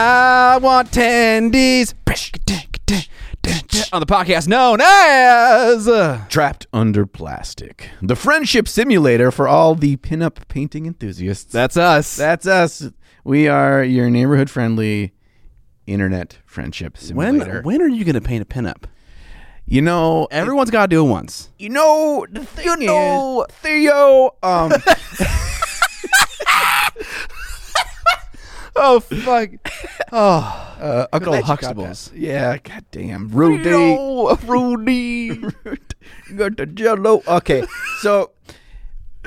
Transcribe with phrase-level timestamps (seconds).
[0.00, 1.92] I want tendies
[3.92, 5.88] on the podcast known as.
[5.88, 11.52] uh, Trapped Under Plastic, the friendship simulator for all the pinup painting enthusiasts.
[11.52, 12.16] That's us.
[12.16, 12.90] That's us.
[13.24, 15.14] We are your neighborhood friendly
[15.88, 17.62] internet friendship when simulator.
[17.62, 18.84] when are you going to paint a pinup?
[19.66, 21.50] you know, Everyone's got to do it once.
[21.58, 24.70] you know, the thing you know, Theo, um,
[28.80, 29.50] Oh fuck!
[30.12, 32.12] Oh, uh, Uncle glad you got Huxtables.
[32.14, 35.38] Yeah, goddamn, Rudy, Theo, Rudy.
[36.30, 37.22] you got the Jello.
[37.28, 37.62] Okay,
[38.00, 38.30] so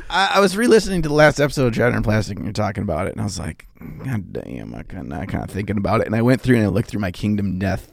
[0.09, 3.05] I, I was re-listening to the last episode of Shattered Plastic, and you're talking about
[3.07, 3.67] it, and I was like,
[4.03, 6.65] God damn, I kind of, kind of thinking about it, and I went through and
[6.65, 7.90] I looked through my Kingdom Death,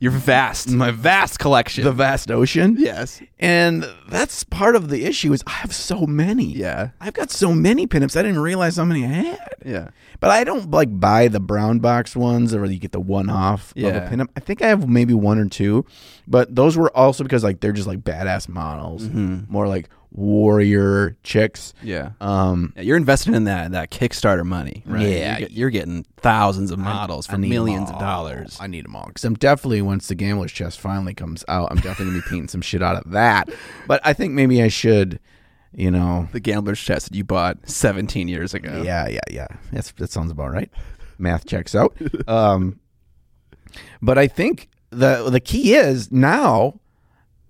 [0.00, 0.70] You're vast.
[0.70, 1.84] My vast collection.
[1.84, 3.22] the vast ocean, yes.
[3.38, 6.44] and that's part of the issue is I have so many.
[6.44, 6.90] Yeah.
[7.00, 8.16] I've got so many pinups.
[8.16, 9.54] I didn't realize how many I had.
[9.64, 9.90] Yeah.
[10.20, 13.70] But I don't like buy the brown box ones or you get the one off
[13.72, 13.88] of Yeah.
[13.88, 14.28] a pinup.
[14.36, 15.84] I think I have maybe one or two,
[16.26, 19.50] but those were also because like they're just like badass models, mm-hmm.
[19.52, 21.72] more like warrior chicks.
[21.82, 22.10] Yeah.
[22.20, 25.06] Um, Yeah, You're investing in that that Kickstarter money, right?
[25.06, 25.38] Yeah.
[25.38, 28.56] You're, you're getting thousands of models I for 'em millions of dollars.
[28.60, 31.76] I need them all because I'm definitely once the gambler's chest finally comes out, I'm
[31.76, 33.48] definitely gonna be painting some shit out of that.
[33.86, 35.20] But I think maybe I should,
[35.74, 38.82] you know, The gambler's chest that you bought 17 years ago.
[38.82, 39.46] Yeah, yeah, yeah.
[39.72, 40.70] That's that sounds about right.
[41.18, 41.96] Math checks out.
[42.26, 42.80] Um,
[44.00, 46.80] but I think the the key is now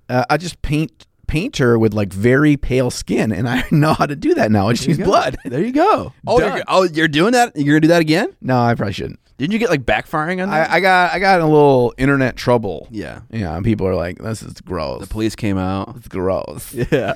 [0.08, 4.06] uh, I just paint paint her with like very pale skin, and I know how
[4.06, 4.68] to do that now.
[4.68, 5.04] And she's go.
[5.04, 5.36] blood.
[5.44, 6.12] There you go.
[6.26, 6.56] Oh, Done.
[6.56, 7.56] you're, oh, you're doing that?
[7.56, 8.34] You're gonna do that again?
[8.40, 9.20] No, I probably shouldn't.
[9.38, 10.70] Didn't you get like backfiring on that?
[10.70, 12.88] I, I got I got in a little internet trouble.
[12.90, 13.20] yeah.
[13.30, 15.02] Yeah, and people are like, "This is gross.
[15.02, 15.94] The police came out.
[15.96, 17.12] it's gross." Yeah.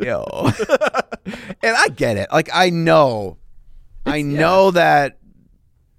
[0.00, 0.50] Yo.
[1.62, 2.28] and I get it.
[2.32, 3.38] Like I know,
[4.04, 5.18] I know that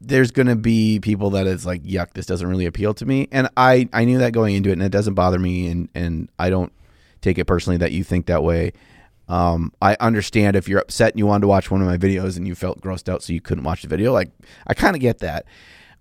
[0.01, 3.27] there's gonna be people that is like, yuck, this doesn't really appeal to me.
[3.31, 6.29] And I I knew that going into it, and it doesn't bother me, and and
[6.37, 6.71] I don't
[7.22, 8.73] take it personally that you think that way.
[9.28, 12.38] Um, I understand if you're upset and you wanted to watch one of my videos
[12.38, 14.13] and you felt grossed out, so you couldn't watch the video.
[14.13, 14.31] Like
[14.67, 15.45] I kind of get that.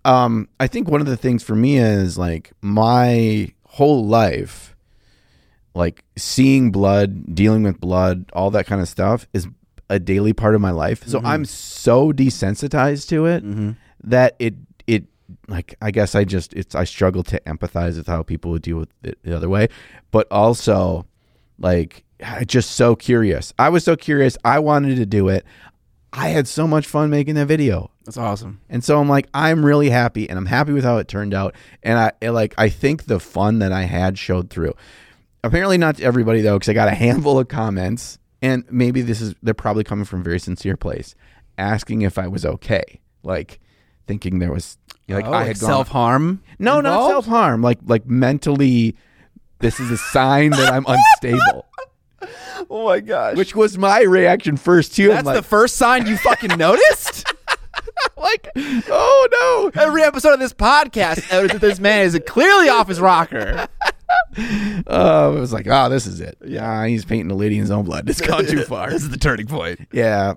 [0.05, 4.77] Um, I think one of the things for me is like my whole life
[5.77, 9.47] like seeing blood, dealing with blood, all that kind of stuff is
[9.91, 11.07] a daily part of my life.
[11.07, 13.45] So I'm so desensitized to it
[14.03, 14.66] that it it
[15.49, 18.79] like I guess I just it's I struggle to empathize with how people would deal
[18.79, 19.69] with it the other way,
[20.11, 21.07] but also
[21.59, 22.05] like
[22.47, 23.53] just so curious.
[23.59, 24.37] I was so curious.
[24.45, 25.45] I wanted to do it.
[26.13, 27.91] I had so much fun making that video.
[28.05, 28.61] That's awesome.
[28.71, 31.55] And so I'm like, I'm really happy, and I'm happy with how it turned out.
[31.83, 34.75] And I it, like, I think the fun that I had showed through.
[35.45, 39.21] Apparently, not to everybody though, because I got a handful of comments, and maybe this
[39.21, 41.15] is they're probably coming from a very sincere place,
[41.59, 43.61] asking if I was okay, like
[44.07, 44.79] thinking there was
[45.09, 46.43] like oh, I had gone self harm.
[46.59, 48.97] no, not self harm, like like mentally.
[49.59, 51.65] This is a sign that I'm unstable,
[52.71, 53.37] Oh my gosh.
[53.37, 55.09] which was my reaction first too.
[55.09, 57.33] That's like, the first sign you fucking noticed?
[58.17, 63.67] like, oh no, Every episode of this podcast, this man is clearly off his rocker.
[64.39, 66.37] Uh, it was like, oh, this is it.
[66.45, 68.09] Yeah, he's painting the lady in his own blood.
[68.09, 68.91] It's gone too far.
[68.91, 69.81] this is the turning point.
[69.93, 70.35] yeah.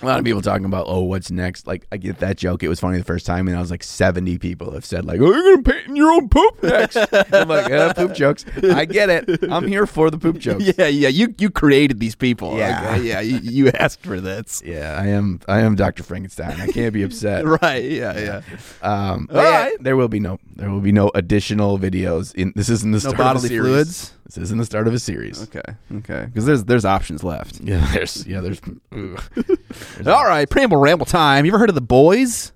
[0.00, 1.66] A lot of people talking about, oh, what's next?
[1.66, 2.62] Like, I get that joke.
[2.62, 5.20] It was funny the first time, and I was like, 70 people have said, like,
[5.20, 6.96] oh, you're going to paint in your own poop next.
[7.12, 8.46] I'm like, yeah, poop jokes.
[8.62, 9.42] I get it.
[9.50, 10.64] I'm here for the poop jokes.
[10.78, 11.08] Yeah, yeah.
[11.08, 12.56] You you created these people.
[12.56, 12.92] Yeah.
[12.94, 13.20] Okay, yeah.
[13.20, 14.62] You, you asked for this.
[14.64, 15.40] Yeah, I am.
[15.48, 16.04] I am Dr.
[16.04, 16.58] Frankenstein.
[16.60, 17.44] I can't be upset.
[17.62, 17.84] Right.
[17.84, 18.18] Yeah.
[18.18, 18.42] Yeah.
[18.82, 20.38] Um, All yeah, there will be no.
[20.56, 22.34] There will be no additional videos.
[22.34, 23.66] In this isn't the No start bodily of a series.
[23.70, 24.12] fluids?
[24.26, 25.42] This isn't the start of a series.
[25.42, 25.62] Okay.
[25.96, 26.24] Okay.
[26.26, 27.60] Because there's there's options left.
[27.60, 28.26] Yeah, there's.
[28.26, 28.60] Yeah, there's.
[28.92, 29.22] ugh.
[29.96, 30.48] There's All right.
[30.48, 31.44] Preamble ramble time.
[31.44, 32.52] You ever heard of the boys?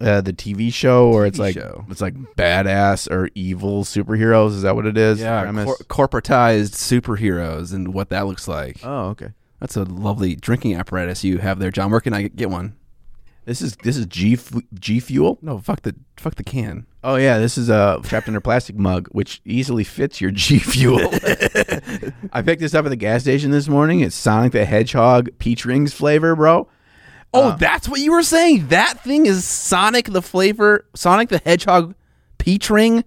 [0.00, 1.84] uh, the TV show, or it's TV like show.
[1.90, 4.50] it's like badass or evil superheroes.
[4.50, 5.20] Is that what it is?
[5.20, 5.82] Premise?
[5.86, 8.78] cor- corporatized superheroes and what that looks like.
[8.84, 9.30] oh, okay.
[9.60, 11.90] That's a lovely drinking apparatus you have there, John.
[11.90, 12.76] Where can I get one?
[13.48, 15.38] This is this is G Fu- G Fuel.
[15.40, 16.84] No, fuck the fuck the can.
[17.02, 20.58] Oh yeah, this is uh, a trapped under plastic mug, which easily fits your G
[20.58, 21.00] Fuel.
[22.30, 24.00] I picked this up at the gas station this morning.
[24.00, 26.68] It's Sonic the Hedgehog peach rings flavor, bro.
[27.32, 28.68] Oh, uh, that's what you were saying.
[28.68, 31.94] That thing is Sonic the flavor, Sonic the Hedgehog
[32.36, 33.02] peach ring.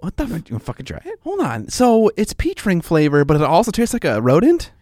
[0.00, 0.24] What the?
[0.24, 1.20] F- You want to fucking try it?
[1.22, 1.68] Hold on.
[1.68, 4.72] So it's peach ring flavor, but it also tastes like a rodent.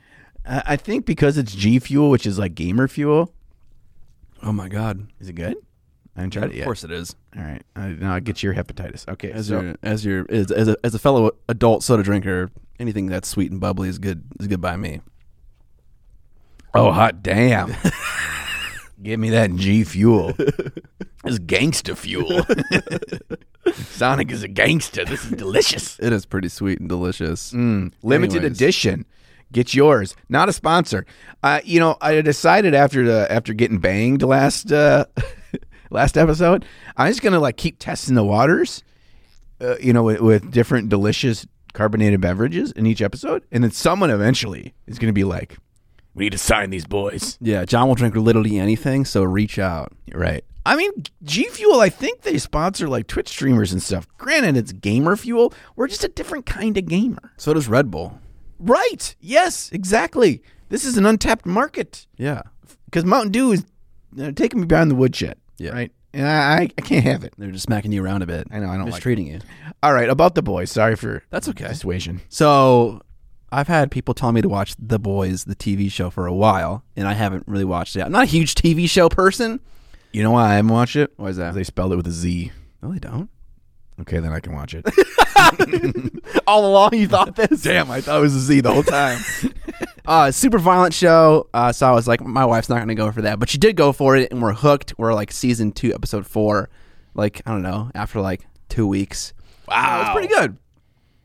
[0.46, 3.30] I I think because it's G Fuel, which is like gamer fuel.
[4.42, 5.08] Oh my god!
[5.20, 5.56] Is it good?
[6.16, 6.60] I haven't tried it yet.
[6.62, 7.14] Of course it is.
[7.36, 9.08] All right, uh, now I'll get your hepatitis.
[9.08, 12.50] Okay, As so your as your as, as a as a fellow adult soda drinker,
[12.78, 15.00] anything that's sweet and bubbly is good is good by me.
[16.74, 17.74] oh hot damn,
[19.02, 20.34] Give me that G fuel.
[21.24, 22.44] This gangster fuel.
[23.74, 25.04] Sonic is a gangster.
[25.04, 25.96] This is delicious.
[26.00, 27.52] It is pretty sweet and delicious.
[27.52, 28.56] Mm, limited Anyways.
[28.60, 29.06] edition.
[29.52, 30.16] Get yours.
[30.28, 31.06] Not a sponsor.
[31.42, 35.04] Uh, you know, I decided after the after getting banged last uh,
[35.90, 36.64] last episode,
[36.96, 38.82] I'm just gonna like keep testing the waters.
[39.60, 44.10] Uh, you know, with, with different delicious carbonated beverages in each episode, and then someone
[44.10, 45.58] eventually is gonna be like,
[46.14, 49.92] "We need to sign these boys." Yeah, John will drink literally anything, so reach out.
[50.12, 50.44] Right.
[50.64, 50.90] I mean,
[51.24, 54.06] G Fuel, I think they sponsor like Twitch streamers and stuff.
[54.16, 55.52] Granted, it's gamer fuel.
[55.76, 57.32] We're just a different kind of gamer.
[57.36, 58.18] So does Red Bull.
[58.62, 59.14] Right.
[59.20, 60.42] Yes, exactly.
[60.68, 62.42] This is an untapped market Yeah.
[62.86, 63.64] because Mountain Dew is
[64.20, 65.36] uh, taking me behind the woodshed.
[65.58, 65.72] Yeah.
[65.72, 65.92] Right.
[66.14, 67.34] And I, I, I can't have it.
[67.38, 68.46] They're just smacking you around a bit.
[68.50, 69.40] I know, I don't like mistreating you.
[69.82, 70.08] All right.
[70.08, 70.70] About the boys.
[70.70, 71.68] Sorry for That's okay.
[71.68, 72.20] dissuasion.
[72.28, 73.00] So
[73.50, 76.84] I've had people tell me to watch The Boys, the TV show, for a while,
[76.96, 78.00] and I haven't really watched it.
[78.02, 79.60] I'm not a huge TV show person.
[80.12, 81.12] You know why I haven't watched it?
[81.16, 81.54] Why is that?
[81.54, 82.52] They spelled it with a Z.
[82.82, 83.28] No, they don't.
[84.00, 84.86] Okay, then I can watch it.
[86.46, 87.62] All along, you thought this?
[87.62, 89.18] Damn, I thought it was a Z the whole time.
[90.04, 91.48] Uh, super violent show.
[91.54, 93.56] Uh, so I was like, my wife's not going to go for that, but she
[93.56, 94.94] did go for it, and we're hooked.
[94.98, 96.70] We're like season two, episode four.
[97.14, 99.32] Like I don't know, after like two weeks.
[99.68, 100.56] Wow, it's pretty good.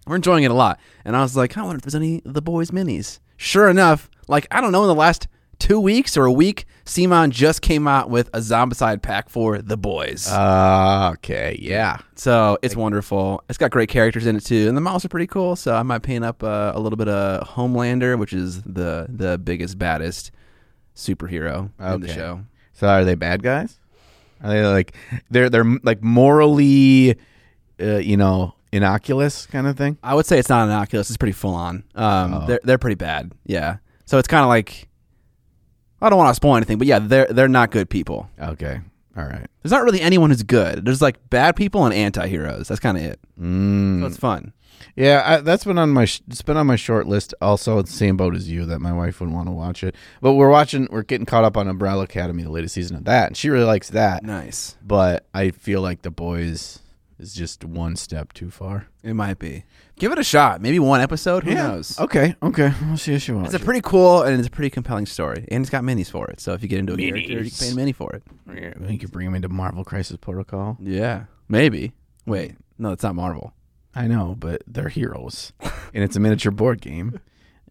[0.06, 0.80] We're enjoying it a lot.
[1.06, 3.20] And I was like, I wonder if there's any of the boys minis.
[3.36, 5.28] Sure enough, like I don't know, in the last
[5.60, 9.76] two weeks or a week, CMON just came out with a zombicide pack for the
[9.78, 10.28] boys.
[10.28, 11.98] Uh, okay, yeah.
[12.16, 13.44] So it's wonderful.
[13.50, 15.56] It's got great characters in it too, and the models are pretty cool.
[15.56, 19.38] So I might paint up uh, a little bit of Homelander, which is the the
[19.38, 20.32] biggest baddest
[20.96, 22.42] superhero in the show.
[22.74, 23.80] So are they bad guys?
[24.44, 24.96] Are they like
[25.30, 27.16] they're they're like morally,
[27.82, 29.98] uh, you know, innocuous kind of thing?
[30.04, 31.10] I would say it's not innocuous.
[31.10, 31.84] It's pretty full on.
[31.96, 32.46] Um, Oh.
[32.48, 33.32] they're they're pretty bad.
[33.46, 33.78] Yeah.
[34.06, 34.88] So it's kind of like
[36.02, 38.30] I don't want to spoil anything, but yeah, they're they're not good people.
[38.40, 38.80] Okay,
[39.16, 39.48] all right.
[39.62, 40.86] There's not really anyone who's good.
[40.86, 42.68] There's like bad people and anti-heroes.
[42.68, 43.20] That's kind of it.
[43.40, 44.02] Mm.
[44.02, 44.54] So it's fun.
[44.96, 47.34] Yeah, I, that's been on my sh- it's been on my short list.
[47.42, 49.96] Also, it's the same boat as you that my wife would want to watch it.
[50.22, 53.28] But we're watching, we're getting caught up on Umbrella Academy, the latest season of that,
[53.28, 54.24] and she really likes that.
[54.24, 54.78] Nice.
[54.84, 56.80] But I feel like the boys
[57.20, 58.88] is just one step too far.
[59.04, 59.66] It might be.
[60.00, 60.62] Give it a shot.
[60.62, 61.44] Maybe one episode.
[61.44, 62.00] Who knows?
[62.00, 62.72] Okay, okay.
[62.84, 63.54] We'll see if she wants.
[63.54, 66.28] It's a pretty cool and it's a pretty compelling story, and it's got minis for
[66.30, 66.40] it.
[66.40, 68.24] So if you get into a character, you can pay a mini for it.
[68.48, 68.92] it.
[68.92, 70.78] You could bring him into Marvel Crisis Protocol.
[70.80, 71.94] Yeah, maybe.
[72.28, 73.54] Wait, no, it's not Marvel.
[73.96, 75.54] I know, but they're heroes,
[75.94, 77.20] and it's a miniature board game.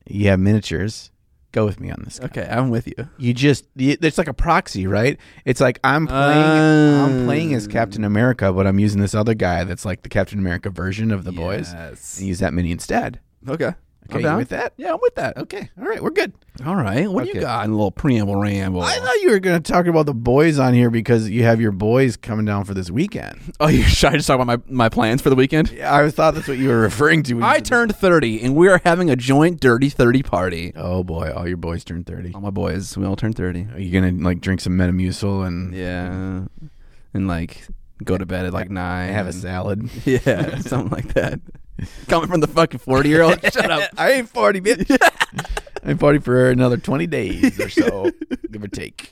[0.09, 1.13] You have miniatures.
[1.57, 2.19] Go with me on this.
[2.19, 2.27] guy.
[2.27, 3.09] Okay, I'm with you.
[3.17, 5.19] You just you, it's like a proxy, right?
[5.47, 9.33] It's like I'm playing I'm playing as Um, Captain America, but I'm using this other
[9.33, 12.19] guy that's like the Captain America version of the boys, Yes.
[12.19, 13.21] and use that mini instead.
[13.49, 13.73] Okay.
[14.15, 14.73] Okay, I'm you with that?
[14.77, 15.37] Yeah, I'm with that.
[15.37, 16.33] Okay, all right, we're good.
[16.65, 17.07] All right.
[17.11, 17.39] What do Okay.
[17.41, 18.81] you got a little preamble ramble?
[18.81, 21.61] I thought you were going to talk about the boys on here because you have
[21.61, 23.39] your boys coming down for this weekend.
[23.61, 25.71] oh, you should I just talk about my, my plans for the weekend?
[25.71, 27.35] Yeah, I thought that's what you were referring to.
[27.35, 30.73] when you I said- turned 30, and we are having a joint dirty 30 party.
[30.77, 32.33] Oh boy, all your boys turned thirty.
[32.33, 33.69] All my boys, we all turned 30.
[33.75, 36.45] Are you gonna like drink some Metamucil and Yeah.
[37.13, 37.67] And like
[38.05, 39.13] go to bed at like 9.
[39.13, 39.89] have a salad?
[40.05, 41.41] Yeah, something like that.
[42.09, 43.41] Coming from the fucking 40 year old.
[43.53, 43.91] Shut up.
[43.99, 44.97] I ain't forty, bitch.
[45.85, 48.11] I ain't forty for another twenty days or so,
[48.51, 49.11] give or take.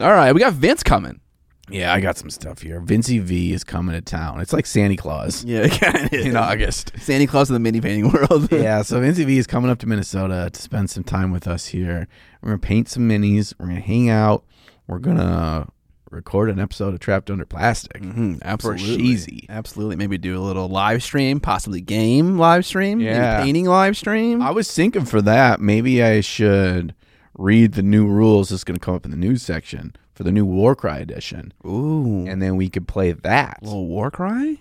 [0.00, 1.20] All right, we got Vince coming.
[1.68, 2.80] Yeah, I got some stuff here.
[2.80, 4.40] Vincey V is coming to town.
[4.40, 6.12] It's like Santa Claus Yeah, kind of.
[6.12, 6.90] in August.
[6.98, 8.50] Santa Claus in the mini painting world.
[8.50, 11.66] yeah, so Vincey V is coming up to Minnesota to spend some time with us
[11.66, 12.08] here.
[12.42, 13.54] We're gonna paint some minis.
[13.56, 14.44] We're gonna hang out.
[14.88, 15.68] We're gonna
[16.10, 18.02] record an episode of Trapped Under Plastic.
[18.02, 18.96] hmm absolutely.
[18.96, 19.46] cheesy.
[19.48, 19.96] Absolutely.
[19.96, 24.42] Maybe do a little live stream, possibly game live stream, maybe painting live stream.
[24.42, 26.94] I was thinking for that, maybe I should
[27.38, 30.32] read the new rules that's going to come up in the news section for the
[30.32, 32.26] new Warcry edition, Ooh.
[32.26, 33.58] and then we could play that.
[33.62, 34.58] a little war cry?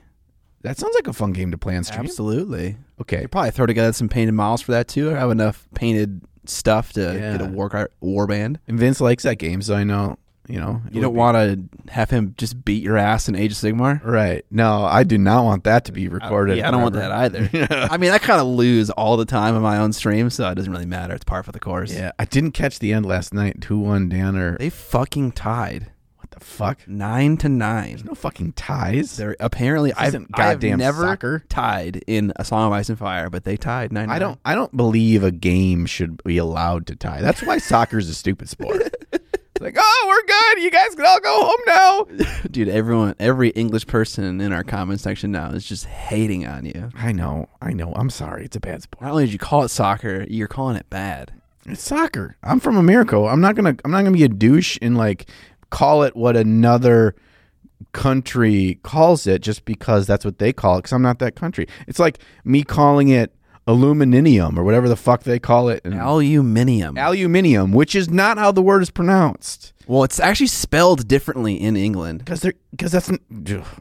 [0.61, 2.01] That sounds like a fun game to play on stream.
[2.01, 2.77] Absolutely.
[3.01, 5.11] Okay, You probably throw together some painted models for that too.
[5.13, 7.37] I have enough painted stuff to Yeah.
[7.37, 8.59] get a war war band.
[8.67, 10.17] and Vince likes that game, so I know
[10.49, 13.51] you know it You don't want to have him just beat your ass in Age
[13.51, 14.03] of Sigmar.
[14.03, 14.43] right.
[14.51, 16.57] No, I do not want that to be uh, recorded.
[16.57, 17.49] yeah, I don't want that either.
[17.91, 20.55] I mean, I kind of lose all the time on my own stream, so it
[20.55, 21.13] doesn't really matter.
[21.13, 21.93] It's par for the course.
[21.93, 23.63] yeah, I didn't catch the end last night.
[23.65, 26.87] Who won, Dan or They fucking tied what the fuck?
[26.87, 27.89] nine to nine.
[27.89, 29.17] There's No fucking ties.
[29.17, 31.43] They're apparently I've, isn't I've never soccer.
[31.49, 34.09] tied in a Song of Ice and Fire, but they tied nine.
[34.09, 34.39] I don't.
[34.45, 37.21] I don't believe a game should be allowed to tie.
[37.21, 38.95] That's why soccer's a stupid sport.
[39.59, 40.63] It's like, oh, we're good.
[40.63, 42.27] You guys can all go home now.
[42.51, 42.69] dude.
[42.69, 46.89] Everyone, every English person in our comment section now is just hating on you.
[46.95, 47.49] I know.
[47.61, 47.91] I know.
[47.93, 48.45] I'm sorry.
[48.45, 49.01] It's a bad sport.
[49.01, 51.33] Not only did you call it soccer, you're calling it bad.
[51.65, 52.37] It's soccer.
[52.41, 53.17] I'm from America.
[53.17, 53.75] I'm not gonna.
[53.83, 55.29] I'm not gonna be a douche and like
[55.71, 57.15] call it what another
[57.91, 60.83] country calls it just because that's what they call it.
[60.83, 61.67] Because I'm not that country.
[61.85, 63.33] It's like me calling it
[63.69, 65.81] aluminium or whatever the fuck they call it.
[65.85, 66.97] in- Aluminium.
[66.97, 69.73] aluminium, which is not how the word is pronounced.
[69.87, 72.19] well, it's actually spelled differently in England.
[72.19, 73.09] Because they're because that's.
[73.09, 73.19] ugh,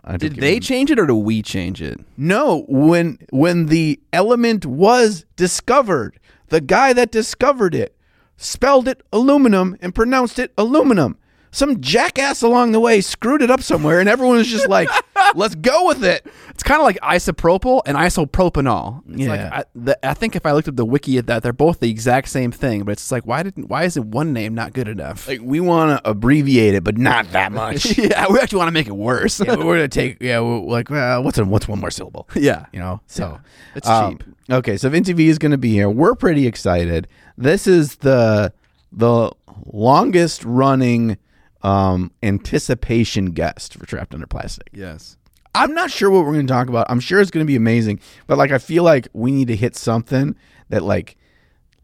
[0.04, 2.00] I don't Did they a- change it or do we change it?
[2.16, 6.18] No, when when the element was discovered,
[6.49, 7.95] the guy that discovered it
[8.37, 11.16] spelled it aluminum and pronounced it aluminum.
[11.50, 14.88] Some jackass along the way screwed it up somewhere, and everyone was just like,
[15.35, 19.02] "Let's go with it." It's kind of like isopropyl and isopropanol.
[19.09, 19.50] It's like Yeah.
[19.52, 21.88] I, the, I think if I looked at the wiki at that, they're both the
[21.90, 22.83] exact same thing.
[22.85, 23.69] But it's like, why didn't?
[23.69, 25.26] Why isn't one name not good enough?
[25.28, 27.97] Like we want to abbreviate it, but not that much.
[27.97, 29.40] yeah, we actually want to make it worse.
[29.40, 32.28] yeah, we're gonna take yeah, we're like well, what's a, what's one more syllable?
[32.35, 32.67] yeah.
[32.73, 33.38] you know so
[33.75, 34.25] it's um, cheap.
[34.50, 38.52] okay so Vincey V is going to be here we're pretty excited this is the
[38.93, 39.31] the
[39.67, 41.17] longest running
[41.62, 45.17] um anticipation guest for trapped under plastic Yes.
[45.55, 47.57] i'm not sure what we're going to talk about i'm sure it's going to be
[47.57, 50.37] amazing but like i feel like we need to hit something
[50.69, 51.17] that like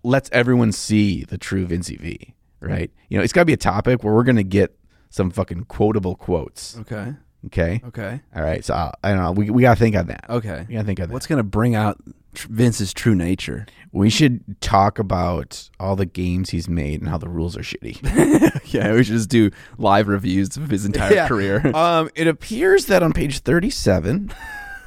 [0.02, 3.56] lets everyone see the true Vincey V, right you know it's got to be a
[3.56, 4.76] topic where we're going to get
[5.10, 7.14] some fucking quotable quotes Okay.
[7.46, 8.20] okay Okay.
[8.36, 10.64] all right so uh, i don't know we, we got to think on that Okay.
[10.68, 11.98] we got to think on that What's gonna bring out
[12.42, 13.66] Vince's true nature?
[13.92, 18.00] We should talk about all the games he's made and how the rules are shitty.
[18.72, 21.66] yeah, we should just do live reviews of his entire career.
[21.74, 24.32] um, it appears that on page 37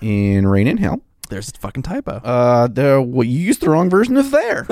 [0.02, 2.18] in Reign in Hell, There's a fucking typo.
[2.24, 4.68] uh, the well, you used the wrong version of there.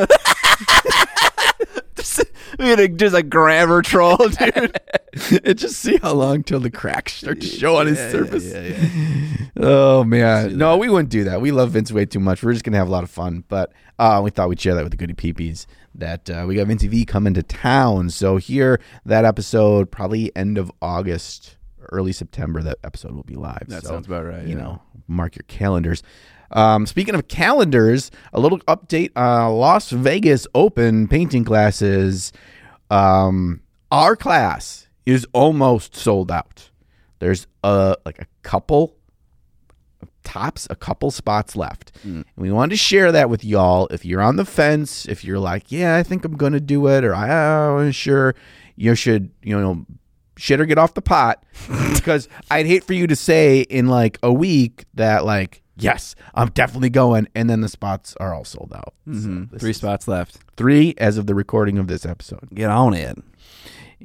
[2.59, 4.79] we had a, just a grammar troll, dude.
[5.43, 8.45] and just see how long till the cracks start to show on his Yeah, surface.
[8.45, 9.27] yeah, yeah, yeah.
[9.57, 11.39] Oh man, no, we wouldn't do that.
[11.39, 12.43] We love Vince way too much.
[12.43, 13.45] We're just gonna have a lot of fun.
[13.47, 16.67] But uh, we thought we'd share that with the goody peepees that uh, we got
[16.67, 18.09] Vince V coming to town.
[18.09, 21.55] So here, that episode probably end of August,
[21.93, 22.61] early September.
[22.61, 23.63] That episode will be live.
[23.67, 24.43] That So, sounds about right.
[24.43, 24.61] You yeah.
[24.63, 26.03] know, mark your calendars.
[26.51, 32.31] Um, speaking of calendars, a little update: uh, Las Vegas Open painting classes.
[32.89, 33.61] Um,
[33.91, 36.69] our class is almost sold out.
[37.19, 38.95] There's uh like a couple
[40.23, 41.91] tops, a couple spots left.
[42.03, 43.87] And we wanted to share that with y'all.
[43.87, 47.05] If you're on the fence, if you're like, yeah, I think I'm gonna do it,
[47.05, 48.35] or I am sure,
[48.75, 49.85] you should, you know,
[50.37, 51.43] shit or get off the pot.
[51.93, 56.49] because I'd hate for you to say in like a week that like, yes, I'm
[56.49, 58.93] definitely going, and then the spots are all sold out.
[59.05, 59.51] So Mhm.
[59.51, 60.39] this Three spots left.
[60.57, 62.47] three as of the recording of this episode.
[62.53, 63.17] Get on it.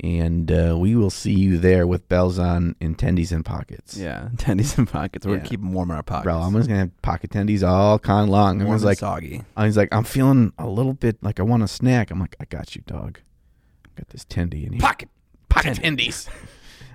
[0.02, 3.96] And uh, we will see you there with bells on and tendies in pockets.
[3.96, 5.26] Yeah, tendies in pockets.
[5.26, 5.38] We're Yeah.
[5.38, 6.24] gonna keep them warm in our pockets.
[6.24, 8.62] Bro, I'm just gonna have pocket tendies all con long.
[8.62, 9.42] I warm and like, soggy.
[9.56, 12.10] I was like, I'm feeling a little bit like I want a snack.
[12.10, 13.18] I'm like, I got you, dog.
[13.96, 14.80] Got this tendy in here.
[14.80, 15.08] Pocket.
[15.48, 16.28] pocket tendies.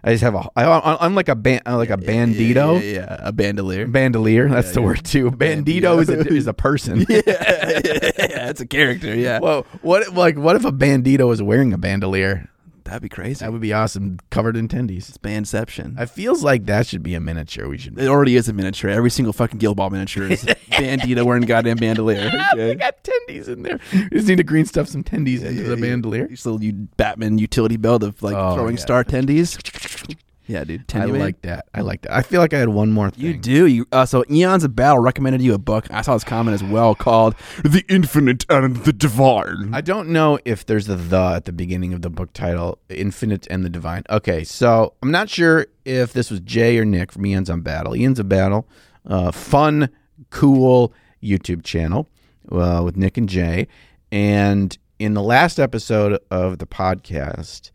[0.05, 0.47] I just have a.
[0.55, 3.88] I, I'm like a ban, like a bandito, Yeah, yeah, yeah, a bandolier.
[3.88, 4.47] bandolier.
[4.47, 5.31] That's the word too.
[5.31, 7.00] Bandito is a, is a person.
[7.09, 9.15] yeah, yeah, it's a character.
[9.15, 12.47] Yeah, Well, what like what if a bandito is wearing a bandolier?
[12.86, 13.44] That'd be crazy.
[13.44, 14.20] That would be awesome.
[14.30, 15.10] Covered in tendies.
[15.10, 16.00] It's bandception.
[16.00, 17.68] It feels like that should be a miniature.
[17.68, 18.00] We should.
[18.00, 18.89] It already is a miniature.
[18.89, 22.32] Every single fucking Guild Ball miniature is Bandita wearing goddamn bandolier.
[22.56, 23.80] we got tendies in there.
[23.94, 26.27] We just need to green stuff some tendies into the bandolier.
[26.27, 28.82] Just little you Batman utility belt of like Oh, throwing yeah.
[28.82, 30.15] star tendies.
[30.47, 30.81] Yeah, dude.
[30.81, 31.19] I Tendy man.
[31.19, 31.67] like that.
[31.73, 32.13] I like that.
[32.13, 33.25] I feel like I had one more thing.
[33.25, 33.65] You do.
[33.65, 35.87] You uh, so Eons of Battle recommended you a book.
[35.89, 40.39] I saw this comment as well called "The Infinite and the Divine." I don't know
[40.45, 44.03] if there's a the at the beginning of the book title, Infinite and the Divine.
[44.09, 47.95] Okay, so I'm not sure if this was Jay or Nick from Eons of Battle.
[47.95, 48.67] Eons of Battle,
[49.05, 49.89] uh, fun,
[50.29, 52.07] cool YouTube channel
[52.51, 53.67] uh, with Nick and Jay.
[54.11, 57.71] And in the last episode of the podcast,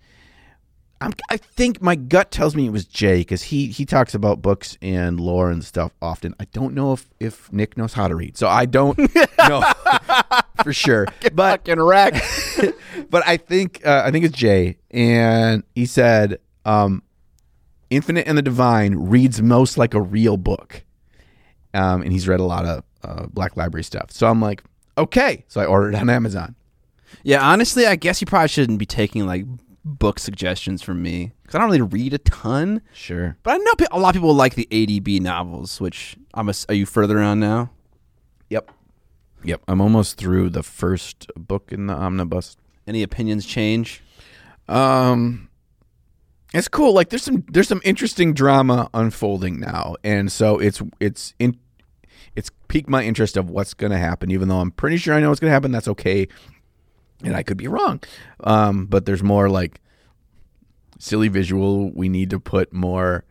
[1.03, 4.43] I'm, I think my gut tells me it was Jay because he he talks about
[4.43, 6.35] books and lore and stuff often.
[6.39, 8.99] I don't know if if Nick knows how to read, so I don't
[9.49, 9.63] know
[10.63, 11.07] for sure.
[11.33, 12.23] But fucking wreck.
[13.09, 17.03] but I think uh, I think it's Jay, and he said, um,
[17.89, 20.85] "Infinite and the Divine reads most like a real book,"
[21.73, 24.11] um, and he's read a lot of uh, Black Library stuff.
[24.11, 24.63] So I'm like,
[24.99, 26.57] okay, so I ordered it on Amazon.
[27.23, 29.47] yeah, honestly, I guess you probably shouldn't be taking like
[29.99, 32.83] book suggestions from me because I don't really read a ton.
[32.93, 33.37] Sure.
[33.43, 35.81] But I know a lot of people like the ADB novels.
[35.81, 36.49] Which I'm.
[36.49, 37.71] A, are you further on now?
[38.49, 38.71] Yep.
[39.45, 39.63] Yep.
[39.69, 42.57] I'm almost through the first book in the omnibus.
[42.87, 44.03] Any opinions change?
[44.69, 45.49] Um
[46.53, 46.93] it's cool.
[46.93, 49.97] Like there's some there's some interesting drama unfolding now.
[50.03, 51.59] And so it's it's in
[52.37, 55.29] it's piqued my interest of what's gonna happen, even though I'm pretty sure I know
[55.29, 55.73] what's gonna happen.
[55.73, 56.29] That's okay.
[57.23, 58.01] And I could be wrong.
[58.45, 59.81] Um, but there's more like
[60.99, 61.91] silly visual.
[61.91, 63.25] We need to put more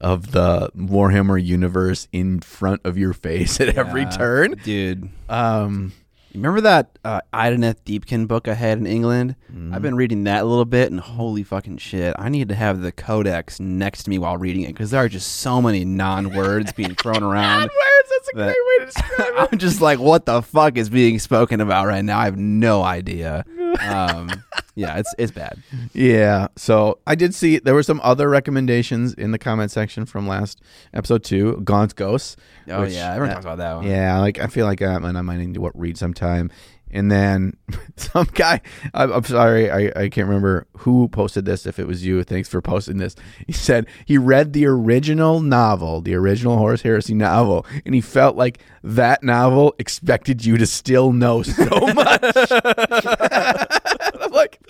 [0.00, 4.52] of the Warhammer universe in front of your face at every turn.
[4.64, 5.08] dude.
[5.28, 5.92] Um,
[6.34, 9.36] Remember that uh, Idoneth Deepkin book I had in England?
[9.52, 9.74] Mm-hmm.
[9.74, 12.16] I've been reading that a little bit, and holy fucking shit!
[12.18, 15.10] I need to have the codex next to me while reading it because there are
[15.10, 17.68] just so many non-words being thrown around.
[18.34, 18.34] Words.
[18.34, 19.48] That's a that- great way to describe it.
[19.52, 22.18] I'm just like, what the fuck is being spoken about right now?
[22.18, 23.44] I have no idea.
[23.80, 24.30] Um,
[24.74, 25.62] yeah, it's it's bad.
[25.92, 26.48] Yeah.
[26.56, 30.60] So I did see there were some other recommendations in the comment section from last
[30.94, 32.36] episode two, Gaunt's Ghosts.
[32.68, 33.86] Oh which, yeah, everyone uh, talks about that one.
[33.86, 36.50] Yeah, like I feel like um, and I might need to read sometime.
[36.92, 37.56] And then
[37.96, 38.60] some guy,
[38.94, 41.66] I'm, I'm sorry, I, I can't remember who posted this.
[41.66, 43.16] If it was you, thanks for posting this.
[43.46, 48.36] He said he read the original novel, the original Horus Heresy novel, and he felt
[48.36, 52.22] like that novel expected you to still know so much.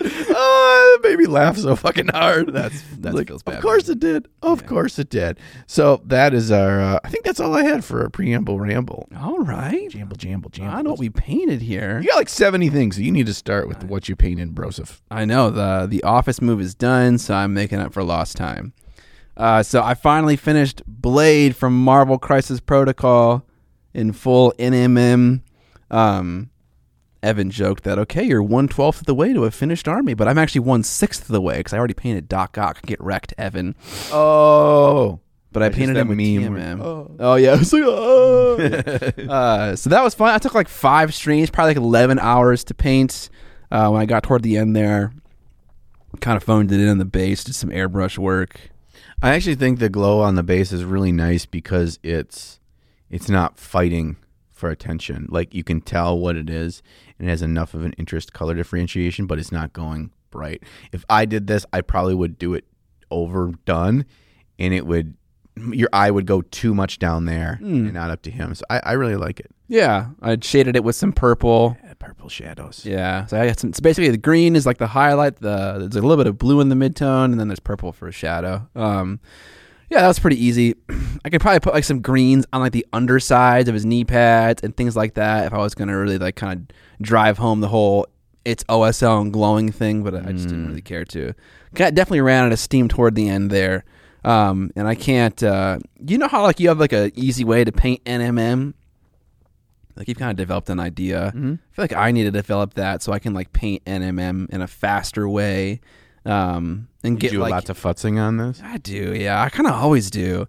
[0.05, 2.53] Oh, that made me laugh so fucking hard.
[2.53, 4.27] That's- that like, feels bad, Of course it did.
[4.41, 5.39] Of course it did.
[5.67, 6.79] So that is our.
[6.81, 9.07] Uh, I think that's all I had for a preamble ramble.
[9.17, 9.89] All right.
[9.89, 10.73] Jamble, jamble, jamble.
[10.73, 11.99] I know what we painted here.
[12.01, 15.01] You got like 70 things, you need to start with what you painted, Broseph.
[15.11, 18.73] I know the the office move is done, so I'm making up for lost time.
[19.35, 23.45] Uh, so I finally finished Blade from Marvel Crisis Protocol
[23.93, 25.41] in full NMM.
[25.89, 26.49] Um,
[27.23, 30.27] Evan joked that okay, you're one twelfth of the way to a finished army, but
[30.27, 32.81] I'm actually one sixth of the way because I already painted Doc Ock.
[32.83, 33.75] Get wrecked, Evan.
[34.11, 35.19] Oh.
[35.51, 36.25] But I That's painted him with meme
[36.55, 36.79] TMM.
[36.79, 37.11] where- Oh.
[37.19, 37.35] oh.
[37.35, 38.57] yeah, I like, oh.
[39.29, 40.29] uh, so that was fun.
[40.33, 43.29] I took like five streams, probably like eleven hours to paint.
[43.71, 45.13] Uh, when I got toward the end there,
[46.19, 48.69] kind of phoned it in on the base, did some airbrush work.
[49.21, 52.59] I actually think the glow on the base is really nice because it's
[53.09, 54.17] it's not fighting
[54.51, 55.27] for attention.
[55.29, 56.81] Like you can tell what it is
[57.19, 60.63] and it has enough of an interest color differentiation, but it's not going bright.
[60.91, 62.65] If I did this, I probably would do it
[63.11, 64.05] overdone
[64.57, 65.15] and it would
[65.71, 68.55] your eye would go too much down there and not up to him.
[68.55, 69.51] So I, I really like it.
[69.67, 71.77] Yeah, I shaded it with some purple.
[71.99, 72.85] purple shadows.
[72.85, 73.71] Yeah, so I got some.
[73.73, 75.37] So basically, the green is like the highlight.
[75.37, 78.07] The there's a little bit of blue in the midtone, and then there's purple for
[78.07, 78.67] a shadow.
[78.75, 79.19] Um,
[79.93, 80.75] yeah, that was pretty easy.
[81.25, 84.63] I could probably put like some greens on like the undersides of his knee pads
[84.63, 86.61] and things like that if I was gonna really like kind
[86.99, 88.07] of drive home the whole
[88.43, 91.33] it's OSL and glowing thing, but I just didn't really care to.
[91.75, 93.85] Got definitely ran out of steam toward the end there.
[94.25, 95.41] Um, and I can't.
[95.41, 98.73] Uh, you know how like you have like a easy way to paint NMM.
[99.95, 101.27] Like you've kind of developed an idea.
[101.27, 104.61] I feel like I need to develop that so I can like paint NMM in
[104.61, 105.81] a faster way,
[106.25, 108.61] um, and get you like lots of futzing on this?
[108.63, 109.41] I do, yeah.
[109.41, 110.47] I kind of always do.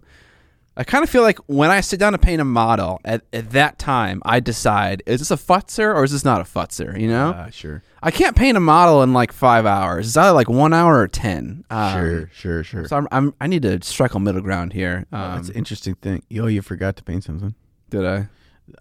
[0.77, 3.51] I kind of feel like when I sit down to paint a model, at, at
[3.51, 6.99] that time, I decide is this a futzer or is this not a futzer?
[6.99, 7.81] You know, Uh, sure.
[8.03, 10.07] I can't paint a model in like five hours.
[10.07, 11.63] It's either like one hour or ten.
[11.69, 12.87] Um, Sure, sure, sure.
[12.89, 15.05] So I'm, I'm I need to strike a middle ground here.
[15.13, 16.23] Oh, Um, that's an interesting thing.
[16.29, 17.55] Yo, you forgot to paint something
[17.89, 18.27] did I?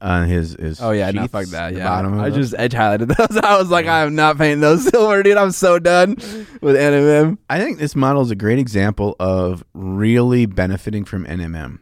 [0.01, 0.81] On his his.
[0.81, 1.75] Oh yeah, no, sheaths, fuck that.
[1.75, 2.51] Yeah, bottom of I those.
[2.51, 3.37] just edge highlighted those.
[3.43, 5.37] I was like, I am not painting those silver, dude.
[5.37, 6.15] I'm so done
[6.61, 7.39] with NMM.
[7.51, 11.79] I think this model is a great example of really benefiting from NMM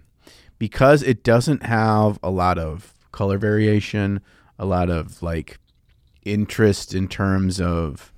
[0.59, 4.21] because it doesn't have a lot of color variation,
[4.59, 5.59] a lot of like
[6.25, 8.13] interest in terms of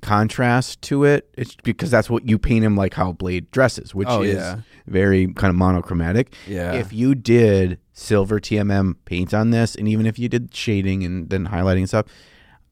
[0.00, 1.28] contrast to it.
[1.36, 4.60] It's because that's what you paint him like how Blade dresses, which Oh, is yeah.
[4.86, 6.34] very kind of monochromatic.
[6.46, 6.72] Yeah.
[6.72, 11.28] If you did silver TMM paint on this, and even if you did shading and
[11.30, 12.06] then highlighting and stuff,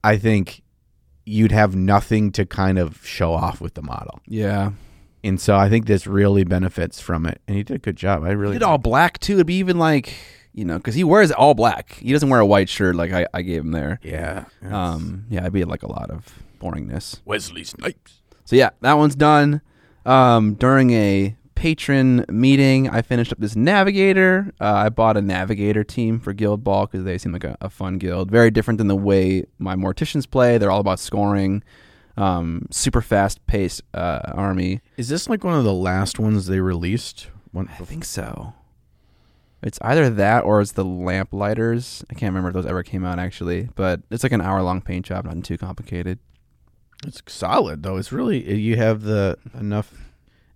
[0.02, 0.62] I think
[1.24, 4.20] you'd have nothing to kind of show off with the model.
[4.26, 4.72] Yeah,
[5.22, 7.40] And so I think this really benefits from it.
[7.46, 8.24] And he did a good job.
[8.24, 9.34] I really did all black too.
[9.34, 10.14] It'd be even like
[10.54, 11.92] you know because he wears all black.
[11.94, 14.00] He doesn't wear a white shirt like I, I gave him there.
[14.02, 14.46] Yeah.
[14.62, 16.24] Um, yeah, it'd be like a lot of
[16.60, 17.20] boringness.
[17.26, 18.22] Wesley Snipes.
[18.44, 19.60] So yeah, that one's done.
[20.06, 24.52] Um, during a Patreon meeting, I finished up this navigator.
[24.60, 27.68] Uh, I bought a navigator team for Guild Ball because they seem like a, a
[27.68, 28.30] fun guild.
[28.30, 30.56] Very different than the way my morticians play.
[30.56, 31.64] They're all about scoring.
[32.16, 34.82] Um, super fast paced uh, army.
[34.96, 37.26] Is this like one of the last ones they released?
[37.50, 38.54] One, I think so.
[39.60, 42.04] It's either that or it's the Lamplighters.
[42.08, 44.80] I can't remember if those ever came out actually, but it's like an hour long
[44.80, 46.20] paint job, nothing too complicated.
[47.04, 47.96] It's solid though.
[47.96, 49.92] It's really you have the enough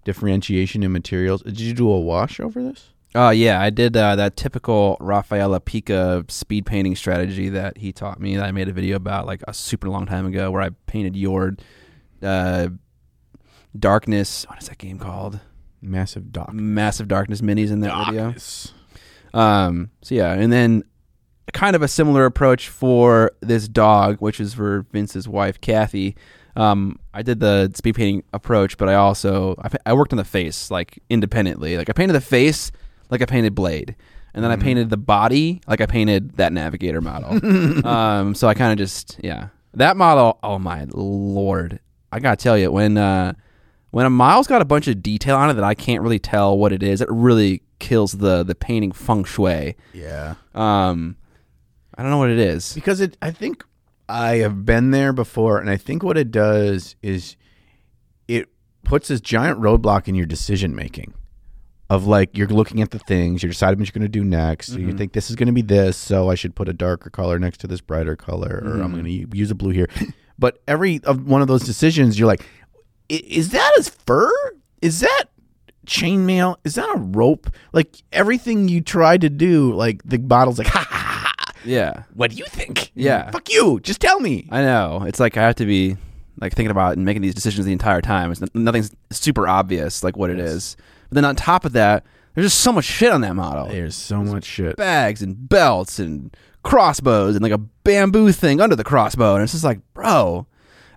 [0.04, 1.42] differentiation in materials.
[1.42, 2.90] Did you do a wash over this?
[3.14, 8.20] Oh yeah, I did uh, that typical Rafaela Pica speed painting strategy that he taught
[8.20, 8.36] me.
[8.36, 11.14] That I made a video about like a super long time ago, where I painted
[11.14, 11.56] your
[12.22, 12.68] uh,
[13.78, 14.46] darkness.
[14.48, 15.40] What is that game called?
[15.82, 16.54] Massive dock.
[16.54, 18.34] Massive darkness minis in that video.
[19.34, 20.82] Um, so yeah, and then
[21.52, 26.16] kind of a similar approach for this dog, which is for Vince's wife, Kathy.
[26.54, 30.24] Um, I did the speed painting approach, but I also I, I worked on the
[30.24, 31.76] face like independently.
[31.76, 32.72] Like I painted the face
[33.10, 33.96] like I painted Blade,
[34.34, 37.86] and then I painted the body like I painted that Navigator model.
[37.86, 40.38] um, so I kind of just yeah that model.
[40.42, 41.80] Oh my lord!
[42.10, 43.32] I gotta tell you when uh,
[43.90, 46.58] when a model's got a bunch of detail on it that I can't really tell
[46.58, 49.76] what it is, it really kills the the painting feng shui.
[49.92, 50.34] Yeah.
[50.54, 51.16] Um,
[51.96, 52.72] I don't know what it is.
[52.72, 53.64] Because it, I think
[54.08, 57.36] I have been there before, and I think what it does is
[58.28, 58.48] it
[58.84, 61.14] puts this giant roadblock in your decision making.
[61.90, 64.68] Of like you're looking at the things, you're deciding what you're going to do next.
[64.68, 64.96] So you mm-hmm.
[64.96, 67.58] think this is going to be this, so I should put a darker color next
[67.58, 69.34] to this brighter color, or I'm going to mm-hmm.
[69.34, 69.88] use a blue here.
[70.38, 72.42] But every of one of those decisions, you're like,
[73.10, 74.32] "I- is that a fur?
[74.80, 75.26] Is that
[75.86, 76.56] chainmail?
[76.64, 77.48] Is that a rope?
[77.72, 80.91] Like everything you try to do, like the bottle's like, ha.
[81.64, 82.90] Yeah, What do you think?
[82.94, 83.30] Yeah.
[83.30, 83.80] Fuck you.
[83.80, 84.48] Just tell me.
[84.50, 85.04] I know.
[85.06, 85.96] It's like I have to be
[86.40, 88.32] like thinking about and making these decisions the entire time.
[88.32, 90.76] It's n- nothing's super obvious like what it is.
[91.08, 93.66] But then on top of that, there's just so much shit on that model.
[93.68, 94.76] There's so much shit.
[94.76, 99.52] Bags and belts and crossbows and like a bamboo thing under the crossbow, and it's
[99.52, 100.46] just like, bro.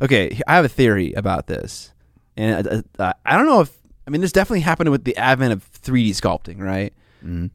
[0.02, 1.94] Okay, I have a theory about this,
[2.38, 3.72] and uh, uh, I don't know if
[4.08, 6.94] I mean this definitely happened with the advent of 3D sculpting, right?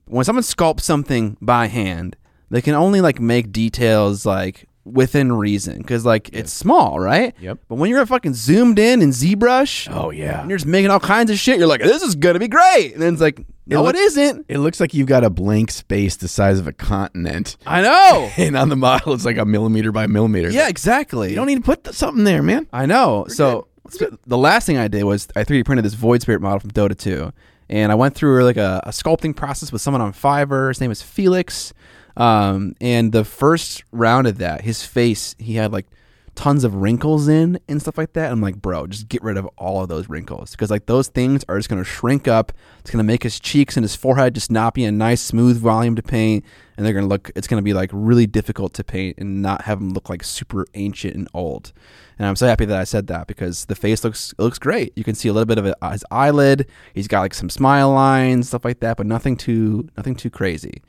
[0.06, 2.16] When someone sculpts something by hand,
[2.50, 7.34] they can only like make details like within reason because like it's small, right?
[7.40, 7.58] Yep.
[7.68, 10.40] But when you're fucking zoomed in in ZBrush, Oh yeah.
[10.40, 12.92] and you're just making all kinds of shit, you're like, this is gonna be great,
[12.94, 14.46] and then it's like, no, look- it isn't.
[14.48, 18.30] It looks like you've got a blank space the size of a continent, I know.
[18.36, 20.50] and on the model it's like a millimeter by millimeter.
[20.50, 21.30] yeah, exactly.
[21.30, 22.66] You don't need to put th- something there, man.
[22.72, 23.26] I know.
[23.28, 23.68] so
[24.26, 26.96] the last thing I did was I 3D printed this Void Spirit model from Dota
[26.98, 27.32] 2,
[27.68, 30.68] and I went through like a, a sculpting process with someone on Fiverr.
[30.68, 31.72] His name is Felix,
[32.16, 35.86] um, and the first round of that, his face he had like
[36.40, 38.32] tons of wrinkles in and stuff like that.
[38.32, 41.44] I'm like, bro, just get rid of all of those wrinkles because like those things
[41.48, 42.52] are just gonna shrink up.
[42.80, 45.96] It's gonna make his cheeks and his forehead just not be a nice smooth volume
[45.96, 46.44] to paint,
[46.76, 47.30] and they're gonna look.
[47.34, 50.66] It's gonna be like really difficult to paint and not have them look like super
[50.74, 51.72] ancient and old.
[52.18, 54.92] And I'm so happy that I said that because the face looks looks great.
[54.96, 56.66] You can see a little bit of his eyelid.
[56.94, 60.82] He's got like some smile lines, stuff like that, but nothing too nothing too crazy.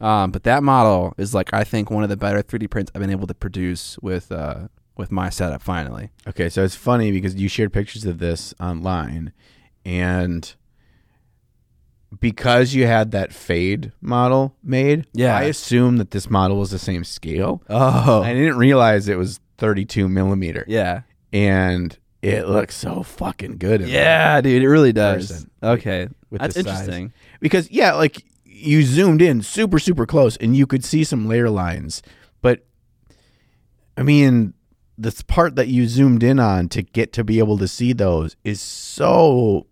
[0.00, 3.00] Um, but that model is like I think one of the better 3D prints I've
[3.00, 5.62] been able to produce with uh, with my setup.
[5.62, 9.32] Finally, Okay, so it's funny because you shared pictures of this online,
[9.84, 10.54] and
[12.20, 15.36] because you had that fade model made, Yeah.
[15.36, 17.62] I assumed that this model was the same scale.
[17.68, 23.82] oh I didn't realize it was 32 millimeter, yeah, and it looks so fucking good.
[23.82, 25.28] in yeah, dude, it really does.
[25.30, 25.50] Person.
[25.62, 26.66] Okay, that's the size.
[26.80, 27.12] interesting.
[27.40, 28.24] because yeah, like
[28.58, 32.02] you zoomed in super super close and you could see some layer lines,
[32.42, 32.64] but
[33.96, 34.54] I mean
[34.96, 38.36] this part that you zoomed in on to get to be able to see those
[38.42, 39.66] is so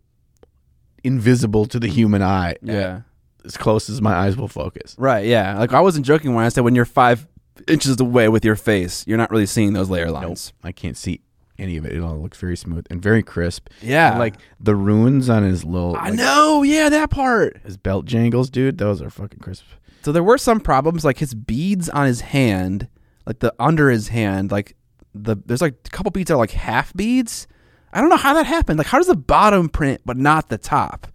[1.02, 2.54] invisible to the human eye.
[2.62, 3.02] Yeah,
[3.44, 4.94] as close as my eyes will focus.
[4.98, 5.26] right.
[5.26, 7.26] Yeah, like I wasn't joking when I said when you're five
[7.68, 10.52] inches away with your face, you're not really seeing those layer lines.
[10.62, 11.20] I can't see
[11.58, 11.92] any of it.
[11.92, 13.68] It all looks very smooth and very crisp.
[13.82, 16.62] Yeah, And, like the runes on his little I like, know.
[16.62, 17.58] Yeah, that part.
[17.64, 18.78] his belt jangles, dude.
[18.78, 19.64] Those are fucking crisp.
[20.02, 22.88] So there were some problems, like his beads on his hand,
[23.26, 24.76] like the under his hand, like
[25.14, 27.46] the there's like a couple beads that are like half beads.
[27.92, 28.78] I don't know how that happened.
[28.78, 31.06] Like, how does the bottom print but not the top?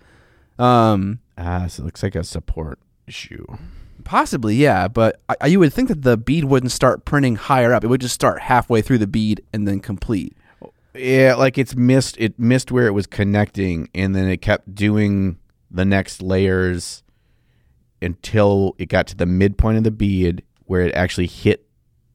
[0.57, 3.45] Um, Ah, so it looks like a support shoe.
[4.01, 4.87] Possibly, yeah.
[4.87, 7.83] But I, I- you would think that the bead wouldn't start printing higher up.
[7.83, 10.35] It would just start halfway through the bead and then complete.
[10.93, 12.17] Yeah, like it's missed.
[12.19, 15.37] It missed where it was connecting, and then it kept doing
[15.69, 17.01] the next layers
[18.01, 21.65] until it got to the midpoint of the bead where it actually hit.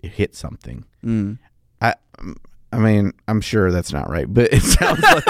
[0.00, 0.84] It hit something.
[1.04, 1.38] Mm.
[1.80, 1.94] I,
[2.76, 5.22] I mean, I'm sure that's not right, but it sounds like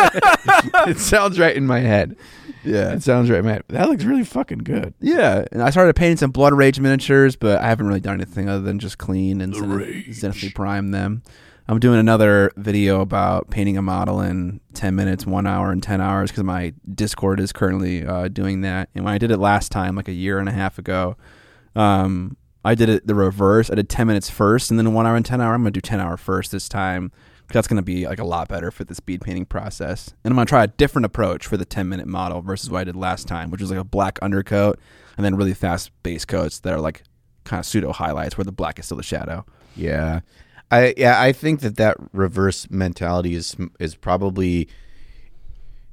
[0.89, 2.17] it sounds right in my head.
[2.65, 2.93] Yeah.
[2.93, 3.63] It sounds right in my head.
[3.69, 4.95] That looks really fucking good.
[5.01, 8.49] Yeah, and I started painting some Blood Rage miniatures, but I haven't really done anything
[8.49, 9.69] other than just clean and zen-
[10.09, 11.23] zenithally prime them.
[11.69, 16.01] I'm doing another video about painting a model in 10 minutes, one hour, and 10
[16.01, 18.89] hours because my Discord is currently uh, doing that.
[18.95, 21.17] And when I did it last time, like a year and a half ago,
[21.75, 23.71] um, I did it the reverse.
[23.71, 25.55] I did 10 minutes first, and then one hour and 10 hour.
[25.55, 27.13] I'm gonna do 10 hour first this time.
[27.53, 30.47] That's gonna be like a lot better for the speed painting process, and I'm gonna
[30.47, 33.51] try a different approach for the 10 minute model versus what I did last time,
[33.51, 34.79] which was like a black undercoat
[35.17, 37.03] and then really fast base coats that are like
[37.45, 39.45] kind of pseudo highlights where the black is still the shadow.
[39.77, 40.21] Yeah,
[40.71, 44.69] I yeah I think that that reverse mentality is is probably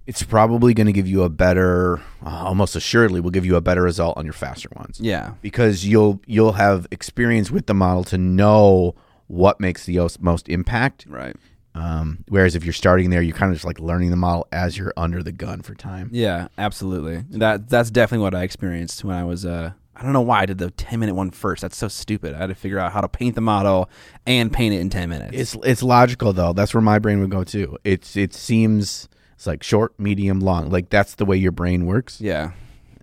[0.06, 3.62] it's probably going to give you a better, uh, almost assuredly, will give you a
[3.62, 5.36] better result on your faster ones Yeah.
[5.42, 8.96] because you'll you'll have experience with the model to know
[9.34, 11.06] what makes the most, impact.
[11.10, 11.36] Right.
[11.76, 14.78] Um, whereas if you're starting there, you're kind of just like learning the model as
[14.78, 16.10] you're under the gun for time.
[16.14, 17.24] Yeah, absolutely.
[17.40, 20.46] That that's definitely what I experienced when I was uh I don't know why I
[20.48, 21.62] did the 10 minute one first.
[21.62, 22.34] That's so stupid.
[22.36, 23.90] I had to figure out how to paint the model
[24.28, 25.32] and paint it in 10 minutes.
[25.34, 26.54] It's it's logical though.
[26.54, 27.78] That's where my brain would go too.
[27.84, 30.70] It's it seems it's like short, medium, long.
[30.70, 32.22] Like that's the way your brain works.
[32.22, 32.52] yeah.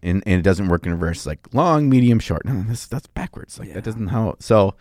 [0.00, 1.26] and, and it doesn't work in reverse.
[1.26, 2.44] Like long, medium, short.
[2.44, 3.58] No, that's that's backwards.
[3.58, 3.74] Like Yeah.
[3.74, 4.36] that doesn't how.
[4.38, 4.74] So,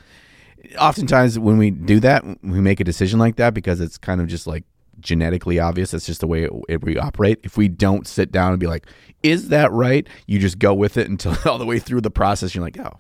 [0.78, 4.28] oftentimes when we do that, we make a decision like that because it's kind of
[4.28, 4.64] just like
[5.00, 5.92] genetically obvious.
[5.92, 7.40] That's just the way it, it, we operate.
[7.44, 8.86] If we don't sit down and be like,
[9.24, 12.54] "Is that right?" You just go with it until all the way through the process.
[12.54, 13.00] You're like, "Oh,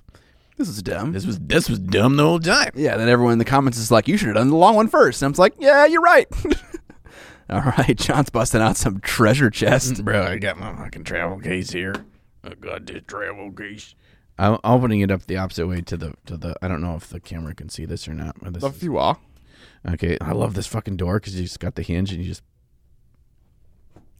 [0.58, 1.12] This is dumb.
[1.12, 3.91] this was this was dumb the whole time." Yeah, then everyone in the comments is
[3.91, 5.22] like, you should have done the long one first.
[5.22, 6.28] And I'm like, yeah, you're right.
[7.50, 10.06] All right, John's busting out some treasure chest.
[10.06, 11.95] Bro, I got my fucking travel case here.
[12.43, 13.95] I got this travel case.
[14.39, 16.56] I'm opening it up the opposite way to the to the.
[16.62, 18.36] I don't know if the camera can see this or not.
[18.41, 19.17] But this is- you are.
[19.88, 22.43] Okay, I love this fucking door because you just got the hinge and you just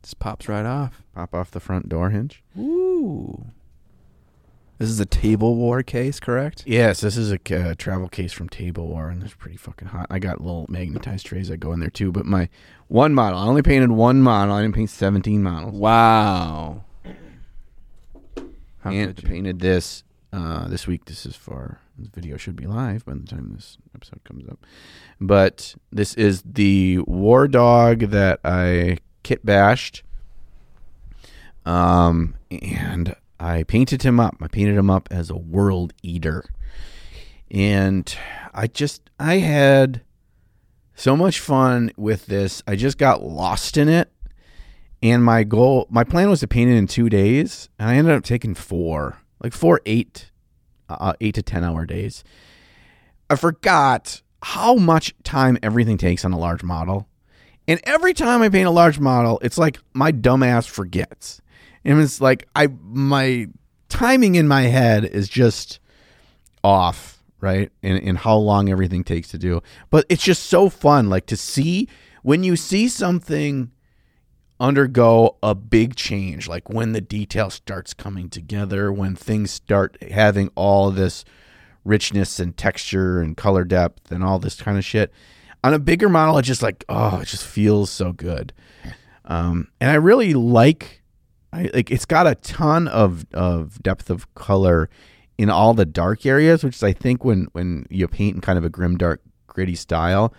[0.04, 1.04] Just pops right off.
[1.16, 2.44] pop off the front door hinge.
[2.58, 3.48] Ooh.
[4.78, 6.64] This is a table war case, correct?
[6.66, 10.08] Yes, this is a uh, travel case from Table War, and it's pretty fucking hot.
[10.10, 12.14] I got little magnetized trays that go in there too.
[12.14, 12.48] But my
[12.88, 14.56] one model, I only painted one model.
[14.56, 15.74] I didn't paint seventeen models.
[15.74, 16.86] Wow.
[18.82, 19.28] How and you?
[19.28, 21.06] painted this uh, this week.
[21.06, 24.66] This is for this video should be live by the time this episode comes up.
[25.20, 30.04] But this is the War Dog that I kit bashed.
[31.66, 34.38] Um, and I painted him up.
[34.42, 36.46] I painted him up as a world eater.
[37.52, 38.14] And
[38.54, 40.02] I just I had
[40.96, 42.62] so much fun with this.
[42.68, 44.12] I just got lost in it.
[45.02, 48.14] And my goal, my plan was to paint it in two days, and I ended
[48.14, 50.32] up taking four, like four eight,
[50.90, 52.24] uh, eight to ten hour days.
[53.30, 57.08] I forgot how much time everything takes on a large model,
[57.68, 61.42] and every time I paint a large model, it's like my dumbass forgets,
[61.84, 63.48] and it's like I my
[63.90, 65.80] timing in my head is just
[66.64, 67.72] off, right?
[67.82, 71.38] In in how long everything takes to do, but it's just so fun, like to
[71.38, 71.88] see
[72.24, 73.72] when you see something
[74.60, 80.50] undergo a big change like when the detail starts coming together when things start having
[80.56, 81.24] all this
[81.86, 85.12] richness and texture and color depth and all this kind of shit.
[85.64, 88.54] On a bigger model it just like oh it just feels so good.
[89.26, 91.04] Um, and i really like
[91.54, 94.90] I, like it's got a ton of of depth of color
[95.38, 98.58] in all the dark areas which is i think when when you paint in kind
[98.58, 100.34] of a grim dark gritty style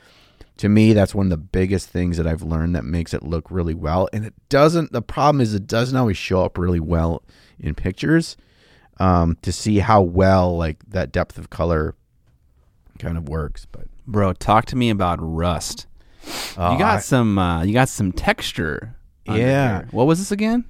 [0.61, 3.51] to me that's one of the biggest things that i've learned that makes it look
[3.51, 7.23] really well and it doesn't the problem is it doesn't always show up really well
[7.59, 8.37] in pictures
[8.99, 11.95] um, to see how well like that depth of color
[12.99, 15.87] kind of works but Bro, talk to me about rust.
[16.59, 18.97] Oh, you got I- some uh, you got some texture.
[19.25, 19.85] Yeah.
[19.93, 20.65] What was this again?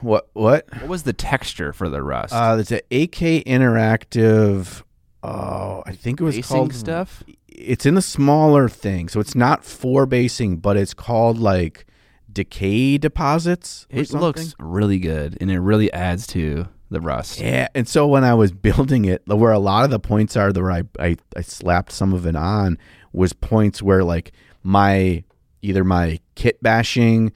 [0.00, 2.32] what what What was the texture for the rust?
[2.32, 4.82] uh it's an ak interactive
[5.22, 7.24] oh i think it was Basing called stuff?
[7.60, 11.84] It's in a smaller thing so it's not for basing but it's called like
[12.32, 14.20] decay deposits It something.
[14.20, 17.38] looks really good and it really adds to the rust.
[17.40, 20.50] Yeah, and so when I was building it, where a lot of the points are,
[20.52, 22.78] where I, I I slapped some of it on,
[23.12, 25.22] was points where like my
[25.60, 27.32] either my kit bashing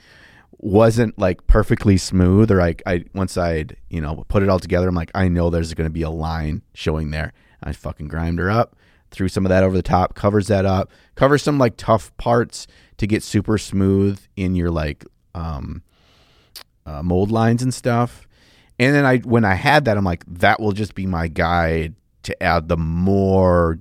[0.59, 4.89] wasn't like perfectly smooth, or like I once I'd you know put it all together,
[4.89, 7.35] I'm like I know there's going to be a line showing there.
[7.63, 8.75] I fucking grind her up,
[9.13, 12.67] threw some of that over the top, covers that up, covers some like tough parts
[12.97, 15.83] to get super smooth in your like um
[16.85, 18.27] uh, mold lines and stuff.
[18.79, 21.95] And then I, when I had that, I'm like, that will just be my guide
[22.25, 23.79] to add the more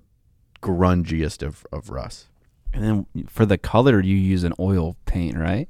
[0.62, 2.28] grungiest of, of rust.
[2.74, 5.68] And then for the color, you use an oil paint, right?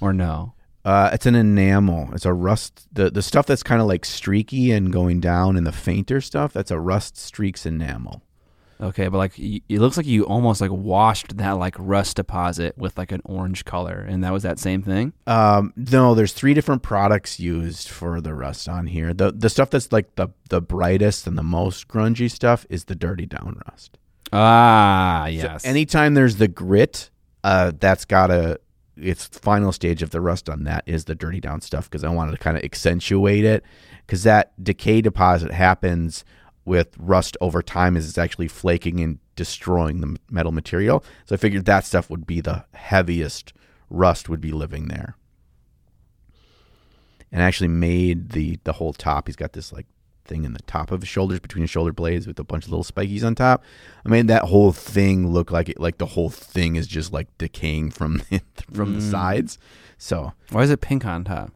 [0.00, 0.54] Or no?
[0.84, 2.10] Uh, it's an enamel.
[2.12, 2.86] It's a rust.
[2.92, 6.52] The the stuff that's kind of like streaky and going down, and the fainter stuff.
[6.52, 8.22] That's a rust streaks enamel.
[8.80, 12.76] Okay, but like y- it looks like you almost like washed that like rust deposit
[12.76, 15.12] with like an orange color, and that was that same thing.
[15.26, 19.14] Um, no, there's three different products used for the rust on here.
[19.14, 22.94] The the stuff that's like the the brightest and the most grungy stuff is the
[22.94, 23.98] dirty down rust.
[24.32, 25.62] Ah, yes.
[25.62, 27.10] So anytime there's the grit,
[27.44, 28.58] uh, that's got a
[28.96, 32.08] its final stage of the rust on that is the dirty down stuff because I
[32.10, 33.64] wanted to kind of accentuate it
[34.06, 36.24] because that decay deposit happens
[36.64, 41.04] with rust over time is it's actually flaking and destroying the metal material.
[41.26, 43.52] So I figured that stuff would be the heaviest
[43.90, 45.16] rust would be living there.
[47.32, 49.26] and actually made the the whole top.
[49.28, 49.86] He's got this like
[50.24, 52.70] thing in the top of his shoulders between his shoulder blades with a bunch of
[52.70, 53.62] little spikies on top.
[54.06, 57.26] I made that whole thing look like it like the whole thing is just like
[57.38, 58.22] decaying from
[58.72, 59.58] from the sides.
[59.98, 61.50] So Why is it pink on top?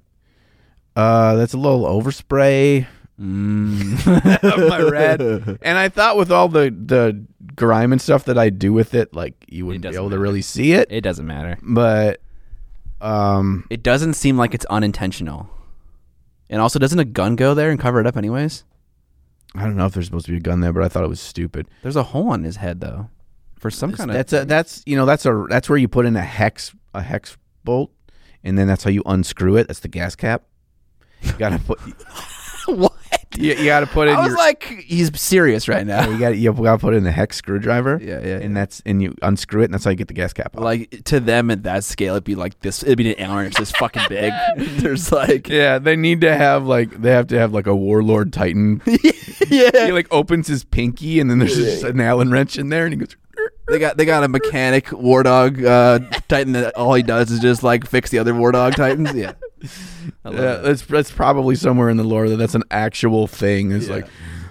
[0.97, 2.87] uh, that's a little overspray
[3.21, 4.69] Mm.
[4.69, 5.21] my red.
[5.63, 7.25] And I thought with all the the
[7.57, 10.17] grime and stuff that I do with it, like you wouldn't be doesn't able to
[10.17, 10.23] matter.
[10.23, 10.89] really see it.
[10.91, 11.59] It doesn't matter.
[11.63, 12.21] But
[13.01, 15.49] um, It doesn't seem like it's unintentional.
[16.51, 18.65] And also, doesn't a gun go there and cover it up anyways?
[19.55, 21.09] I don't know if there's supposed to be a gun there, but I thought it
[21.09, 21.69] was stupid.
[21.83, 23.11] There's a hole on his head though,
[23.59, 24.15] for some kind of.
[24.15, 27.03] That's a that's you know that's a that's where you put in a hex a
[27.03, 27.91] hex bolt,
[28.45, 29.67] and then that's how you unscrew it.
[29.69, 30.45] That's the gas cap.
[31.23, 31.79] You gotta put
[32.67, 32.93] what?
[33.37, 36.09] You, you gotta put in I was your like, he's serious right now.
[36.09, 37.99] you got you gotta put in the hex screwdriver.
[38.03, 40.33] Yeah, yeah, and that's and you unscrew it, and that's how you get the gas
[40.33, 40.57] cap.
[40.57, 40.63] Off.
[40.63, 42.83] Like to them at that scale, it'd be like this.
[42.83, 44.33] It'd be an Allen wrench this fucking big.
[44.57, 48.33] There's like, yeah, they need to have like they have to have like a warlord
[48.33, 48.81] titan.
[49.49, 49.87] yeah.
[49.87, 52.95] he like opens his pinky, and then there's just an Allen wrench in there, and
[52.95, 53.17] he goes.
[53.69, 57.39] They got they got a mechanic war dog uh, titan that all he does is
[57.39, 59.13] just like fix the other war dog titans.
[59.15, 59.33] Yeah,
[60.25, 60.63] Yeah, that.
[60.63, 63.73] that's that's probably somewhere in the lore that that's an actual thing.
[63.73, 63.95] It's Yeah.
[63.95, 64.07] like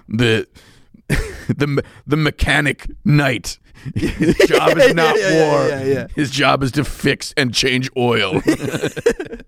[0.08, 0.48] the
[1.10, 3.60] the the mechanic knight.
[3.96, 5.68] His job is not Yeah, yeah, war.
[5.70, 6.08] yeah, yeah.
[6.16, 8.42] His job is to fix and change oil.
[8.42, 9.46] that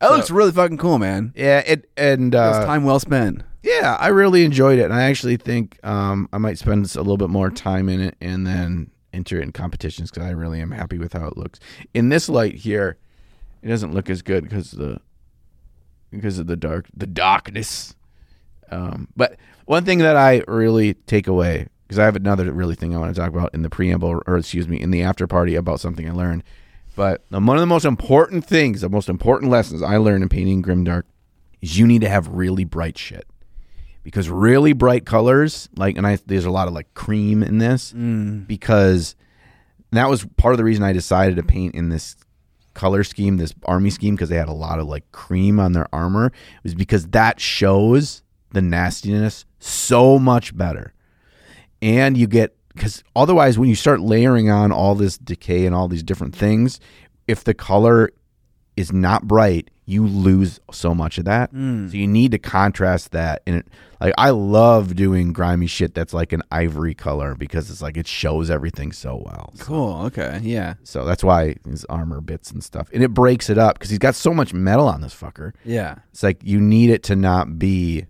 [0.00, 1.32] looks really fucking cool, man.
[1.36, 3.42] yeah, it and uh, time well spent.
[3.62, 7.16] yeah, I really enjoyed it, and I actually think um, I might spend a little
[7.16, 10.70] bit more time in it and then enter it in competitions because I really am
[10.70, 11.60] happy with how it looks.
[11.92, 12.96] In this light here,
[13.64, 15.00] it doesn't look as good because the
[16.10, 17.94] because of the dark the darkness.
[18.70, 22.94] Um, but one thing that I really take away because I have another really thing
[22.94, 25.54] I want to talk about in the preamble or excuse me in the after party
[25.54, 26.44] about something I learned.
[26.94, 30.62] But one of the most important things, the most important lessons I learned in painting
[30.62, 31.04] grimdark
[31.60, 33.26] is you need to have really bright shit
[34.02, 37.92] because really bright colors like and I there's a lot of like cream in this
[38.46, 39.16] because
[39.92, 42.16] that was part of the reason I decided to paint in this
[42.74, 45.86] color scheme, this army scheme, because they had a lot of like cream on their
[45.92, 46.32] armor,
[46.62, 50.92] was because that shows the nastiness so much better.
[51.80, 55.88] And you get because otherwise, when you start layering on all this decay and all
[55.88, 56.80] these different things,
[57.28, 58.10] if the color
[58.76, 61.52] is not bright, you lose so much of that.
[61.52, 61.90] Mm.
[61.90, 63.42] So you need to contrast that.
[63.46, 63.68] And it,
[64.00, 68.06] like I love doing grimy shit that's like an ivory color because it's like it
[68.06, 69.52] shows everything so well.
[69.56, 70.02] So- Cool.
[70.06, 70.40] Okay.
[70.42, 70.74] Yeah.
[70.84, 72.88] so that's why his armor bits and stuff.
[72.94, 75.52] And it breaks it up because he's got so much metal on this fucker.
[75.64, 75.96] Yeah.
[76.12, 78.06] It's like you need it to not be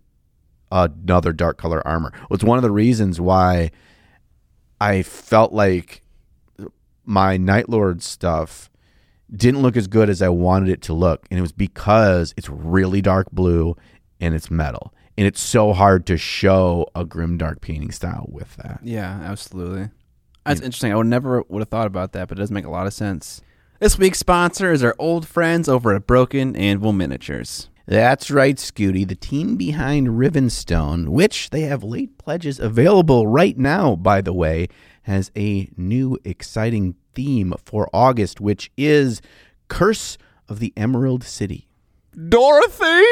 [0.71, 2.13] another dark color armor.
[2.15, 3.73] Well, it's one of the reasons why
[4.81, 6.03] I felt like
[7.05, 8.71] my Night Lord stuff
[9.37, 11.27] didn't look as good as I wanted it to look.
[11.31, 13.77] And it was because it's really dark blue
[14.21, 14.93] and it's metal.
[15.17, 18.81] And it's so hard to show a grim dark painting style with that.
[18.83, 19.21] Yeah.
[19.23, 19.91] Absolutely.
[20.45, 20.93] That's interesting.
[20.93, 22.93] I would never would have thought about that, but it does make a lot of
[22.93, 23.41] sense.
[23.81, 27.71] This week's sponsor is our old friends over at Broken Anvil Miniatures.
[27.87, 33.95] That's right, Scooty, the team behind Rivenstone, which they have late pledges available right now,
[33.95, 34.69] by the way,
[35.03, 39.21] has a new exciting theme for August, which is
[39.69, 41.69] Curse of the Emerald City.
[42.29, 43.05] Dorothy.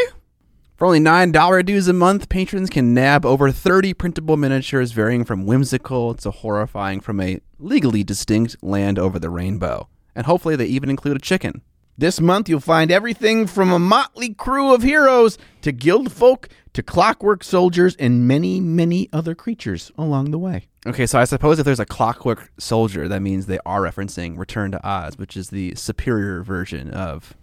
[0.76, 5.46] For only $9 dues a month, patrons can nab over 30 printable miniatures varying from
[5.46, 9.88] whimsical to horrifying from a legally distinct land over the rainbow.
[10.14, 11.62] And hopefully they even include a chicken.
[11.96, 16.82] This month, you'll find everything from a motley crew of heroes to guild folk to
[16.82, 20.66] clockwork soldiers and many, many other creatures along the way.
[20.84, 24.72] Okay, so I suppose if there's a clockwork soldier, that means they are referencing Return
[24.72, 27.34] to Oz, which is the superior version of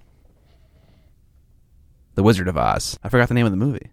[2.16, 3.00] The Wizard of Oz.
[3.02, 3.90] I forgot the name of the movie.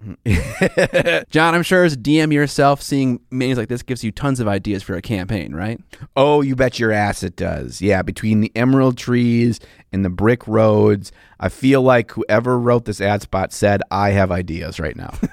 [1.30, 4.82] John, I'm sure as DM yourself, seeing minis like this gives you tons of ideas
[4.82, 5.80] for a campaign, right?
[6.16, 7.80] Oh, you bet your ass it does.
[7.80, 9.60] Yeah, between the emerald trees
[9.92, 14.32] and the brick roads, I feel like whoever wrote this ad spot said, I have
[14.32, 15.16] ideas right now.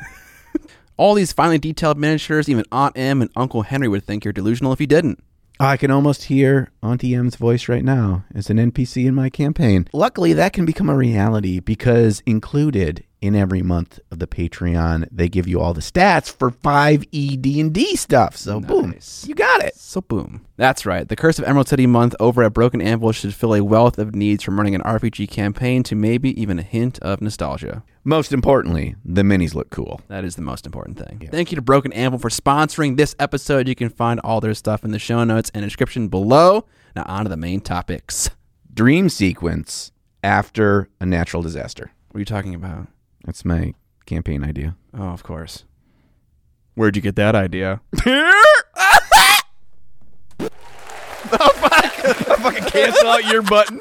[0.96, 4.74] All these finely detailed miniatures, even Aunt Em and Uncle Henry would think you're delusional
[4.74, 5.24] if you didn't.
[5.60, 9.88] I can almost hear Auntie Em's voice right now as an NPC in my campaign.
[9.94, 15.30] Luckily, that can become a reality because included in every month of the Patreon, they
[15.30, 18.36] give you all the stats for 5e D&D stuff.
[18.36, 18.94] So boom,
[19.24, 19.76] you got it.
[19.78, 20.46] So boom.
[20.58, 21.08] That's right.
[21.08, 24.14] The Curse of Emerald City month over at Broken Anvil should fill a wealth of
[24.14, 27.84] needs from running an RPG campaign to maybe even a hint of nostalgia.
[28.04, 30.02] Most importantly, the minis look cool.
[30.10, 31.30] That is the most important thing.
[31.32, 33.70] Thank you to Broken Anvil for sponsoring this episode.
[33.70, 36.66] You can find all their stuff in the show notes and description below.
[36.94, 38.30] Now on to the main topics.
[38.74, 41.94] Dream sequence after a natural disaster.
[42.10, 42.90] What are you talking about?
[43.24, 43.74] That's my
[44.06, 44.76] campaign idea.
[44.94, 45.64] Oh, of course.
[46.76, 47.82] Where'd you get that idea?
[51.36, 53.80] I fucking cancel out your button.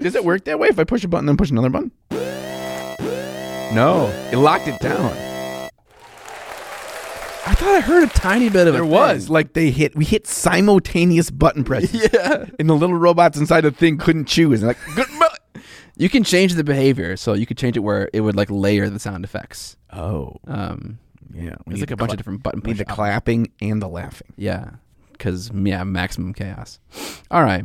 [0.00, 1.90] Does it work that way if I push a button then push another button?
[3.74, 5.12] No, it locked it down.
[7.46, 8.78] I thought I heard a tiny bit of it.
[8.78, 12.08] There was like they hit we hit simultaneous button presses.
[12.12, 12.44] Yeah.
[12.58, 14.62] And the little robots inside the thing couldn't choose.
[14.62, 15.10] And like good
[15.98, 18.88] You can change the behavior, so you could change it where it would like layer
[18.88, 19.76] the sound effects.
[19.92, 20.36] Oh.
[20.46, 20.98] Um,
[21.34, 21.56] Yeah.
[21.66, 23.82] We there's like a the bunch of different button we need the push clapping and
[23.82, 24.32] the laughing.
[24.36, 24.70] Yeah,
[25.12, 26.78] because yeah, maximum chaos.
[27.30, 27.64] All right,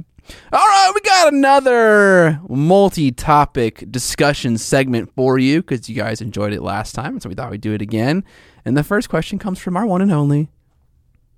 [0.51, 6.61] all right, we got another multi-topic discussion segment for you because you guys enjoyed it
[6.61, 8.23] last time, so we thought we'd do it again.
[8.65, 10.49] And the first question comes from our one and only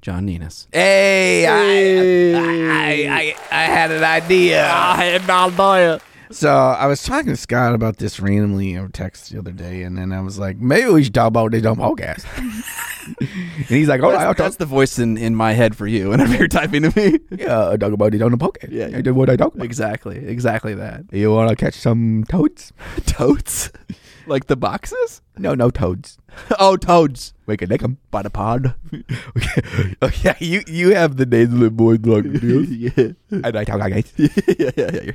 [0.02, 0.68] John Nenas.
[0.72, 4.66] Hey, I, I, I, I had an idea.
[4.72, 6.02] I had an idea.
[6.32, 9.98] So I was talking to Scott about this randomly over text the other day, and
[9.98, 12.26] then I was like, maybe we should talk about the dumb podcast.
[13.20, 14.38] and he's like, oh, I'll That's, talk.
[14.38, 17.20] that's the voice in, in my head for you whenever you're typing to me.
[17.38, 18.72] Yeah, I'll talk about the dumb podcast.
[18.72, 19.66] Yeah, I did what I talk about.
[19.66, 21.04] exactly, exactly that.
[21.12, 22.72] You want to catch some toads?
[23.06, 23.72] Toads,
[24.28, 25.22] like the boxes.
[25.38, 26.18] No, no toads.
[26.60, 27.98] Oh, toads We can lick them.
[28.12, 28.76] by the pod.
[30.02, 33.14] oh yeah, you you have the nasally boy like yeah.
[33.32, 34.28] and I talk like yeah,
[34.76, 35.12] yeah, yeah.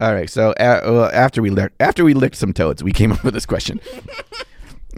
[0.00, 3.12] All right, so uh, well, after we licked, after we licked some toads, we came
[3.12, 3.80] up with this question.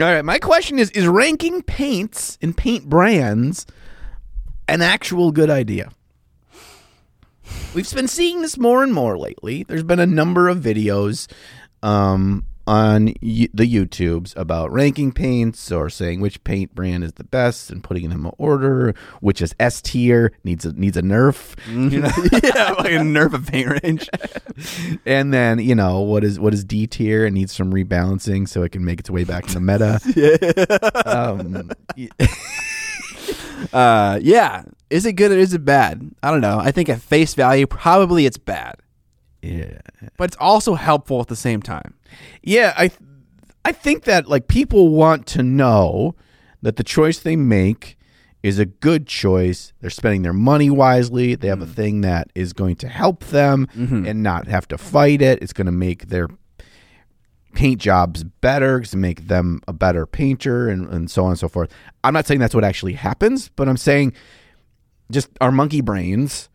[0.01, 3.67] All right, my question is: Is ranking paints and paint brands
[4.67, 5.91] an actual good idea?
[7.75, 9.65] We've been seeing this more and more lately.
[9.65, 11.31] There's been a number of videos
[11.83, 17.25] um, on y- the YouTubes about ranking paints or saying which paint brand is the
[17.25, 21.55] best and putting them in order, which is S tier needs a needs a nerf.
[21.69, 22.11] You know?
[22.43, 24.09] yeah, like a nerve of paint range.
[25.05, 28.63] and then you know what is what is D tier and needs some rebalancing so
[28.63, 31.03] it can make its way back in the meta.
[31.07, 32.09] um, y-
[33.73, 34.63] Uh, yeah.
[34.91, 36.11] Is it good or is it bad?
[36.23, 36.59] I don't know.
[36.59, 38.77] I think at face value, probably it's bad,
[39.45, 39.79] yeah,
[40.17, 41.95] but it's also helpful at the same time.
[42.43, 42.73] yeah.
[42.77, 43.01] I th-
[43.67, 46.15] I think that like people want to know
[46.63, 47.97] that the choice they make
[48.43, 49.73] is a good choice.
[49.81, 51.35] They're spending their money wisely.
[51.35, 51.73] They have a mm.
[51.73, 54.05] thing that is going to help them mm-hmm.
[54.05, 55.43] and not have to fight it.
[55.43, 56.29] It's going to make their
[57.55, 61.31] paint jobs better it's going to make them a better painter and, and so on
[61.31, 61.73] and so forth.
[62.03, 64.13] I'm not saying that's what actually happens, but I'm saying
[65.11, 66.49] just our monkey brains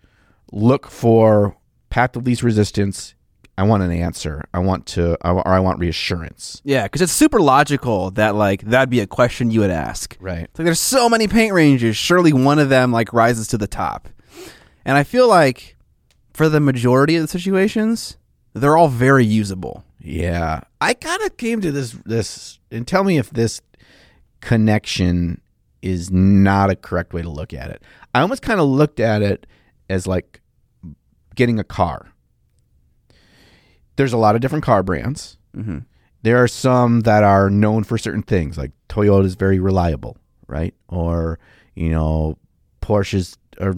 [0.52, 1.56] look for
[1.90, 3.16] path of least resistance.
[3.58, 4.46] I want an answer.
[4.54, 6.62] I want to, or I want reassurance.
[6.64, 10.16] Yeah, because it's super logical that like that'd be a question you would ask.
[10.22, 10.44] Right.
[10.44, 11.98] It's like there's so many paint ranges.
[11.98, 14.08] Surely one of them like rises to the top.
[14.86, 15.76] And I feel like
[16.34, 18.18] for the majority of the situations,
[18.54, 19.84] they're all very usable.
[20.00, 20.62] Yeah.
[20.80, 23.62] I kind of came to this this and tell me if this
[24.40, 25.42] connection
[25.82, 27.84] is not a correct way to look at it.
[28.16, 29.46] I almost kind of looked at it
[29.90, 30.39] as like
[31.36, 32.12] getting a car.
[33.96, 35.38] There's a lot of different car brands.
[35.56, 35.80] Mm-hmm.
[36.22, 40.18] There are some that are known for certain things, like Toyota is very reliable,
[40.48, 40.74] right?
[40.88, 41.40] Or
[41.76, 42.38] you know,
[42.82, 43.76] Porsches are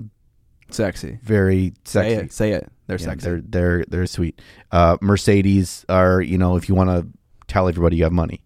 [0.69, 1.19] Sexy.
[1.23, 2.09] very sexy.
[2.09, 2.31] Say it.
[2.33, 2.71] Say it.
[2.87, 3.27] They're Yeah, sexy.
[3.29, 4.41] They're they're they're sweet.
[4.71, 7.07] Uh, Mercedes are you know if you want to
[7.47, 8.41] tell everybody you have money,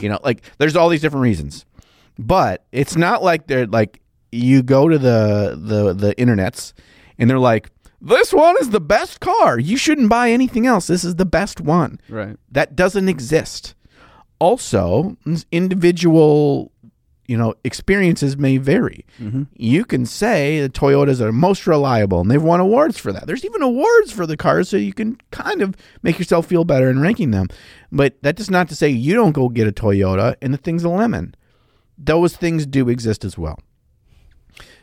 [0.00, 1.64] you know like there's all these different reasons,
[2.18, 4.00] but it's not like they're like
[4.32, 6.72] you go to the the the internets
[7.18, 7.70] and they're like
[8.04, 9.58] this one is the best car.
[9.58, 10.86] You shouldn't buy anything else.
[10.86, 11.98] This is the best one.
[12.08, 12.36] right.
[12.52, 13.74] That doesn't exist.
[14.38, 15.16] Also,
[15.52, 16.70] individual
[17.26, 19.44] you know experiences may vary Mm-hmm.
[19.56, 23.26] you can say the Toyotas are most reliable, and they've won awards for that.
[23.26, 26.90] There's even awards for the cars, so you can kind of make yourself feel better
[26.90, 27.46] in ranking them.
[27.92, 30.84] But that does not to say you don't go get a Toyota and the thing's
[30.84, 31.34] a lemon.
[31.96, 33.58] Those things do exist as well.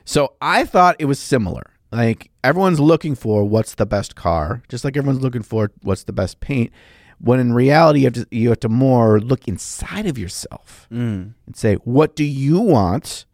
[0.05, 1.70] So I thought it was similar.
[1.92, 6.14] Like everyone's looking for what's the best car, just like everyone's looking for what's the
[6.14, 6.72] best paint.
[7.20, 11.34] When in reality, you have to, you have to more look inside of yourself Mm.
[11.46, 13.26] and say, what do you want?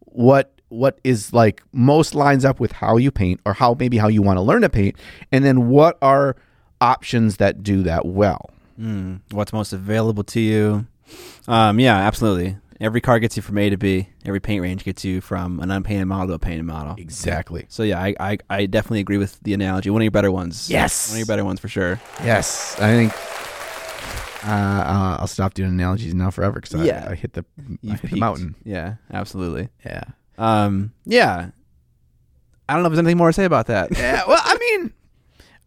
[0.00, 4.06] What what is like most lines up with how you paint or how maybe how
[4.08, 4.94] you want to learn to paint
[5.32, 6.36] and then what are
[6.80, 8.50] options that do that well
[8.80, 9.20] Mm.
[9.32, 10.86] What's most available to you?
[11.48, 12.56] Um, yeah, absolutely.
[12.80, 14.08] Every car gets you from A to B.
[14.24, 16.94] Every paint range gets you from an unpainted model to a painted model.
[16.98, 19.90] exactly So yeah, I, I, I definitely agree with the analogy.
[19.90, 20.70] One of your better ones.
[20.70, 21.10] Yes.
[21.10, 22.00] One of your better ones for sure.
[22.24, 23.12] yes i think
[24.46, 27.04] uh, uh, i'll stop doing analogies now forever because Yeah.
[27.08, 27.44] I, I hit the
[27.86, 29.68] I hit the mountain Yeah, absolutely.
[29.84, 30.04] yeah
[30.38, 31.50] Um, yeah.
[32.68, 33.90] I don't know if there's anything more to say about that.
[33.98, 34.92] yeah well i mean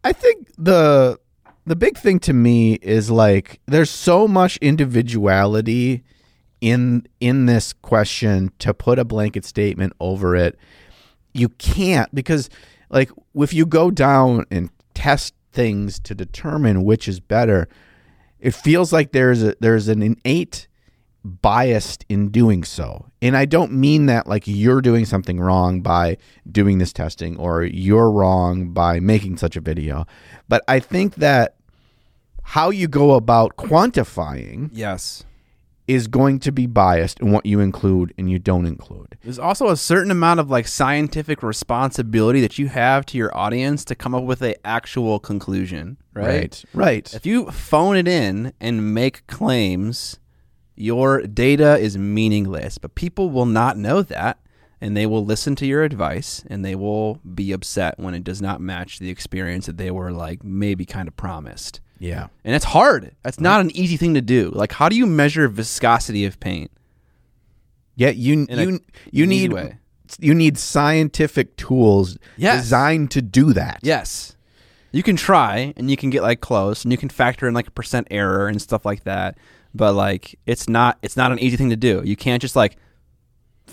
[0.02, 1.20] i think the
[1.66, 6.02] the big thing to me is like there's so much individuality
[6.64, 10.56] in in this question to put a blanket statement over it.
[11.34, 12.48] You can't because
[12.88, 17.68] like if you go down and test things to determine which is better,
[18.40, 20.66] it feels like there's a there's an innate
[21.22, 23.10] bias in doing so.
[23.20, 26.16] And I don't mean that like you're doing something wrong by
[26.50, 30.06] doing this testing or you're wrong by making such a video.
[30.48, 31.56] But I think that
[32.42, 35.24] how you go about quantifying Yes.
[35.86, 39.18] Is going to be biased in what you include and you don't include.
[39.22, 43.84] There's also a certain amount of like scientific responsibility that you have to your audience
[43.86, 46.64] to come up with a actual conclusion, right?
[46.72, 47.12] Right.
[47.12, 50.18] If you phone it in and make claims,
[50.74, 52.78] your data is meaningless.
[52.78, 54.38] But people will not know that,
[54.80, 58.40] and they will listen to your advice, and they will be upset when it does
[58.40, 61.80] not match the experience that they were like maybe kind of promised.
[62.04, 62.26] Yeah.
[62.44, 63.12] And it's hard.
[63.22, 64.50] That's not an easy thing to do.
[64.50, 66.70] Like, how do you measure viscosity of paint?
[67.96, 68.80] Yeah, you In a you
[69.10, 69.78] you need way.
[70.20, 72.62] you need scientific tools Yes.
[72.64, 73.78] designed to do that.
[73.82, 74.36] Yes.
[74.92, 77.68] You can try and you can get like close and you can factor in like
[77.68, 79.38] a percent error and stuff like that.
[79.74, 82.02] But like it's not it's not an easy thing to do.
[82.04, 82.76] You can't just like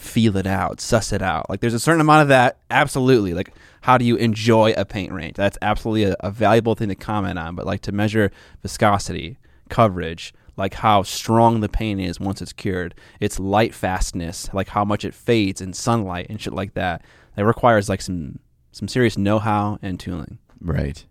[0.01, 1.49] feel it out, suss it out.
[1.49, 3.33] Like there's a certain amount of that absolutely.
[3.33, 5.35] Like how do you enjoy a paint range?
[5.35, 7.55] That's absolutely a, a valuable thing to comment on.
[7.55, 8.31] But like to measure
[8.61, 9.37] viscosity,
[9.69, 14.85] coverage, like how strong the paint is once it's cured, its light fastness, like how
[14.85, 17.03] much it fades in sunlight and shit like that.
[17.35, 18.39] That requires like some
[18.71, 20.39] some serious know how and tooling.
[20.59, 21.03] Right.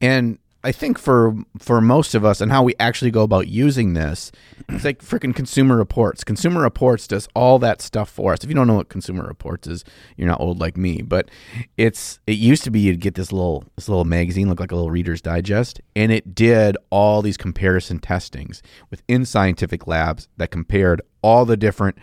[0.00, 3.92] And I think for for most of us and how we actually go about using
[3.92, 4.32] this,
[4.70, 6.24] it's like freaking Consumer Reports.
[6.24, 8.42] Consumer Reports does all that stuff for us.
[8.42, 9.84] If you don't know what Consumer Reports is,
[10.16, 11.02] you're not old like me.
[11.02, 11.30] But
[11.76, 14.74] it's it used to be you'd get this little this little magazine, look like a
[14.74, 21.02] little Reader's Digest, and it did all these comparison testings within scientific labs that compared
[21.22, 21.98] all the different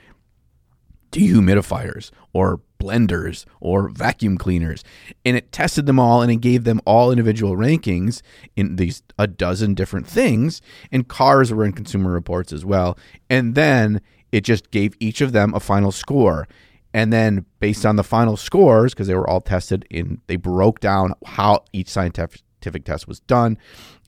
[1.11, 4.83] dehumidifiers or blenders or vacuum cleaners.
[5.23, 8.21] And it tested them all and it gave them all individual rankings
[8.55, 10.61] in these a dozen different things
[10.91, 12.97] and cars were in consumer reports as well.
[13.29, 14.01] And then
[14.31, 16.47] it just gave each of them a final score.
[16.93, 20.79] And then based on the final scores because they were all tested in they broke
[20.79, 23.57] down how each scientific test was done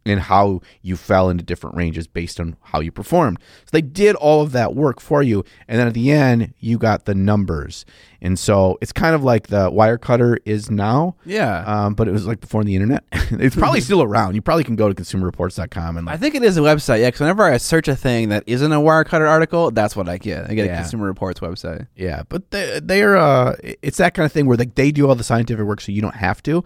[0.06, 3.40] and how you fell into different ranges based on how you performed.
[3.66, 6.78] So they did all of that work for you, and then at the end you
[6.78, 7.86] got the numbers.
[8.22, 11.64] And so it's kind of like the Wirecutter is now, Yeah.
[11.66, 13.04] um, but it was like before the internet.
[13.12, 14.36] it's probably still around.
[14.36, 17.22] You probably can go to consumerreports.com and I think it is a website, yeah, because
[17.22, 20.50] whenever I search a thing that isn't a Wirecutter article, that's what I get.
[20.50, 20.74] I get Yeah.
[20.76, 21.88] a Consumer Reports website.
[21.96, 22.24] yeah.
[22.30, 25.24] But they, they're uh, it's that kind of thing where like they do all the
[25.24, 26.64] scientific work, so you don't have to.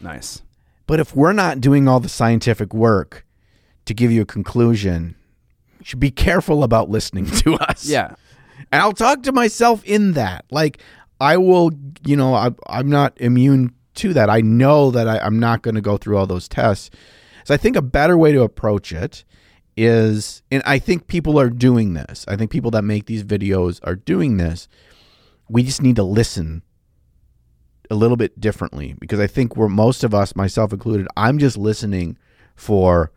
[0.00, 0.42] Nice.
[0.86, 3.26] But if we're not doing all the scientific work
[3.86, 5.16] to give you a conclusion,
[5.78, 7.86] you should be careful about listening to us.
[7.86, 8.14] Yeah.
[8.72, 10.44] And I'll talk to myself in that.
[10.50, 10.80] Like,
[11.20, 11.72] I will,
[12.04, 14.30] you know, I, I'm not immune to that.
[14.30, 16.90] I know that I, I'm not going to go through all those tests.
[17.44, 19.24] So I think a better way to approach it
[19.76, 22.24] is, and I think people are doing this.
[22.28, 24.68] I think people that make these videos are doing this.
[25.48, 26.62] We just need to listen
[27.90, 31.56] a little bit differently because I think we're most of us, myself included, I'm just
[31.56, 32.18] listening
[32.54, 33.12] for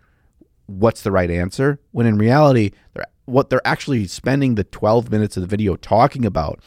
[0.65, 5.37] what's the right answer when in reality they're, what they're actually spending the 12 minutes
[5.37, 6.59] of the video talking about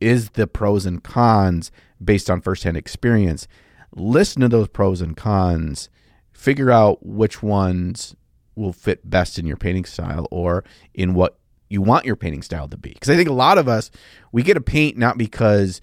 [0.00, 1.70] is the pros and cons
[2.02, 3.46] based on firsthand experience.
[3.94, 5.88] Listen to those pros and cons
[6.32, 8.16] figure out which ones
[8.56, 11.38] will fit best in your painting style or in what
[11.68, 12.90] you want your painting style to be.
[12.90, 13.90] Because i think a lot of us
[14.32, 15.80] we get a paint not because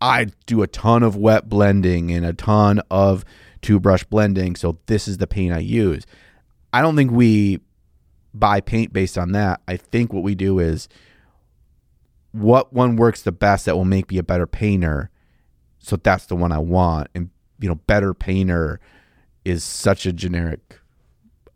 [0.00, 3.24] i do a ton of wet blending and a ton of
[3.62, 6.04] two brush blending so this is the paint i use
[6.72, 7.60] I don't think we
[8.34, 9.60] buy paint based on that.
[9.66, 10.88] I think what we do is
[12.32, 15.10] what one works the best that will make me a better painter.
[15.78, 17.08] So that's the one I want.
[17.14, 18.80] And you know, better painter
[19.44, 20.78] is such a generic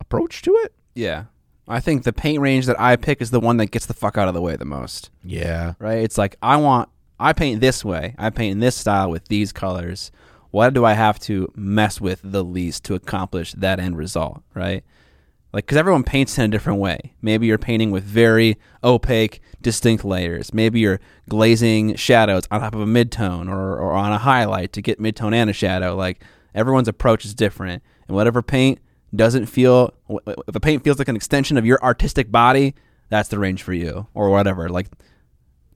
[0.01, 0.74] approach to it.
[0.95, 1.24] Yeah.
[1.68, 4.18] I think the paint range that I pick is the one that gets the fuck
[4.18, 5.11] out of the way the most.
[5.22, 5.74] Yeah.
[5.78, 5.99] Right?
[5.99, 6.88] It's like I want
[7.23, 8.14] I paint this way.
[8.18, 10.11] I paint in this style with these colors.
[10.51, 14.85] What do I have to mess with the least to accomplish that end result, right?
[15.53, 17.14] Like cuz everyone paints in a different way.
[17.23, 20.53] Maybe you're painting with very opaque, distinct layers.
[20.53, 24.83] Maybe you're glazing shadows on top of a midtone or or on a highlight to
[24.83, 25.95] get midtone and a shadow.
[25.95, 26.23] Like
[26.55, 27.83] everyone's approach is different.
[28.09, 28.79] And whatever paint
[29.14, 29.95] doesn't feel
[30.27, 32.75] if a paint feels like an extension of your artistic body,
[33.11, 34.68] that's the range for you or whatever.
[34.68, 34.89] Like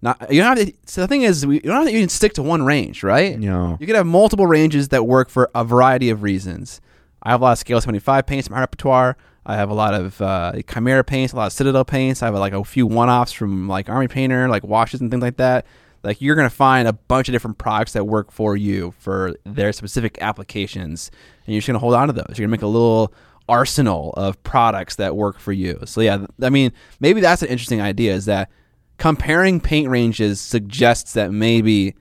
[0.02, 2.08] not you don't have to, so the thing is we, you don't have to even
[2.08, 3.32] stick to one range, right?
[3.32, 3.76] You know.
[3.80, 6.80] You could have multiple ranges that work for a variety of reasons.
[7.22, 9.16] I have a lot of scale 75 paints in my repertoire.
[9.44, 12.22] I have a lot of uh, Kimera paints, a lot of Citadel paints.
[12.22, 15.36] I have like a few one-offs from like Army Painter, like washes and things like
[15.36, 15.66] that.
[16.02, 19.72] Like you're gonna find a bunch of different products that work for you for their
[19.72, 21.10] specific applications,
[21.46, 22.26] and you're just gonna hold on to those.
[22.30, 23.12] You're gonna make a little
[23.48, 25.80] arsenal of products that work for you.
[25.84, 28.14] So yeah, I mean, maybe that's an interesting idea.
[28.14, 28.50] Is that
[28.98, 31.94] comparing paint ranges suggests that maybe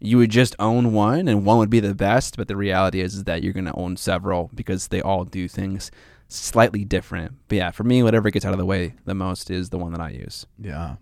[0.00, 3.14] you would just own one and one would be the best, but the reality is,
[3.14, 5.90] is that you're gonna own several because they all do things
[6.28, 7.34] slightly different.
[7.48, 9.92] But yeah, for me, whatever gets out of the way the most is the one
[9.92, 10.46] that I use.
[10.58, 10.96] Yeah.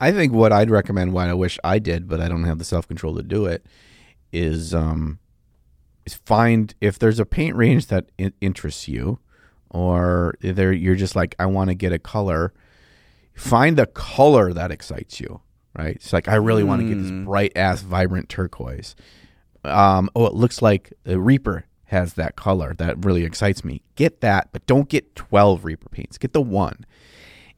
[0.00, 2.64] I think what I'd recommend, what I wish I did, but I don't have the
[2.64, 3.64] self control to do it,
[4.32, 5.18] is um,
[6.04, 9.20] is find if there's a paint range that in- interests you,
[9.70, 12.52] or there you're just like I want to get a color.
[13.34, 15.40] Find the color that excites you.
[15.76, 15.96] Right?
[15.96, 18.94] It's like I really want to get this bright ass vibrant turquoise.
[19.64, 23.82] Um, oh, it looks like the Reaper has that color that really excites me.
[23.96, 26.16] Get that, but don't get twelve Reaper paints.
[26.18, 26.86] Get the one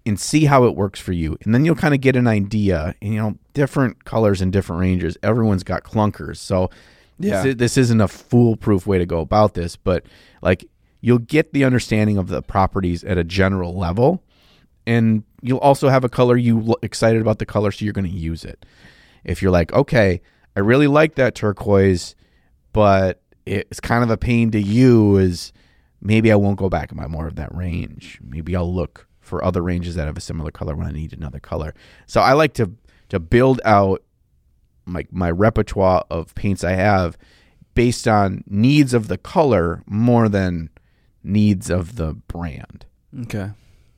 [0.07, 1.37] and see how it works for you.
[1.45, 2.95] And then you'll kind of get an idea.
[3.03, 5.19] And, you know, different colors and different ranges.
[5.23, 6.37] Everyone's got clunkers.
[6.37, 6.71] So
[7.19, 7.43] Yeah.
[7.43, 10.07] this, this isn't a foolproof way to go about this, but
[10.43, 10.65] like
[11.01, 14.23] you'll get the understanding of the properties at a general level.
[14.87, 18.11] And you'll also have a color you l- excited about the color, so you're going
[18.11, 18.65] to use it.
[19.25, 20.21] If you're like, okay,
[20.55, 22.15] I really like that turquoise,
[22.73, 25.53] but it's kind of a pain to use,
[26.01, 28.21] maybe I won't go back and buy more of that range.
[28.23, 31.41] Maybe I'll look for other ranges that have a similar color when I need another
[31.41, 31.75] color.
[32.07, 32.73] So I like to
[33.09, 34.03] to build out
[34.85, 37.19] my my repertoire of paints I have
[37.75, 40.71] based on needs of the color more than
[41.23, 42.87] needs of the brand.
[43.23, 43.51] Okay.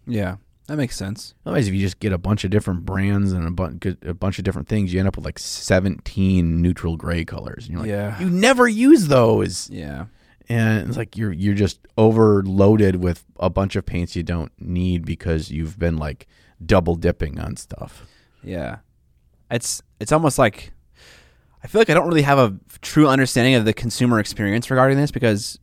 [0.07, 0.37] Yeah,
[0.69, 1.35] that makes sense.
[1.47, 4.45] Otherwise, if you just get a bunch of different brands and a, a bunch of
[4.45, 7.65] different things, you end up with like 17 neutral gray colors.
[7.65, 8.21] And you're like, Yeah.
[8.21, 9.71] you never use those.
[9.71, 10.07] Yeah.
[10.51, 15.07] And it's like you're you're just overloaded with a bunch of paints you don't need
[15.07, 16.27] because you've been like
[16.65, 18.07] double dipping on stuff.
[18.43, 18.79] Yeah.
[19.51, 20.73] It's it's almost like
[21.65, 24.99] I feel like I don't really have a true understanding of the consumer experience regarding
[24.99, 25.59] this because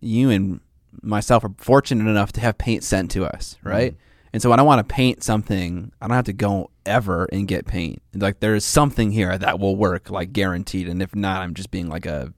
[0.00, 0.60] you and
[1.00, 3.68] myself are fortunate enough to have paint sent to us, mm-hmm.
[3.68, 3.96] right?
[4.32, 7.46] And so when I want to paint something, I don't have to go ever and
[7.46, 8.02] get paint.
[8.14, 10.88] Like there's something here that will work, like guaranteed.
[10.88, 12.32] And if not, I'm just being like a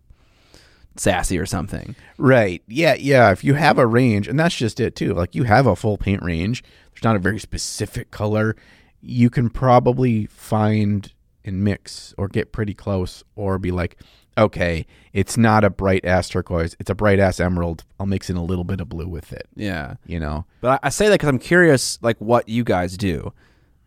[0.97, 1.95] sassy or something.
[2.19, 2.63] Right.
[2.67, 3.31] Yeah, yeah.
[3.31, 5.15] If you have a range, and that's just it too.
[5.15, 6.65] Like you have a full paint range.
[6.93, 8.57] There's not a very specific color.
[9.01, 11.13] You can probably find
[11.45, 13.99] and mix or get pretty close or be like,
[14.37, 16.77] okay, it's not a bright ass turquoise.
[16.79, 17.85] It's a bright ass emerald.
[17.99, 19.49] I'll mix in a little bit of blue with it.
[19.55, 19.95] Yeah.
[20.07, 20.45] You know?
[20.61, 23.33] But I, I say that because I'm curious, like what you guys do.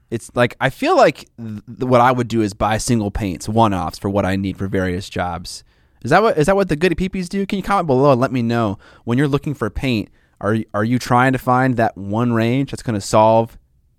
[0.09, 3.73] It's like I feel like th- what I would do is buy single paints, one
[3.73, 5.63] offs for what I need for various jobs.
[6.03, 7.45] Is that what is that what the goody peepees do?
[7.45, 10.09] Can you comment below and let me know when you're looking for paint?
[10.39, 13.57] Are are you trying to find that one range that's going to solve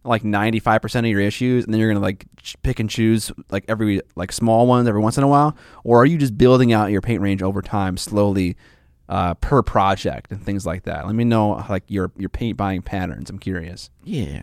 [0.09, 2.26] like 95% of your issues and then you're going to like
[2.62, 6.06] pick and choose like every like small ones every once in a while or are
[6.06, 8.56] you just building out your paint range over time slowly
[9.09, 12.82] uh, per project and things like that let me know like your your paint buying
[12.82, 14.42] patterns i'm curious Yeah.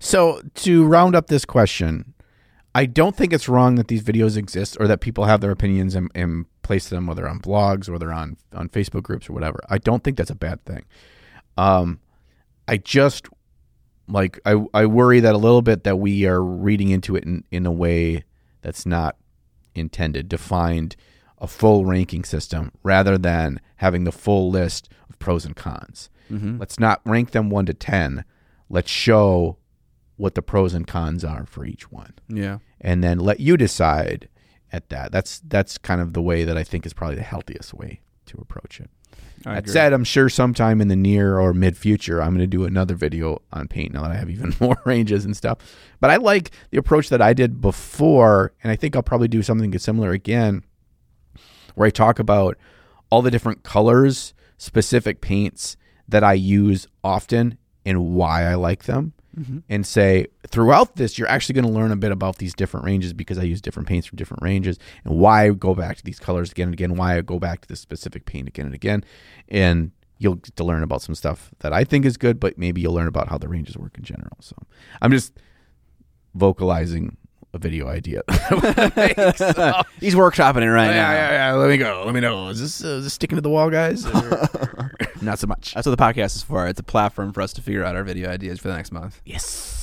[0.00, 2.14] So to round up this question,
[2.74, 5.96] I don't think it's wrong that these videos exist or that people have their opinions
[5.96, 9.58] and, and place them whether on blogs or they're on on Facebook groups or whatever.
[9.68, 10.84] I don't think that's a bad thing.
[11.56, 11.98] Um,
[12.68, 13.26] I just
[14.08, 17.44] like I I worry that a little bit that we are reading into it in,
[17.50, 18.24] in a way
[18.62, 19.16] that's not
[19.74, 20.96] intended to find
[21.38, 26.10] a full ranking system rather than having the full list of pros and cons.
[26.30, 26.58] Mm-hmm.
[26.58, 28.24] Let's not rank them one to ten.
[28.68, 29.58] Let's show
[30.16, 34.28] what the pros and cons are for each one, yeah and then let you decide
[34.72, 35.12] at that.
[35.12, 38.38] That's that's kind of the way that I think is probably the healthiest way to
[38.40, 38.90] approach it.
[39.46, 39.72] I That agree.
[39.72, 42.94] said, I'm sure sometime in the near or mid future, I'm going to do another
[42.94, 45.58] video on paint now that I have even more ranges and stuff.
[46.00, 49.42] But I like the approach that I did before, and I think I'll probably do
[49.42, 50.64] something similar again,
[51.74, 52.56] where I talk about
[53.10, 55.76] all the different colors, specific paints
[56.08, 59.12] that I use often and why I like them.
[59.68, 63.12] And say throughout this, you're actually going to learn a bit about these different ranges
[63.12, 66.18] because I use different paints from different ranges and why I go back to these
[66.18, 69.04] colors again and again, why I go back to this specific paint again and again.
[69.48, 72.80] And you'll get to learn about some stuff that I think is good, but maybe
[72.80, 74.36] you'll learn about how the ranges work in general.
[74.40, 74.56] So
[75.00, 75.32] I'm just
[76.34, 77.16] vocalizing
[77.54, 78.22] a video idea.
[79.36, 81.52] So- he's workshopping it right yeah, now yeah, yeah.
[81.54, 82.02] Let me go.
[82.04, 82.48] Let me know.
[82.48, 84.06] Is this, uh, is this sticking to the wall, guys?
[84.14, 84.87] Or-
[85.22, 85.74] Not so much.
[85.74, 88.04] that's what the podcast is for it's a platform for us to figure out our
[88.04, 89.74] video ideas for the next month Yes.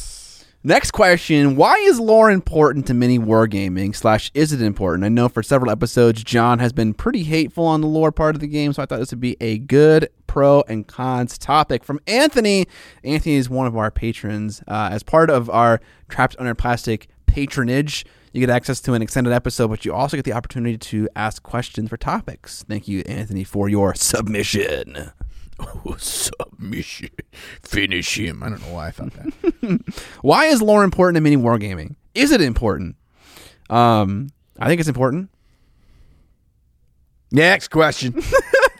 [0.68, 3.96] Next question: Why is lore important to mini wargaming?
[3.96, 5.04] Slash, is it important?
[5.04, 8.42] I know for several episodes, John has been pretty hateful on the lore part of
[8.42, 12.00] the game, so I thought this would be a good pro and cons topic from
[12.08, 12.66] Anthony.
[13.04, 14.64] Anthony is one of our patrons.
[14.68, 19.34] Uh, as part of our Trapped Under Plastic patronage, you get access to an extended
[19.34, 22.64] episode, but you also get the opportunity to ask questions for topics.
[22.68, 25.12] Thank you, Anthony, for your submission.
[25.60, 27.10] Oh, submission.
[27.62, 28.44] Finish him.
[28.44, 29.94] I don't know why I thought that.
[30.22, 31.96] Why is lore important in mini wargaming?
[32.14, 32.96] Is it important?
[33.70, 34.30] Um,
[34.60, 35.30] I think it's important.
[37.32, 38.22] Next question.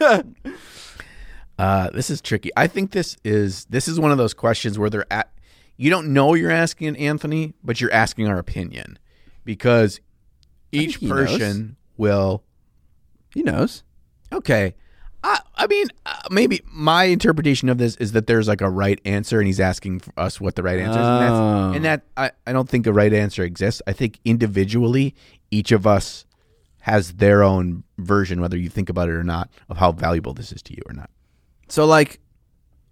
[1.58, 2.50] uh, this is tricky.
[2.56, 5.32] I think this is this is one of those questions where they're at.
[5.76, 8.98] You don't know you're asking Anthony, but you're asking our opinion
[9.44, 10.00] because
[10.72, 11.30] each he knows.
[11.30, 12.44] person will.
[13.34, 13.82] He knows.
[14.32, 14.74] Okay.
[15.24, 19.00] I, I mean, uh, maybe my interpretation of this is that there's like a right
[19.04, 21.06] answer, and he's asking us what the right answer is.
[21.06, 21.60] And, Oh.
[21.72, 23.82] that's, and that I, I don't think a right answer exists.
[23.86, 25.14] I think individually,
[25.50, 26.24] each of us
[26.80, 30.52] has their own version, whether you think about it or not, of how valuable this
[30.52, 31.10] is to you or not.
[31.68, 32.20] So, like,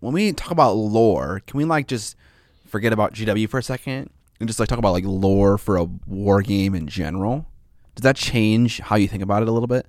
[0.01, 2.17] when we talk about lore, can we like just
[2.67, 4.11] forget about GW for a second
[4.41, 7.47] and just like talk about like lore for a war game in general?
[7.95, 9.87] Does that change how you think about it a little bit?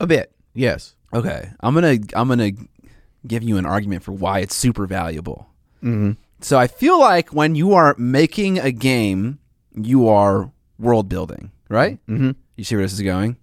[0.00, 0.94] A bit, yes.
[1.12, 2.52] Okay, I'm gonna I'm gonna
[3.26, 5.48] give you an argument for why it's super valuable.
[5.82, 6.12] Mm-hmm.
[6.40, 9.38] So I feel like when you are making a game,
[9.74, 11.98] you are world building, right?
[12.08, 12.32] Mm-hmm.
[12.56, 13.36] You see where this is going?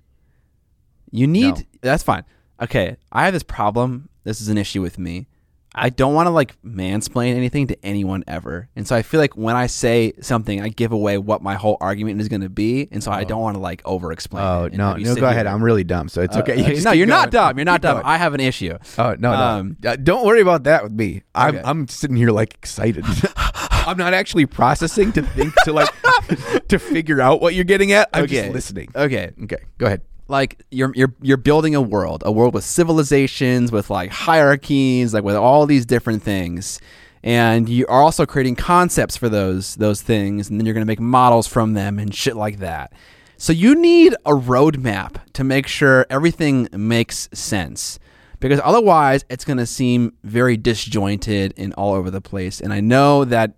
[1.12, 1.64] You need No.
[1.82, 2.24] that's fine.
[2.62, 4.10] Okay, I have this problem.
[4.24, 5.28] This is an issue with me.
[5.74, 8.68] I don't want to like mansplain anything to anyone ever.
[8.76, 11.78] And so I feel like when I say something, I give away what my whole
[11.80, 14.44] argument is going to be, and so I don't want to like over explain.
[14.44, 15.48] Oh it no, no, go ahead.
[15.48, 16.56] I'm really dumb, so it's Uh, okay.
[16.62, 17.58] You okay, no, you're not dumb.
[17.58, 17.94] You're not Keep dumb.
[17.96, 18.06] going.
[18.06, 18.78] I have an issue.
[18.98, 19.34] Oh no, no.
[19.34, 21.24] Um, Uh, don't worry about that with me.
[21.34, 21.64] I'm Okay.
[21.66, 23.06] I'm sitting here like excited.
[23.84, 25.90] I'm not actually processing to think to like
[26.68, 28.10] to figure out what you're getting at.
[28.14, 28.42] I'm Okay.
[28.44, 28.90] just listening.
[28.96, 30.02] Okay, Okay, go ahead.
[30.32, 35.24] Like you're you're you're building a world, a world with civilizations, with like hierarchies, like
[35.24, 36.80] with all these different things.
[37.24, 40.88] And you are also creating concepts for those those things, and then you're going to
[40.88, 42.94] make models from them and shit like that.
[43.38, 48.00] So you need a roadmap to make sure everything makes sense,
[48.40, 52.60] because otherwise it's going to seem very disjointed and all over the place.
[52.62, 53.54] And I know that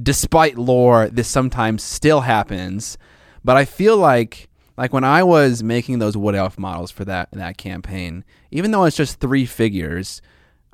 [0.00, 2.98] despite lore, this sometimes still happens,
[3.44, 4.47] but I feel like
[4.78, 8.84] like when I was making those wood elf models for that that campaign, even though
[8.84, 10.22] it's just three figures,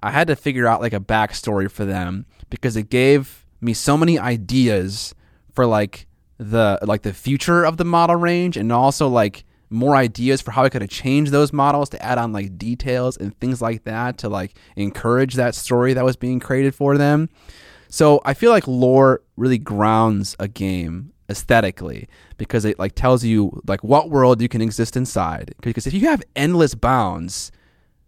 [0.02, 3.96] I had to figure out like a backstory for them because it gave me so
[3.96, 5.14] many ideas
[5.54, 10.42] for like the like the future of the model range and also like more ideas
[10.42, 13.62] for how I could have changed those models to add on like details and things
[13.62, 17.30] like that to like encourage that story that was being created for them.
[17.88, 23.60] So I feel like lore really grounds a game aesthetically because it like tells you
[23.66, 25.54] like what world you can exist inside.
[25.62, 27.50] Because if you have endless bounds,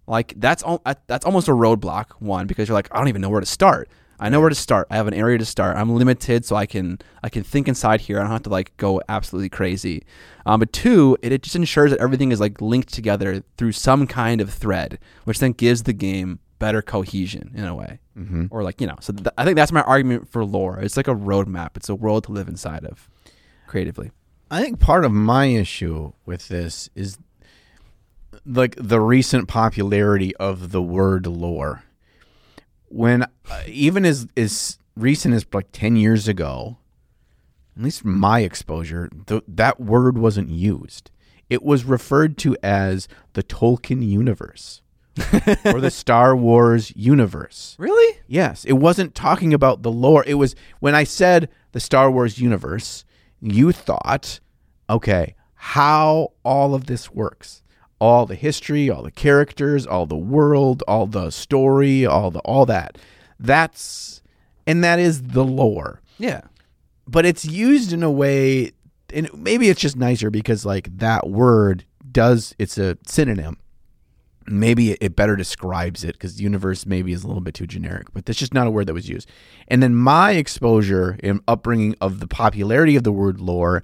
[0.06, 3.22] like that's al- uh, that's almost a roadblock one because you're like I don't even
[3.22, 3.88] know where to start.
[4.18, 4.86] I know where to start.
[4.90, 5.76] I have an area to start.
[5.76, 8.18] I'm limited, so I can I can think inside here.
[8.18, 10.04] I don't have to like go absolutely crazy.
[10.46, 14.06] Um, but two, it, it just ensures that everything is like linked together through some
[14.06, 18.46] kind of thread, which then gives the game better cohesion in a way, mm-hmm.
[18.50, 18.96] or like you know.
[19.00, 20.78] So th- I think that's my argument for lore.
[20.80, 21.76] It's like a roadmap.
[21.76, 23.08] It's a world to live inside of,
[23.66, 24.10] creatively.
[24.50, 27.18] I think part of my issue with this is
[28.44, 31.82] like the recent popularity of the word lore.
[32.88, 36.78] When uh, even as as recent as like 10 years ago,
[37.76, 41.10] at least from my exposure, th- that word wasn't used.
[41.50, 44.80] It was referred to as the Tolkien universe
[45.64, 47.76] or the Star Wars universe.
[47.78, 48.18] Really?
[48.26, 50.24] Yes, it wasn't talking about the lore.
[50.26, 53.04] It was when I said the Star Wars universe,
[53.40, 54.40] you thought,
[54.90, 57.62] okay, how all of this works.
[57.98, 62.66] All the history, all the characters, all the world, all the story, all the all
[62.66, 62.98] that.
[63.40, 64.22] That's
[64.66, 66.02] and that is the lore.
[66.18, 66.42] Yeah.
[67.08, 68.72] But it's used in a way
[69.14, 73.58] and maybe it's just nicer because like that word does it's a synonym
[74.48, 78.24] maybe it, better describes it because universe maybe is a little bit too generic but
[78.26, 79.28] that's just not a word that was used
[79.68, 83.82] and then my exposure and upbringing of the popularity of the word lore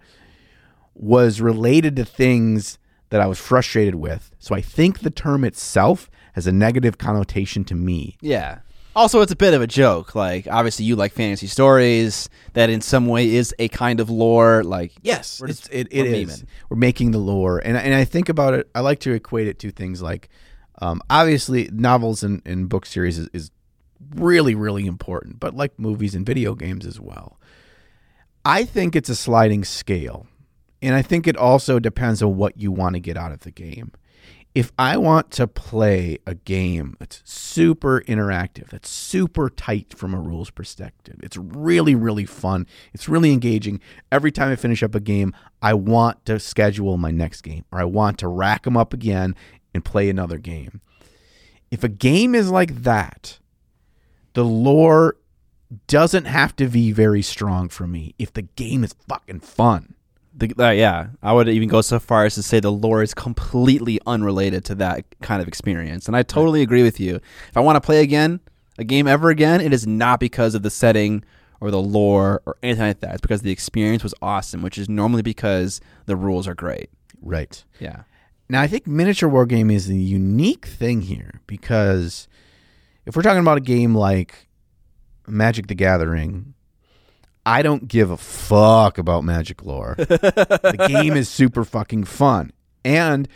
[0.95, 2.79] was related to things
[3.11, 7.65] that i was frustrated with so i think the term itself has a negative connotation
[7.65, 8.61] to me Yeah.
[8.95, 10.15] Also, it's a bit of a joke.
[10.15, 14.63] Like, obviously, you like fantasy stories that in some way is a kind of lore.
[14.63, 16.45] Like, Yes, just- it, it we're is.
[16.69, 18.69] We're making the lore, and and I think about it.
[18.75, 20.29] I like to equate it to things like,
[20.81, 23.51] um, obviously, novels and, and book series is, is
[24.15, 27.39] really, really important, but like movies and video games as well.
[28.45, 30.27] I think it's a sliding scale.
[30.81, 33.53] And I think it also depends on what you want to get out of the
[33.53, 33.93] game.
[34.55, 40.21] If I want to play a game that's super interactive, that's super tight from a
[40.21, 43.81] rules perspective, it's really, really fun, it's really engaging.
[44.11, 47.81] Every time I finish up a game, I want to schedule my next game or
[47.81, 49.35] I want to rack them up again
[49.75, 50.81] and play another game.
[51.71, 53.39] If a game is like that,
[54.35, 55.17] the lore
[55.87, 59.95] doesn't have to be very strong for me if the game is fucking fun.
[60.35, 63.15] The, uh, yeah, I would even go so far as to say the lore is
[63.15, 66.07] completely unrelated to that kind of experience.
[66.07, 67.17] And I totally agree with you.
[67.17, 68.41] If I want to play again,
[68.79, 71.25] a game ever again, it is not because of the setting
[71.61, 73.13] or the lore or anything like that.
[73.13, 76.91] It's because the experience was awesome, which is normally because the rules are great.
[77.21, 77.63] Right.
[77.79, 78.03] Yeah.
[78.53, 82.29] Now, I think miniature wargame is a unique thing here because
[83.07, 84.47] if we're talking about a game like
[85.27, 86.53] Magic the Gathering,
[87.47, 89.95] I don't give a fuck about Magic lore.
[89.97, 92.53] the game is super fucking fun.
[92.85, 93.27] And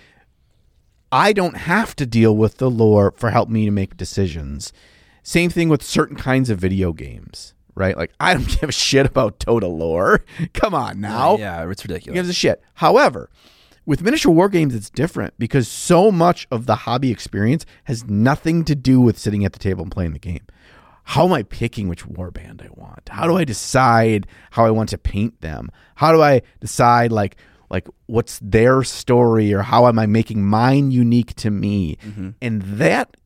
[1.11, 4.71] I don't have to deal with the lore for help me to make decisions.
[5.23, 7.97] Same thing with certain kinds of video games, right?
[7.97, 10.27] Like I don't give a shit about total lore.
[10.53, 11.39] Come on now.
[11.39, 12.19] Yeah, it's Who ridiculous.
[12.19, 12.63] gives a shit?
[12.75, 13.31] However,
[13.87, 18.65] with miniature war games, it's different because so much of the hobby experience has nothing
[18.65, 20.45] to do with sitting at the table and playing the game.
[21.05, 23.09] How am I picking which warband I want?
[23.09, 25.71] How do I decide how I want to paint them?
[25.95, 27.37] How do I decide like
[27.71, 31.97] like what's their story or how am I making mine unique to me?
[32.05, 32.31] Mm-hmm.
[32.43, 33.17] And that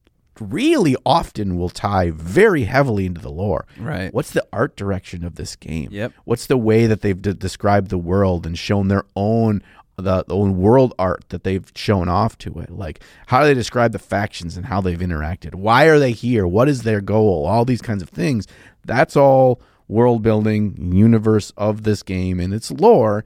[0.41, 3.67] really often will tie very heavily into the lore.
[3.79, 4.13] Right.
[4.13, 5.89] What's the art direction of this game?
[5.91, 6.13] Yep.
[6.25, 9.63] What's the way that they've de- described the world and shown their own
[10.01, 12.71] the, the own world art that they've shown off to it?
[12.71, 15.55] Like how do they describe the factions and how they've interacted?
[15.55, 16.47] Why are they here?
[16.47, 17.47] What is their goal?
[17.47, 18.47] All these kinds of things.
[18.85, 23.25] That's all world building universe of this game and its lore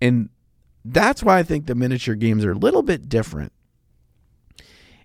[0.00, 0.28] and
[0.84, 3.52] that's why I think the miniature games are a little bit different.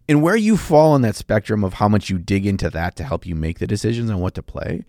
[0.10, 3.04] And where you fall on that spectrum of how much you dig into that to
[3.04, 4.86] help you make the decisions on what to play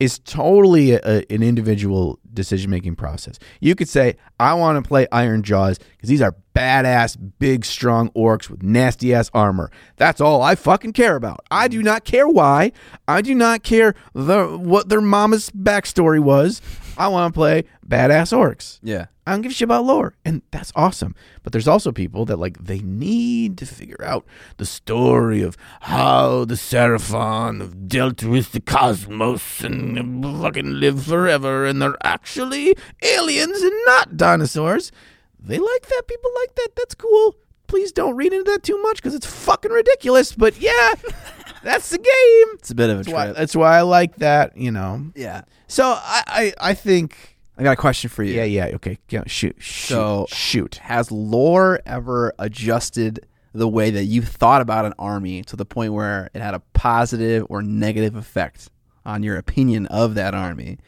[0.00, 3.38] is totally a, a- an individual decision making process.
[3.60, 8.48] You could say, I want to play Ironjawz because these are badass, big, strong orcs
[8.48, 9.70] with nasty ass armor.
[9.96, 11.44] That's all I fucking care about.
[11.50, 11.84] I do mm.
[11.84, 12.72] not care why.
[13.06, 16.60] I do not care the what their mama's backstory was.
[17.00, 18.78] I want to play badass orcs.
[18.82, 19.06] Yeah.
[19.26, 21.14] I don't give a shit about lore, and that's awesome.
[21.42, 24.26] But there's also people that like they need to figure out
[24.58, 31.64] the story of how the Seraphon have dealt with the cosmos and fucking live forever,
[31.64, 34.92] and they're actually aliens and not dinosaurs.
[35.38, 36.02] They like that.
[36.06, 36.68] People like that.
[36.76, 37.34] That's cool.
[37.66, 40.32] Please don't read into that too much because it's fucking ridiculous.
[40.34, 40.94] But yeah,
[41.62, 42.54] that's the game.
[42.58, 43.36] It's a bit of a That's why, trip.
[43.36, 44.56] that's why I like that.
[44.56, 45.10] You know.
[45.14, 45.42] yeah.
[45.68, 48.34] So I I, I think I got a question for you.
[48.34, 50.76] yeah yeah okay yeah, shoot shoot So- shoot.
[50.76, 55.92] Has lore ever adjusted the way that you thought about an army to the point
[55.92, 58.68] where it had a positive or negative effect
[59.04, 60.78] on your opinion of that army?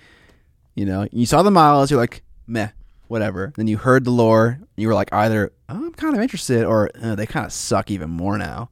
[0.75, 2.69] You know, you saw the models, you're like, meh,
[3.09, 3.53] whatever.
[3.57, 6.89] Then you heard the lore, you were like, either oh, I'm kind of interested, or
[7.03, 8.71] "Uh, they kind of suck even more now.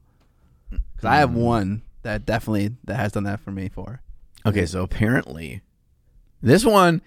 [0.71, 3.69] Because I have one that definitely that has done that for me.
[3.69, 4.01] For
[4.45, 5.61] Okay, so apparently,
[6.41, 7.01] this one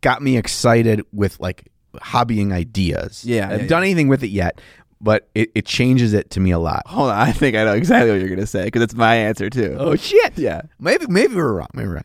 [0.00, 3.24] got me excited with like hobbying ideas.
[3.24, 4.60] Yeah, I haven't yeah, done anything with it yet,
[5.00, 6.82] but it, it changes it to me a lot.
[6.86, 9.50] hold on, I think I know exactly what you're gonna say because it's my answer
[9.50, 9.76] too.
[9.78, 10.38] Oh shit!
[10.38, 10.62] yeah.
[10.78, 11.68] Maybe maybe we're wrong.
[11.74, 12.04] Maybe we're wrong.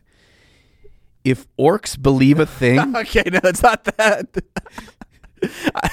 [1.24, 4.28] If orcs believe a thing, Okay, no, it's not that.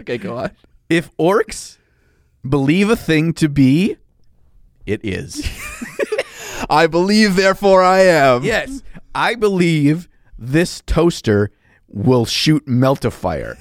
[0.00, 0.50] okay, go on.
[0.88, 1.78] if orcs
[2.48, 3.96] believe a thing to be,
[4.88, 5.46] it is.
[6.70, 8.42] I believe, therefore I am.
[8.44, 8.82] yes,
[9.14, 10.08] I believe
[10.38, 11.50] this toaster
[11.90, 13.56] will shoot melta fire.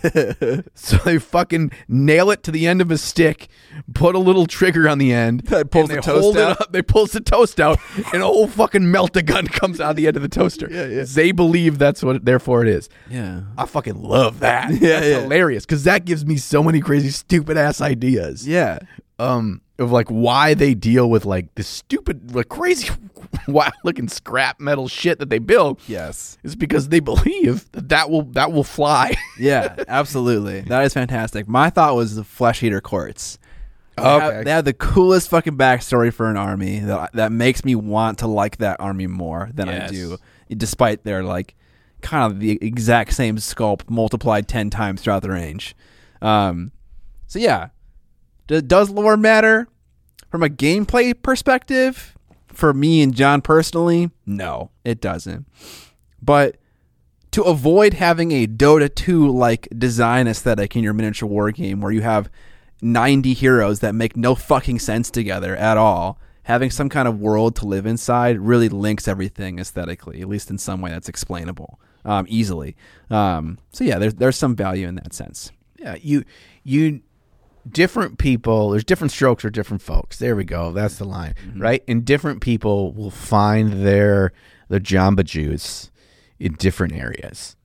[0.73, 3.47] so they fucking nail it to the end of a stick,
[3.93, 6.51] put a little trigger on the end, That pulls and the they toast hold out.
[6.57, 7.79] It up, they pulls the toast out,
[8.13, 10.67] and a whole fucking melta gun comes out the end of the toaster.
[10.69, 11.03] Yeah, yeah.
[11.07, 12.25] They believe that's what.
[12.25, 12.89] Therefore, it is.
[13.09, 13.43] Yeah.
[13.57, 14.71] I fucking love that.
[14.73, 15.21] Yeah, That's yeah.
[15.21, 18.45] hilarious because that gives me so many crazy, stupid ass ideas.
[18.45, 18.79] Yeah.
[19.19, 22.89] Um, of like why they deal with like this stupid, like crazy,
[23.47, 25.79] wild looking scrap metal shit that they build.
[25.87, 26.37] Yes.
[26.43, 29.13] Is because they believe that that will that will fly.
[29.39, 30.61] Yeah, absolutely.
[30.61, 31.47] That is fantastic.
[31.47, 33.37] My thought was the flesh eater courts.
[33.95, 34.43] They have- Okay.
[34.45, 38.27] They have the coolest fucking backstory for an army that that makes me want to
[38.27, 39.89] like that army more than Yes.
[39.89, 40.17] I do,
[40.49, 41.55] despite their like
[42.01, 45.75] kind of the exact same sculpt multiplied ten times throughout the range.
[46.21, 46.71] Um,
[47.27, 47.69] so yeah,
[48.47, 49.67] does lore matter
[50.29, 52.17] from a gameplay perspective?
[52.57, 55.45] for me and John personally, no, it doesn't.
[56.21, 56.57] But
[57.31, 61.91] to avoid having a Dota 2 like design aesthetic in your miniature war game where
[61.91, 62.29] you have
[62.81, 67.55] 90 heroes that make no fucking sense together at all, having some kind of world
[67.57, 72.25] to live inside really links everything aesthetically, at least in some way that's explainable um,
[72.27, 72.75] easily.
[73.11, 75.51] Um, so yeah, there's there's some value in that sense.
[75.77, 76.23] Yeah, you
[76.63, 77.01] you
[77.71, 78.71] different people.
[78.71, 80.17] There's different strokes for different folks.
[80.19, 80.71] There we go.
[80.71, 81.83] That's the line, right?
[81.87, 84.33] And different people will find their
[84.69, 85.91] their Jamba Juice
[86.39, 87.55] in different areas.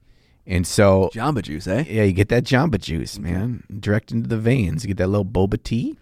[0.46, 1.84] And so, Jamba Juice, eh?
[1.88, 4.82] yeah, you get that Jamba Juice, man, direct into the veins.
[4.82, 5.96] You get that little boba tea.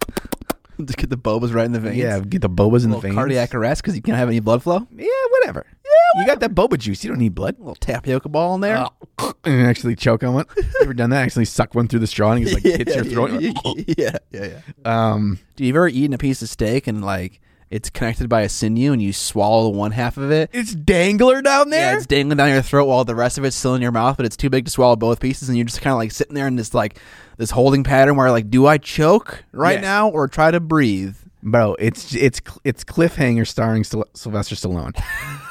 [0.86, 1.96] To get the bobas right in the veins.
[1.96, 3.14] Yeah, get the bobas in the veins.
[3.14, 4.86] cardiac arrest because you can't have any blood flow.
[4.94, 5.66] Yeah, whatever.
[5.84, 7.02] Yeah, you got that boba juice.
[7.04, 7.56] You don't need blood.
[7.56, 8.86] A little tapioca ball in there.
[9.44, 10.46] and actually choke on one.
[10.56, 11.22] You ever done that?
[11.22, 13.40] Actually suck one through the straw and it like hits your throat.
[13.40, 14.60] Yeah, yeah, yeah.
[14.84, 17.40] Um, Do you ever eaten a piece of steak and like
[17.70, 20.50] it's connected by a sinew and you swallow one half of it?
[20.52, 21.92] it's dangler down there.
[21.92, 24.16] Yeah, it's dangling down your throat while the rest of it's still in your mouth,
[24.16, 26.34] but it's too big to swallow both pieces, and you're just kind of like sitting
[26.34, 26.98] there in this like
[27.38, 29.82] this holding pattern where like, do I choke right Yes.
[29.82, 31.16] now or try to breathe?
[31.42, 34.92] Bro, it's it's it's cliffhanger starring Syl- Sylvester Stallone.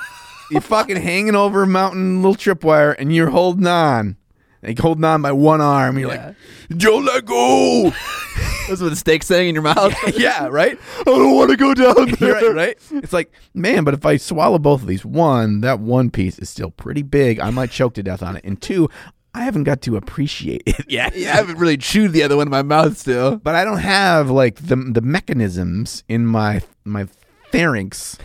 [0.51, 4.17] you're fucking hanging over a mountain, little tripwire, and you're holding on.
[4.61, 5.97] Like holding on by one arm.
[5.97, 6.33] You're Yeah.
[6.69, 7.83] like, Joe, let go.
[8.67, 9.93] That's what the steak's saying in your mouth.
[10.17, 10.77] yeah, right.
[10.99, 12.33] I don't want to go down there.
[12.33, 12.77] right, right.
[12.91, 16.49] It's like, man, but if I swallow both of these, one, that one piece is
[16.49, 17.39] still pretty big.
[17.39, 18.87] I might choke to death on it, and two,
[19.33, 21.15] I haven't got to appreciate it yet.
[21.15, 23.37] Yeah, I haven't really chewed the other one in my mouth still.
[23.37, 27.07] But I don't have like the the mechanisms in my my
[27.51, 28.17] pharynx.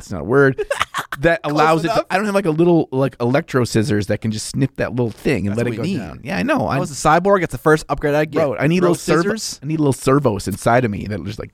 [0.00, 0.62] That's not a word.
[1.18, 1.88] That allows it.
[1.88, 2.06] To.
[2.08, 5.10] I don't have like a little like electro scissors that can just snip that little
[5.10, 5.98] thing and That's let it go need.
[5.98, 6.20] down.
[6.22, 6.66] Yeah, I know.
[6.66, 7.42] I, was a cyborg.
[7.42, 8.38] It's the first upgrade I get.
[8.38, 9.60] bro, I need Bro, little scissors.
[9.62, 11.50] I need little servos inside of me that just like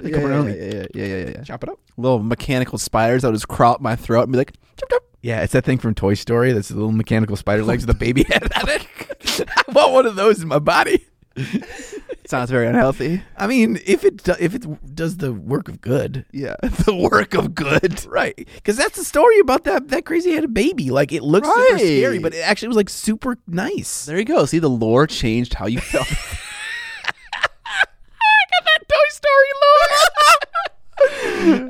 [0.00, 1.42] Yeah, come yeah, around yeah, yeah, yeah, yeah, yeah, yeah.
[1.42, 1.78] Chop it up.
[1.98, 5.02] Little mechanical spiders that would just crawl up my throat and be like, chop, chop.
[5.22, 6.52] Yeah, it's that thing from Toy Story.
[6.52, 8.86] That's the little mechanical spider legs with a baby head on it.
[9.68, 11.04] I want one of those in my body.
[12.26, 13.22] Sounds very unhealthy.
[13.36, 17.34] I mean, if it do, if it does the work of good, Yeah, the work
[17.34, 18.02] of good.
[18.06, 18.34] right?
[18.54, 20.90] Because that's the story about that that crazy headed baby.
[20.90, 24.06] Like it looks super scary, but it actually was like super nice.
[24.06, 24.46] There you go.
[24.46, 26.08] See, the lore changed how you felt.
[28.88, 29.50] Toy Story
[31.46, 31.68] lore.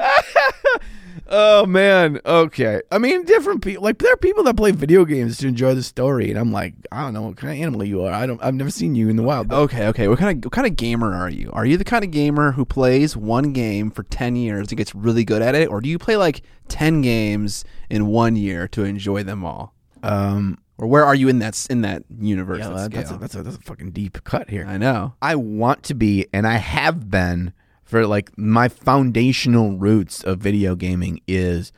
[1.36, 2.20] Oh man.
[2.24, 2.80] Okay.
[2.92, 3.82] I mean, different people.
[3.82, 6.74] Like there are people that play video games to enjoy the story, and I'm like,
[6.92, 8.12] I don't know what kind of animal you are.
[8.12, 8.42] I don't.
[8.42, 9.52] I've never seen you in the wild.
[9.52, 10.08] okay, okay.
[10.08, 11.50] What kind of what kind of gamer are you?
[11.52, 14.94] Are you the kind of gamer who plays one game for ten years and gets
[14.94, 18.84] really good at it, or do you play like ten games in one year to
[18.84, 19.74] enjoy them all?
[20.02, 20.58] Um.
[20.76, 22.58] Or where are you in that in that universe?
[22.58, 24.66] Yeah, that- that's a, that's a that's a fucking deep cut here.
[24.68, 25.14] I know.
[25.22, 27.52] I want to be, and I have been
[27.94, 31.70] for like my foundational roots of video gaming is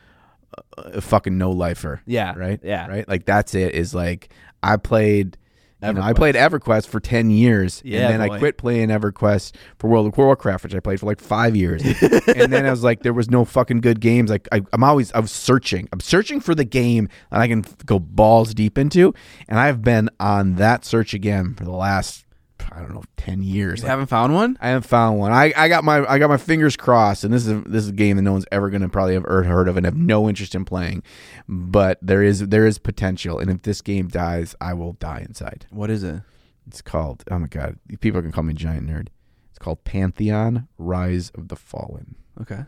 [0.79, 2.01] a, a fucking no lifer.
[2.07, 2.59] Yeah, Right.
[2.62, 2.87] yeah.
[2.87, 3.07] Right.
[3.09, 3.75] Like that's it.
[3.75, 4.31] Is like
[4.62, 5.37] I played.
[5.83, 6.17] You know, I EverQuest.
[6.17, 8.35] played EverQuest for ten years, Yeah, and then boy.
[8.37, 11.83] I quit playing EverQuest for World of Warcraft, which I played for like five years.
[12.35, 14.31] and then I was like, there was no fucking good games.
[14.31, 15.87] Like I, I'm always, I was searching.
[15.93, 19.12] I'm searching for the game that I can f- go balls deep into,
[19.49, 22.25] and I've been on that search again for the last,
[22.77, 23.79] I don't know, ten years.
[23.81, 24.59] You Like, haven't found one?
[24.61, 25.33] I haven't found one.
[25.33, 27.93] I, I got my I got my fingers crossed, and this is this is a
[27.93, 30.55] game that no one's ever going to probably have heard of and have no interest
[30.55, 31.03] in playing.
[31.49, 35.66] But there is there is potential, and if this game dies, I will die inside.
[35.70, 36.20] What is it?
[36.66, 39.09] It's called oh my god, people can call me giant nerd.
[39.51, 42.16] It's called Pantheon: Rise of the Fallen.
[42.43, 42.64] Okay.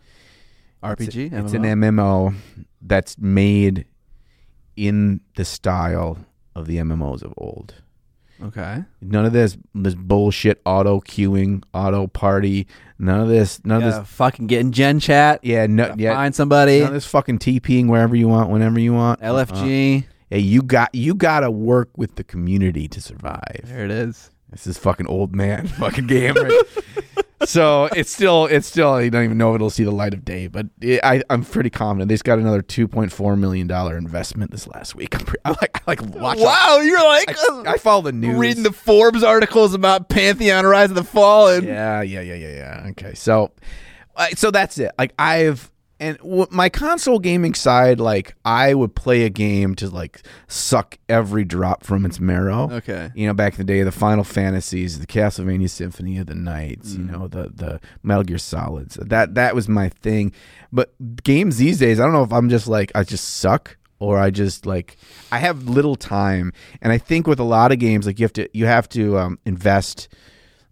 [0.82, 1.32] RPG.
[1.32, 2.30] It's an MMO?
[2.32, 2.34] MMO
[2.80, 3.84] that's made
[4.76, 6.18] in the style
[6.54, 7.82] of the MMOs of old.
[8.42, 8.84] Okay.
[9.00, 12.66] None of this this bullshit auto queuing, auto party.
[12.98, 13.64] None of this.
[13.64, 14.08] None of this.
[14.08, 15.40] fucking getting Gen Chat.
[15.42, 16.14] Yeah, no, yeah.
[16.14, 16.80] Find somebody.
[16.80, 19.20] None of this fucking TPing wherever you want, whenever you want.
[19.20, 19.98] LFG.
[19.98, 20.06] Uh-huh.
[20.30, 23.62] Yeah, you got you got to work with the community to survive.
[23.64, 24.30] There it is.
[24.50, 26.34] This is fucking old man fucking game.
[27.44, 30.24] So it's still it's still I don't even know if it'll see the light of
[30.24, 33.66] day, but it, I I'm pretty confident they just got another two point four million
[33.66, 35.14] dollar investment this last week.
[35.14, 36.38] I'm pre- I like I like watch.
[36.38, 38.36] Wow, you're like I, I follow the news.
[38.36, 41.64] reading the Forbes articles about Pantheon Rise of the Fallen.
[41.64, 42.86] Yeah, yeah, yeah, yeah, yeah.
[42.90, 43.52] Okay, so,
[44.16, 44.90] uh, so that's it.
[44.98, 45.70] Like I've
[46.00, 50.98] and w- my console gaming side, like I would play a game to like suck
[51.08, 52.70] every drop from its marrow.
[52.70, 53.10] Okay.
[53.14, 56.94] You know, back in the day, the Final Fantasies, the Castlevania Symphony of the Nights,
[56.94, 58.96] you know, the the Metal Gear Solids.
[58.96, 60.32] That that was my thing.
[60.72, 60.92] But
[61.22, 64.30] games these days, I don't know if I'm just like I just suck or I
[64.30, 64.96] just like
[65.32, 66.52] I have little time.
[66.80, 69.18] And I think with a lot of games, like you have to you have to
[69.18, 70.08] um, invest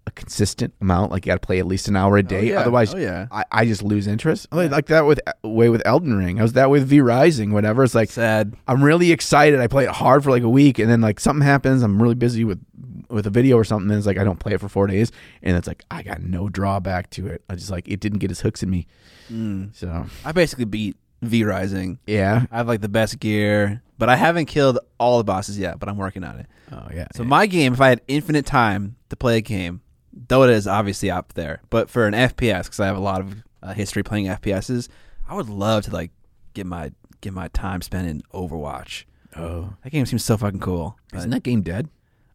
[0.06, 1.10] a consistent amount.
[1.12, 2.50] Like you got to play at least an hour a day.
[2.50, 2.60] yeah.
[2.60, 3.26] Otherwise, Oh, yeah.
[3.30, 4.46] I, I just lose interest.
[4.52, 6.38] Like, like that with way with Elden Ring.
[6.38, 7.52] I was that with V Rising.
[7.52, 7.82] Whatever.
[7.84, 8.54] It's like Sad.
[8.68, 9.58] I'm really excited.
[9.60, 11.82] I play it hard for like a week, and then like something happens.
[11.82, 12.60] I'm really busy with
[13.08, 13.88] with a video or something.
[13.90, 15.10] And it's like I don't play it for four days,
[15.42, 17.42] and it's like I got no drawback to it.
[17.50, 18.86] I just like it didn't get his hooks in me.
[19.30, 19.74] Mm.
[19.74, 21.98] So I basically beat V Rising.
[22.06, 22.46] yeah.
[22.52, 25.78] I have like the best gear, but I haven't killed all the bosses yet.
[25.80, 26.46] But I'm working on it.
[26.70, 27.08] Oh yeah.
[27.14, 29.80] So my game, if I had infinite time to play a game,
[30.18, 31.60] Dota is obviously up there.
[31.70, 34.88] But for an FPS, because I have a lot of uh, history playing FPSs,
[35.28, 36.10] I would love to like
[36.54, 39.04] get my get my time spent in Overwatch.
[39.36, 40.96] oh, That game seems so fucking cool.
[41.14, 41.88] Isn't that game dead?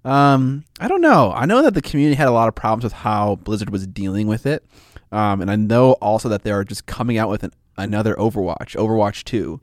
[0.04, 1.32] um, I don't know.
[1.32, 4.26] I know that the community had a lot of problems with how Blizzard was dealing
[4.28, 4.66] with it,
[5.12, 8.76] um, and I know also that they are just coming out with an, another Overwatch,
[8.76, 9.62] Overwatch Two.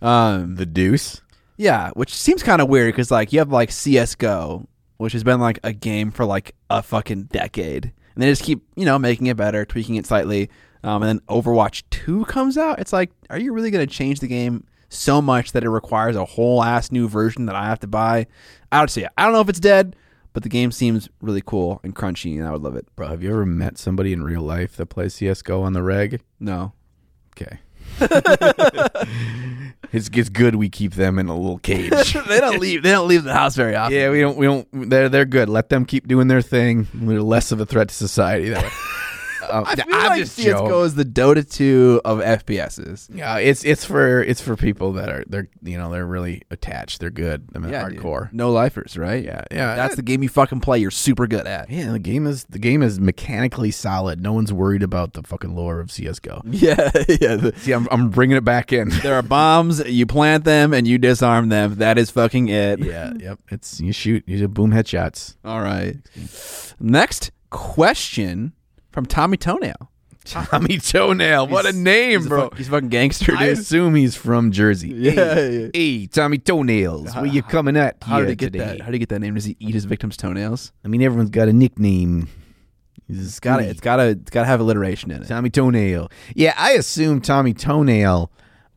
[0.00, 1.20] Um, The Deuce.
[1.56, 5.40] yeah, which seems kind of weird because like you have like CS:GO, which has been
[5.40, 9.26] like a game for like a fucking decade, and they just keep you know making
[9.26, 10.50] it better, tweaking it slightly,
[10.84, 12.78] um, and then Overwatch Two comes out.
[12.78, 16.16] It's like, are you really going to change the game so much that it requires
[16.16, 18.26] a whole ass new version that I have to buy?
[18.70, 19.10] I don't see it.
[19.16, 19.96] I don't know if it's dead,
[20.32, 22.86] but the game seems really cool and crunchy, and I would love it.
[22.96, 26.20] Bro, have you ever met somebody in real life that plays CS:GO on the reg?
[26.40, 26.72] No,
[27.34, 27.60] Okay.
[29.92, 31.90] it's it's good we keep them in a little cage.
[32.28, 32.82] they don't leave.
[32.82, 33.96] They don't leave the house very often.
[33.96, 35.48] yeah, we don't we don't they're they're good.
[35.48, 36.86] Let them keep doing their thing.
[36.98, 38.70] We're less of a threat to society that way.
[39.50, 40.84] Um, I feel I'm like CS:GO joking.
[40.84, 43.08] is the Dota 2 of FPSs.
[43.14, 47.00] Yeah, it's it's for it's for people that are they're you know they're really attached.
[47.00, 47.48] They're good.
[47.54, 47.80] I mean, dude.
[47.80, 48.32] hardcore.
[48.32, 49.24] No lifers, right?
[49.24, 49.74] Yeah, yeah.
[49.76, 50.78] That's the game you fucking play.
[50.78, 51.70] You're super good at.
[51.70, 51.92] yeah.
[51.92, 54.22] The game is the game is mechanically solid.
[54.22, 56.42] No one's worried about the fucking lore of CS:GO.
[56.50, 57.36] Yeah, yeah.
[57.36, 58.88] the- See, I'm I'm bringing it back in.
[59.02, 59.80] there are bombs.
[59.86, 61.76] You plant them and you disarm them.
[61.76, 62.78] That is fucking it.
[62.80, 63.38] yeah, yep.
[63.50, 65.36] It's you shoot, you do boom headshots.
[65.44, 65.96] All right.
[66.80, 68.52] Next question
[68.92, 69.88] from Tommy Toenail.
[70.24, 72.42] Tommy Toenail, what a name, he's a bro.
[72.42, 74.90] fuck- he's a fucking gangster, I assume he's from Jersey.
[74.90, 75.68] Yeah, Hey, yeah.
[75.74, 78.58] hey, Tommy Toenails, where you coming at How did he get today?
[78.64, 78.80] that?
[78.82, 79.34] How did he get that name?
[79.34, 80.72] Does he eat his victims' toenails?
[80.84, 82.28] I mean, everyone's got a nickname.
[83.08, 83.64] It's got to.
[83.64, 84.04] It's got to.
[84.10, 85.26] It's got to have alliteration in it.
[85.28, 86.08] Tommy Toenail.
[86.36, 88.30] Yeah, I assume Tommy Toenail.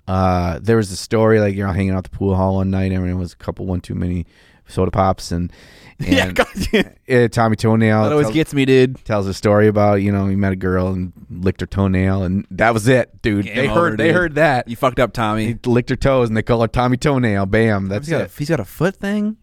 [0.08, 2.86] Uh, there was a story like you're hanging out at the pool hall one night.
[2.86, 4.26] And everyone was a couple one too many
[4.68, 5.52] soda pops and.
[6.06, 6.38] and
[6.74, 9.06] yeah, uh, Tommy Toenail that always tells, gets me, dude.
[9.06, 12.46] tells a story about you know he met a girl and licked her toenail and
[12.52, 13.46] that was it, dude.
[13.46, 14.68] Game they over, heard they heard that.
[14.68, 15.46] You fucked up, Tommy.
[15.46, 17.46] He licked her toes and they call her Tommy Toenail.
[17.46, 19.38] Bam, that's he's got, a, he's got a foot thing.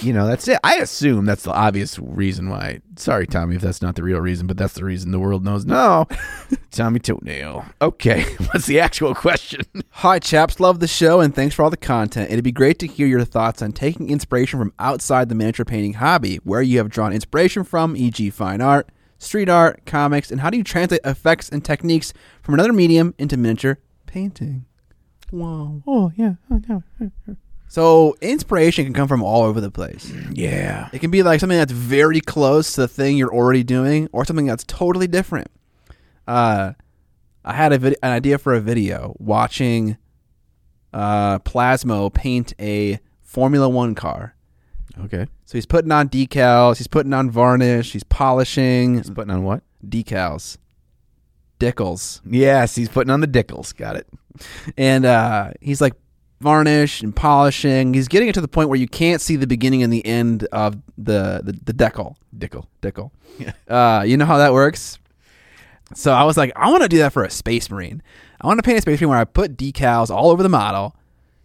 [0.00, 0.60] You know, that's it.
[0.62, 2.80] I assume that's the obvious reason why.
[2.96, 5.64] Sorry, Tommy, if that's not the real reason, but that's the reason the world knows.
[5.64, 6.06] No,
[6.70, 7.64] Tommy Toenail.
[7.82, 8.22] Okay,
[8.52, 9.62] what's the actual question?
[9.90, 10.60] Hi, chaps.
[10.60, 12.30] Love the show and thanks for all the content.
[12.30, 15.94] It'd be great to hear your thoughts on taking inspiration from outside the miniature painting
[15.94, 20.50] hobby, where you have drawn inspiration from, e.g., fine art, street art, comics, and how
[20.50, 22.12] do you translate effects and techniques
[22.42, 24.64] from another medium into miniature painting?
[25.32, 25.82] Wow.
[25.86, 26.82] Oh yeah, oh, no.
[27.70, 30.10] So, inspiration can come from all over the place.
[30.32, 30.88] yeah.
[30.92, 34.24] It can be like something that's very close to the thing you're already doing, or
[34.24, 35.48] something that's totally different.
[36.26, 36.72] Uh,
[37.44, 39.96] I had a vid- an idea for a video watching
[40.92, 44.34] uh, Plasmo paint a Formula One car.
[45.04, 45.26] Okay.
[45.44, 49.62] So he's putting on decals, he's putting on varnish, he's polishing He's putting on what?
[49.86, 50.56] decals,
[51.60, 53.72] dickles, Yes, he's putting on the dickles.
[53.72, 54.06] Got it.
[54.76, 55.94] and uh, he's like
[56.40, 57.94] varnish and polishing.
[57.94, 60.44] He's getting it to the point where you can't see the beginning and the end
[60.52, 62.16] of the the, the decal.
[62.36, 62.68] Dickle.
[62.80, 63.12] Dickle.
[63.68, 64.98] Uh, you know how that works?
[65.94, 68.02] So I was like, I want to do that for a Space Marine.
[68.40, 70.96] I want to paint a Space Marine where I put decals all over the model,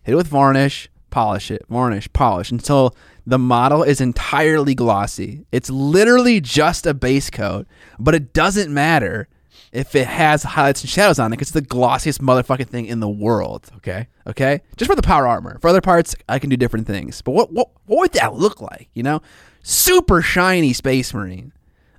[0.03, 2.95] hit it with varnish, polish it, varnish, polish until
[3.26, 5.45] the model is entirely glossy.
[5.52, 7.68] It's literally just a base coat,
[7.99, 9.28] but it doesn't matter
[9.74, 13.00] if it has highlights and shadows on it because it's the glossiest motherfucking thing in
[13.00, 13.70] the world.
[13.78, 14.08] Okay.
[14.26, 15.60] Okay, just for the power armor.
[15.60, 17.22] For other parts, I can do different things.
[17.22, 18.88] But what what what would that look like?
[18.94, 19.22] You know,
[19.64, 21.52] super shiny Space Marine.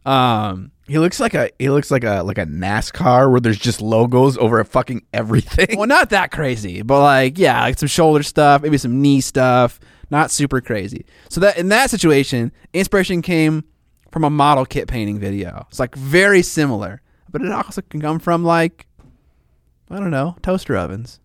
[0.06, 3.80] Um, He looks like a he looks like a like a NASCAR where there's just
[3.82, 5.76] logos over fucking everything.
[5.78, 9.80] well, not that crazy, but like yeah, like some shoulder stuff, maybe some knee stuff.
[10.10, 11.06] Not super crazy.
[11.28, 13.64] So that in that situation, inspiration came
[14.12, 15.66] from a model kit painting video.
[15.70, 17.00] It's like very similar,
[17.34, 18.86] but it also can come from like
[19.90, 21.18] I don't know toaster ovens.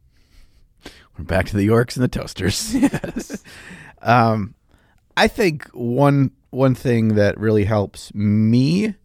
[1.16, 2.74] We're back to the Yorks and the toasters.
[2.82, 3.44] Yes.
[4.02, 4.56] um,
[5.16, 8.96] I think one one thing that really helps me,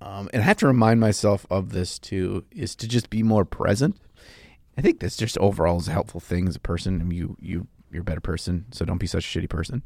[0.00, 3.44] um, and I have to remind myself of this too, is to just be more
[3.44, 3.96] present.
[4.78, 7.00] I think that's just overall is a helpful thing as a person.
[7.00, 9.82] And you you you're a better person, so don't be such a shitty person.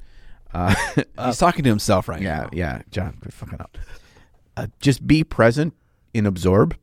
[0.52, 0.74] Uh,
[1.24, 2.48] He's talking to himself right yeah, now.
[2.52, 3.78] yeah, John, quit fucking up.
[4.58, 5.74] Uh, just be present
[6.18, 6.76] and absorb.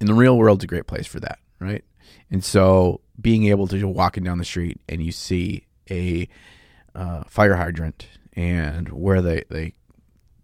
[0.00, 1.84] In the real world's a great place for that, right?
[2.30, 6.28] And so, being able to walking down the street and you see a
[6.94, 9.72] uh, fire hydrant and where they they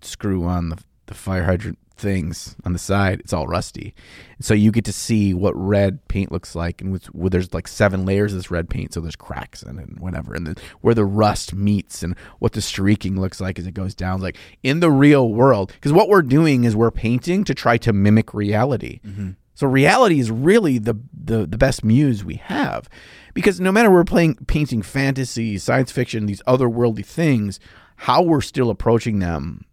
[0.00, 3.94] screw on the the fire hydrant things on the side, it's all rusty.
[4.36, 7.68] And so you get to see what red paint looks like, and with, there's like
[7.68, 10.56] seven layers of this red paint, so there's cracks in it and whatever, and then
[10.80, 14.20] where the rust meets and what the streaking looks like as it goes down.
[14.20, 17.92] Like in the real world, because what we're doing is we're painting to try to
[17.92, 19.00] mimic reality.
[19.06, 19.30] Mm-hmm.
[19.54, 22.88] So reality is really the, the the best muse we have,
[23.34, 27.60] because no matter we're playing painting fantasy, science fiction, these otherworldly things,
[27.96, 29.66] how we're still approaching them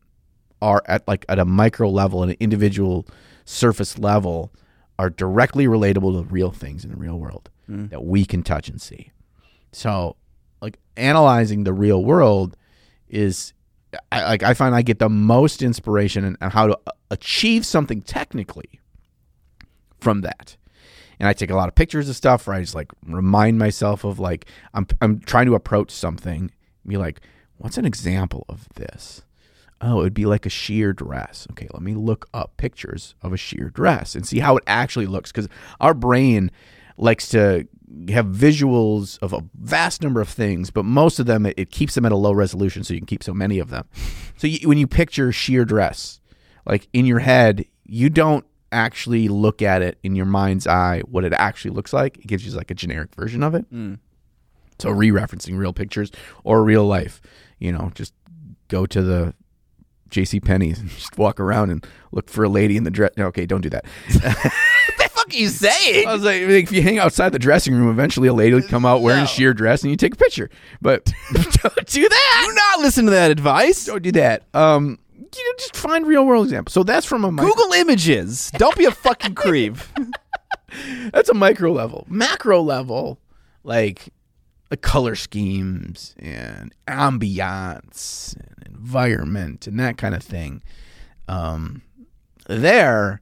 [0.61, 3.07] are at like at a micro level, at an individual
[3.45, 4.51] surface level,
[4.99, 7.49] are directly relatable to real things in the real world
[7.89, 9.11] that we can touch and see.
[9.73, 10.15] So,
[10.61, 12.55] like analyzing the real world
[13.09, 13.53] is,
[14.11, 18.01] I, like I find I get the most inspiration and how to uh, achieve something
[18.01, 18.79] technically
[19.99, 20.55] from that.
[21.19, 24.03] And I take a lot of pictures of stuff where I just like remind myself
[24.03, 26.51] of like I'm I'm trying to approach something,
[26.85, 27.21] be like,
[27.57, 29.23] what's an example of this?
[29.79, 31.47] Oh, it'd be like a sheer dress.
[31.51, 35.05] Okay, let me look up pictures of a sheer dress and see how it actually
[35.05, 35.47] looks because
[35.79, 36.51] our brain
[36.97, 37.67] likes to
[38.09, 41.95] have visuals of a vast number of things, but most of them it, it keeps
[41.95, 43.85] them at a low resolution so you can keep so many of them.
[44.37, 46.19] So you, when you picture sheer dress,
[46.65, 51.23] like in your head, you don't actually look at it in your mind's eye what
[51.23, 52.17] it actually looks like.
[52.17, 53.71] It gives you like a generic version of it.
[53.71, 53.99] Mm.
[54.79, 56.11] So re-referencing real pictures
[56.43, 57.21] or real life,
[57.59, 58.13] you know, just
[58.67, 59.33] go to the
[60.09, 60.39] J.C.
[60.39, 63.11] Penney's and just walk around and look for a lady in the dress.
[63.17, 63.85] No, okay, don't do that.
[64.87, 66.07] What the fuck are you saying?
[66.07, 68.85] I was like, if you hang outside the dressing room, eventually a lady will come
[68.85, 69.23] out wearing No.
[69.25, 70.49] a sheer dress and you take a picture.
[70.81, 72.43] But don't do that.
[72.47, 73.85] Do not listen to that advice.
[73.85, 74.43] Don't do that.
[74.53, 76.73] Um, you know, just find real world examples.
[76.73, 78.51] So that's from a micro, Google images.
[78.57, 79.75] Don't be a fucking creep.
[81.11, 82.05] that's a micro level.
[82.09, 83.19] Macro level,
[83.63, 84.09] like
[84.69, 90.61] the color schemes and ambiance and environment and that kind of thing.
[91.27, 91.81] Um,
[92.47, 93.21] there,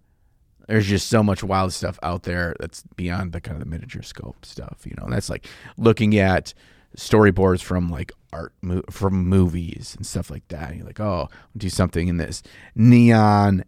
[0.68, 4.02] there's just so much wild stuff out there that's beyond the kind of the miniature
[4.02, 4.86] scope stuff.
[4.86, 5.48] You know, that's like
[5.78, 6.54] looking at
[6.98, 10.70] storyboards from like art mo- from movies and stuff like that.
[10.70, 12.42] And you're like, oh, I'll do something in this
[12.76, 13.64] neon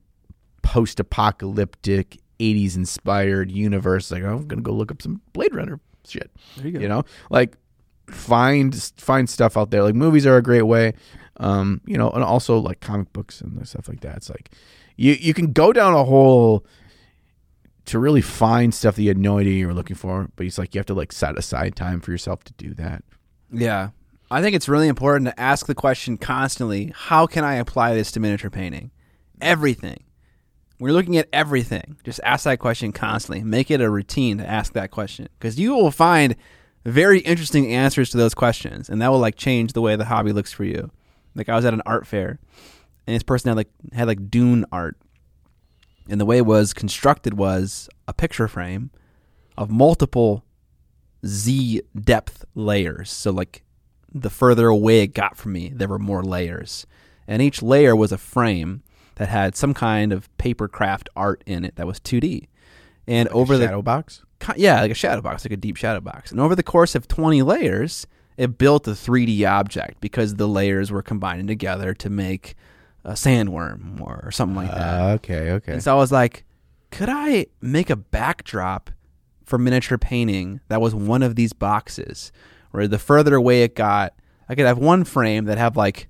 [0.63, 6.29] post-apocalyptic 80s inspired universe like oh, i'm gonna go look up some blade runner shit
[6.57, 6.79] There you go.
[6.79, 7.57] you know like
[8.09, 10.93] find find stuff out there like movies are a great way
[11.37, 14.49] um you know and also like comic books and stuff like that it's like
[14.95, 16.65] you you can go down a hole
[17.85, 20.57] to really find stuff that you had no idea you were looking for but it's
[20.57, 23.03] like you have to like set aside time for yourself to do that
[23.51, 23.89] Yeah.
[24.29, 28.11] I think it's really important to ask the question constantly how can I apply this
[28.11, 28.91] to miniature painting?
[29.39, 30.03] Everything.
[30.79, 33.43] You're looking at everything, just ask that question constantly.
[33.43, 36.35] Make it a routine to ask that question because you will find
[36.91, 40.31] very interesting answers to those questions and that will like change the way the hobby
[40.31, 40.89] looks for you.
[41.35, 42.39] Like I was at an art fair
[43.05, 44.97] and this person had like had like dune art
[46.09, 48.91] and the way it was constructed was a picture frame
[49.57, 50.45] of multiple
[51.25, 53.11] Z depth layers.
[53.11, 53.63] So like
[54.13, 56.85] the further away it got from me, there were more layers.
[57.27, 58.83] And each layer was a frame
[59.15, 62.47] that had some kind of paper craft art in it that was 2D.
[63.05, 64.21] And over the shadow box
[64.55, 66.31] yeah, like a shadow box, like a deep shadow box.
[66.31, 68.07] And over the course of 20 layers,
[68.37, 72.55] it built a 3D object because the layers were combining together to make
[73.03, 75.01] a sandworm or something like that.
[75.01, 76.43] Uh, okay okay And so I was like,
[76.91, 78.91] could I make a backdrop
[79.43, 82.31] for miniature painting that was one of these boxes?
[82.71, 84.13] Where the further away it got,
[84.49, 86.09] I could have one frame that have like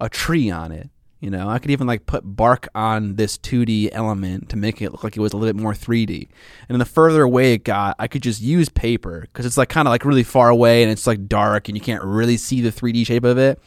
[0.00, 0.90] a tree on it.
[1.26, 4.92] You know, I could even like put bark on this 2D element to make it
[4.92, 6.28] look like it was a little bit more 3D.
[6.68, 9.88] And the further away it got, I could just use paper because it's like kind
[9.88, 12.70] of like really far away and it's like dark and you can't really see the
[12.70, 13.60] 3D shape of it.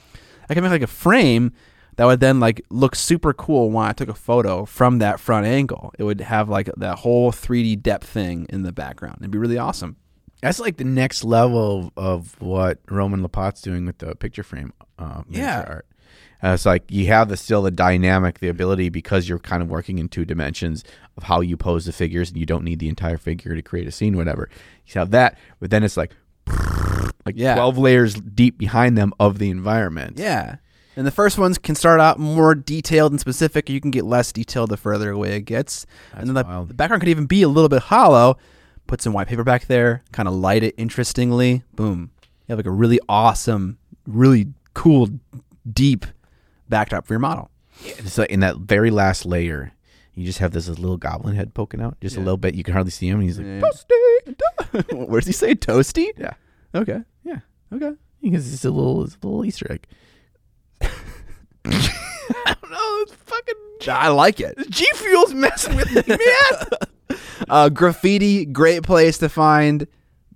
[0.50, 1.52] I could make like a frame
[1.98, 5.46] that would then like look super cool when I took a photo from that front
[5.46, 5.92] angle.
[6.00, 9.18] It would have like that whole 3D depth thing in the background.
[9.20, 9.98] It'd be really awesome.
[10.42, 15.24] That's like the next level of what Roman Lappat's doing with the picture frame uh,
[15.30, 15.66] Yeah.
[15.68, 15.86] art.
[16.44, 19.70] Uh, it's like you have the still the dynamic, the ability because you're kind of
[19.70, 20.84] working in two dimensions
[21.18, 23.88] of how you pose the figures, and you don't need the entire figure to create
[23.88, 24.50] a scene, whatever.
[24.88, 26.14] You have that, but then it's like
[27.26, 27.56] like Yeah.
[27.56, 30.18] twelve layers deep behind them of the environment.
[30.18, 30.58] Yeah.
[30.96, 33.70] And the first ones can start out more detailed and specific.
[33.70, 35.86] You can get less detailed the further away it gets.
[36.14, 38.38] and then the, the background could even be a little bit hollow.
[38.88, 41.64] Put some white paper back there, kind of light it interestingly.
[41.74, 42.12] Boom.
[42.48, 45.10] You have like a really awesome, really cool,
[45.72, 46.06] deep
[46.70, 47.50] backdrop for your model.
[47.84, 49.72] It's like in that very last layer,
[50.16, 52.54] you just have this little goblin head poking out, just a little bit.
[52.56, 53.62] You can hardly see him, and he's like, Yeah.
[53.62, 56.08] "Toasty." Where does he say toasty?
[56.18, 56.34] Yeah,
[56.76, 57.02] Okay.
[57.24, 57.40] yeah.
[57.74, 57.92] Okay.
[58.22, 59.88] Because it's a little, it's a little Easter egg.
[61.66, 62.98] I don't know.
[63.02, 63.56] It's fucking
[63.90, 64.58] I like it.
[64.70, 67.18] G Fuel's messing with me, man.
[67.48, 69.88] Uh, graffiti, great place to find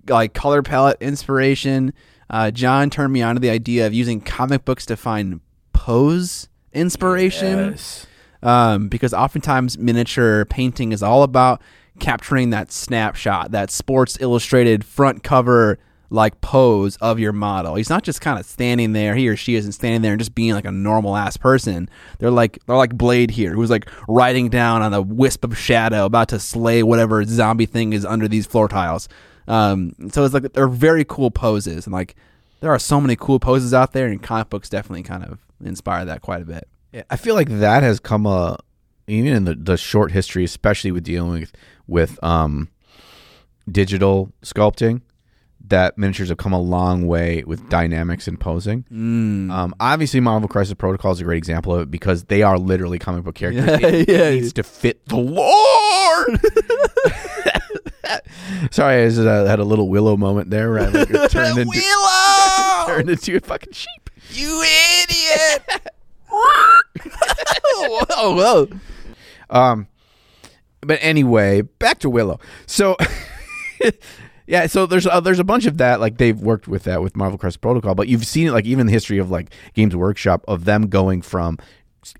[0.08, 1.92] like color palette inspiration.
[2.28, 5.40] Uh, John turned me on to the idea of using comic books to find
[5.84, 7.76] pose inspiration.
[8.42, 11.60] Um, because oftentimes miniature painting is all about
[11.98, 15.78] capturing that snapshot, that Sports Illustrated front cover
[16.08, 17.74] like pose of your model.
[17.74, 20.34] He's not just kind of standing there, he or she isn't standing there and just
[20.34, 21.90] being like a normal ass person.
[22.18, 26.06] They're like they're like Blade here, who's like riding down on a wisp of shadow,
[26.06, 29.06] about to slay whatever zombie thing is under these floor tiles.
[29.46, 32.14] Um, so it's like they're very cool poses, and like
[32.60, 36.04] there are so many cool poses out there, and comic books definitely kind of inspire
[36.04, 36.68] that quite a bit.
[36.92, 38.58] Yeah, I feel like that has come a
[39.06, 41.52] even in the, the short history, especially with dealing with
[41.86, 42.68] with um,
[43.70, 45.02] digital sculpting.
[45.66, 48.84] That miniatures have come a long way with dynamics and posing.
[48.92, 49.50] Mm.
[49.50, 52.98] Um, obviously, Marvel Crisis Protocol is a great example of it because they are literally
[52.98, 53.64] comic book characters.
[53.82, 54.30] It Yeah.
[54.30, 56.26] needs to fit the lore.
[58.70, 60.70] Sorry, I just, uh, had a little Willow moment there.
[60.70, 64.03] Where I like, turned into Willow, turned into a fucking sheep.
[64.30, 64.64] You
[65.02, 65.92] idiot!
[66.30, 68.68] whoa, whoa.
[69.50, 69.88] Um,
[70.80, 72.40] but anyway, back to Willow.
[72.66, 72.96] So,
[74.46, 76.00] yeah, so there's uh, there's a bunch of that.
[76.00, 78.86] Like they've worked with that with Marvel Crisis Protocol, but you've seen it like even
[78.86, 81.58] the history of like Games Workshop of them going from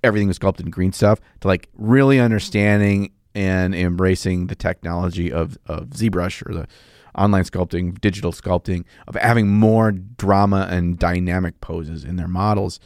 [0.02, 5.59] everything was sculpted in green stuff to like really understanding and embracing the technology of
[5.66, 6.68] of ZBrush or the
[7.15, 12.81] online sculpting, digital sculpting, of having more drama and dynamic poses in their models.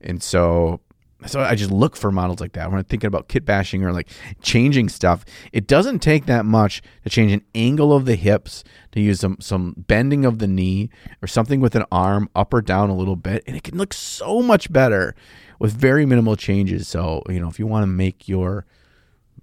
[0.00, 0.80] And so
[1.26, 3.92] so I just look for models like that when I'm thinking about kit bashing or
[3.92, 4.10] like
[4.42, 5.24] changing stuff.
[5.52, 9.38] It doesn't take that much to change an angle of the hips, to use some
[9.40, 10.90] some bending of the knee
[11.22, 13.94] or something with an arm up or down a little bit, and it can look
[13.94, 15.14] so much better
[15.58, 16.88] with very minimal changes.
[16.88, 18.66] So you know if you want to make your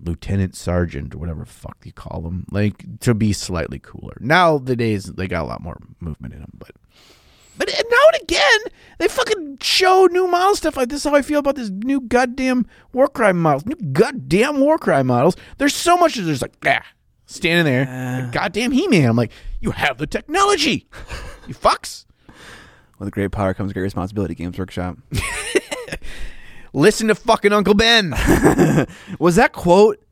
[0.03, 4.57] lieutenant sergeant or whatever the fuck you call them like to be slightly cooler Now
[4.57, 6.71] the days they got a lot more movement in them but
[7.57, 8.59] but now and again
[8.97, 12.01] they fucking show new model stuff like this is how i feel about this new
[12.01, 16.83] goddamn warcry models new goddamn warcry models there's so much that there's like ah
[17.25, 20.87] standing there like, goddamn he-man i'm like you have the technology
[21.47, 22.05] you fucks
[22.99, 24.35] With great power comes great responsibility.
[24.35, 24.97] Games Workshop.
[26.73, 28.11] listen to fucking uncle ben
[29.19, 30.03] Was that quote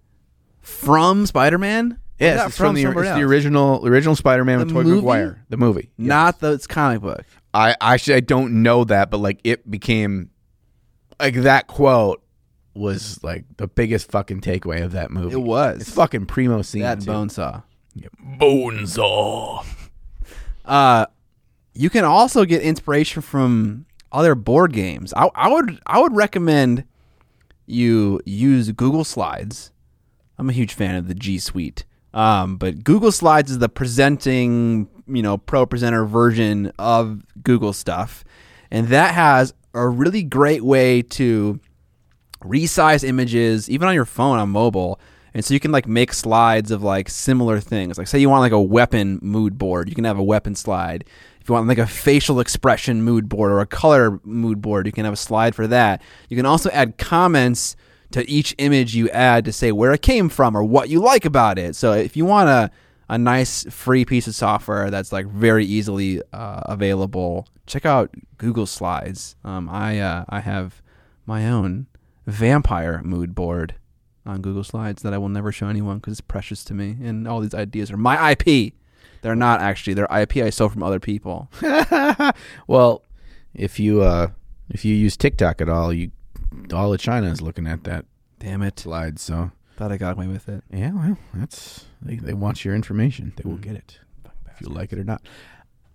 [0.62, 2.00] from Spider Man?
[2.20, 5.90] yes it's from, the, it's the original original spider-man with The Tobey maguire the movie
[5.98, 6.08] Yeah.
[6.08, 7.26] Not the it's comic book.
[7.54, 10.30] I actually I don't know that, but like it became
[11.20, 12.22] like that quote
[12.74, 15.34] was like the biggest fucking takeaway of that movie.
[15.34, 15.82] It was.
[15.82, 16.82] It's fucking primo scene.
[16.82, 17.12] that too.
[17.12, 17.64] Bonesaw.
[18.40, 19.66] Bonesaw.
[20.66, 21.06] Uh,
[21.74, 25.14] you can also get inspiration from other board games.
[25.16, 26.86] I, I would I would recommend
[27.66, 29.72] you use Google Slides.
[30.38, 34.88] I'm a huge fan of the G Suite, um, but Google Slides is the presenting,
[35.08, 38.24] you know, pro presenter version of Google stuff,
[38.72, 41.60] and that has a really great way to
[42.44, 45.00] resize images even on your phone on mobile.
[45.34, 47.98] And so you can like make slides of like similar things.
[47.98, 49.88] Like say you want like a weapon mood board.
[49.88, 51.06] You can have a weapon slide
[51.50, 55.06] you want like a facial expression mood board or a color mood board you can
[55.06, 57.76] have a slide for that you can also add comments
[58.12, 61.26] to each image you add to say where it came from or what you like
[61.26, 62.72] about it so if you want a
[63.12, 68.68] a nice free piece of software that's like very easily uh, available check out google
[68.68, 70.82] slides um, i uh, i have
[71.26, 71.88] my own
[72.28, 73.76] vampire mood board
[74.26, 76.98] on Google Slides that I will never show anyone because it's precious to me.
[77.04, 78.74] And all these ideas are my IP.
[79.22, 79.94] They're not actually.
[79.94, 81.50] They're IP I stole from other people.
[82.68, 83.04] well,
[83.54, 84.30] if you uh
[84.70, 86.12] if you use TikTok at all, you
[86.74, 88.06] all of China is looking at that
[88.40, 88.80] Damn it.
[88.80, 89.20] slide.
[89.20, 90.64] So Thought I got away with it.
[90.72, 93.32] yeah, well, that's they, they want your information.
[93.38, 94.00] They will get it
[94.54, 95.22] if you like it or not.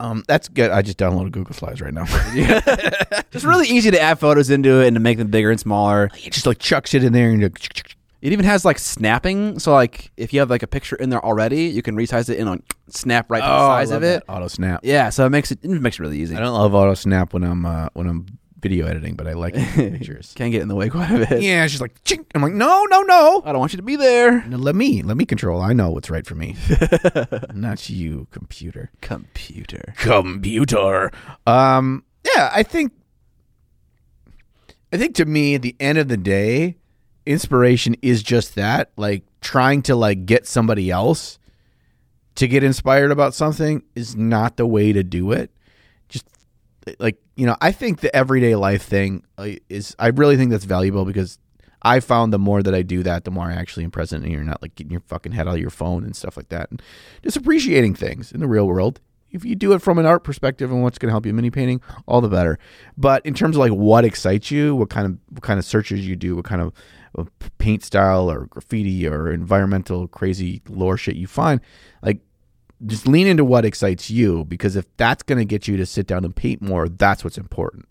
[0.00, 0.70] Um, that's good.
[0.70, 2.04] I just downloaded Google Slides right now.
[3.34, 6.08] It's really easy to add photos into it and to make them bigger and smaller.
[6.24, 7.50] it just like chucks it in there and you
[8.24, 9.58] It even has like snapping.
[9.58, 12.38] So like if you have like a picture in there already, you can resize it
[12.38, 14.22] and on snap right to the size of it.
[14.26, 14.80] auto snap.
[14.82, 16.34] Yeah, so it makes it, it makes it really easy.
[16.34, 18.24] I don't love auto snap when I'm uh, when I'm
[18.60, 20.32] video editing, but I like pictures.
[20.36, 21.42] Can't get in the way quite a bit.
[21.42, 22.24] yeah, she's like, Chink.
[22.34, 23.42] I'm like, no, no, no.
[23.44, 24.42] I don't want you to be there.
[24.46, 25.60] No, Let me let me control.
[25.60, 26.56] I know what's right for me,
[27.52, 28.90] not you, computer.
[29.02, 29.92] Computer.
[29.98, 31.10] Computer.
[31.46, 32.92] Um, yeah, I think
[34.94, 36.78] I think to me, at the end of the day,
[37.26, 41.38] inspiration is just that, like trying to like get somebody else
[42.36, 45.50] to get inspired about something is not the way to do it.
[46.08, 46.26] Just
[46.98, 49.24] like, you know, I think the everyday life thing
[49.68, 51.38] is I really think that's valuable because
[51.82, 54.32] I found the more that I do that, the more I actually am present and
[54.32, 56.70] you're not like getting your fucking head out of your phone and stuff like that.
[56.70, 56.82] And
[57.22, 59.00] just appreciating things in the real world.
[59.30, 61.50] If you do it from an art perspective and what's going to help you mini
[61.50, 62.58] painting, all the better.
[62.96, 66.06] But in terms of like what excites you, what kind of what kind of searches
[66.06, 66.72] you do, what kind of
[67.58, 71.60] paint style or graffiti or environmental crazy lore shit you find,
[72.02, 72.20] like
[72.86, 76.06] just lean into what excites you because if that's going to get you to sit
[76.06, 77.88] down and paint more, that's what's important.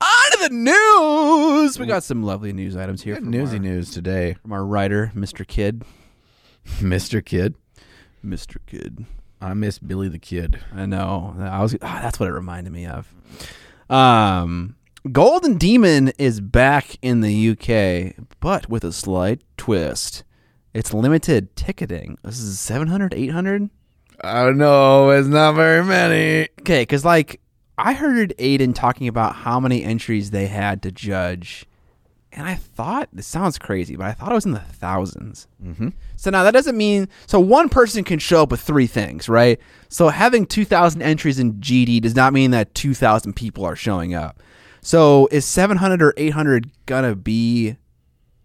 [0.00, 1.78] On to the news.
[1.78, 3.20] We got some lovely news items here.
[3.20, 5.46] Newsy our, news today, from our writer, Mr.
[5.46, 5.84] Kid.
[6.78, 7.24] Mr.
[7.24, 7.54] Kid.
[8.24, 8.56] Mr.
[8.66, 9.06] Kid.
[9.40, 10.60] I miss Billy the Kid.
[10.74, 11.34] I know.
[11.38, 11.76] I was.
[11.82, 13.12] ah, that's what it reminded me of.
[13.90, 14.76] Um,
[15.10, 20.22] Golden Demon is back in the UK, but with a slight twist.
[20.72, 22.18] It's limited ticketing.
[22.22, 23.68] This is 700, 800?
[24.22, 25.10] I don't know.
[25.10, 26.48] It's not very many.
[26.60, 27.40] Okay, because like
[27.76, 31.66] I heard Aiden talking about how many entries they had to judge,
[32.30, 35.88] and I thought this sounds crazy, but I thought it was in the 1000s Mm-hmm.
[36.16, 39.60] So now that doesn't mean so one person can show up with three things, right?
[39.88, 44.40] So having 2,000 entries in GD does not mean that 2,000 people are showing up.
[44.82, 47.76] So is 700 or 800 gonna be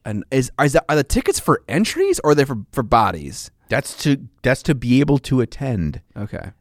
[0.05, 3.51] an is is that, are the tickets for entries or are they for for bodies?
[3.69, 6.51] That's to that's to be able to attend, Okay.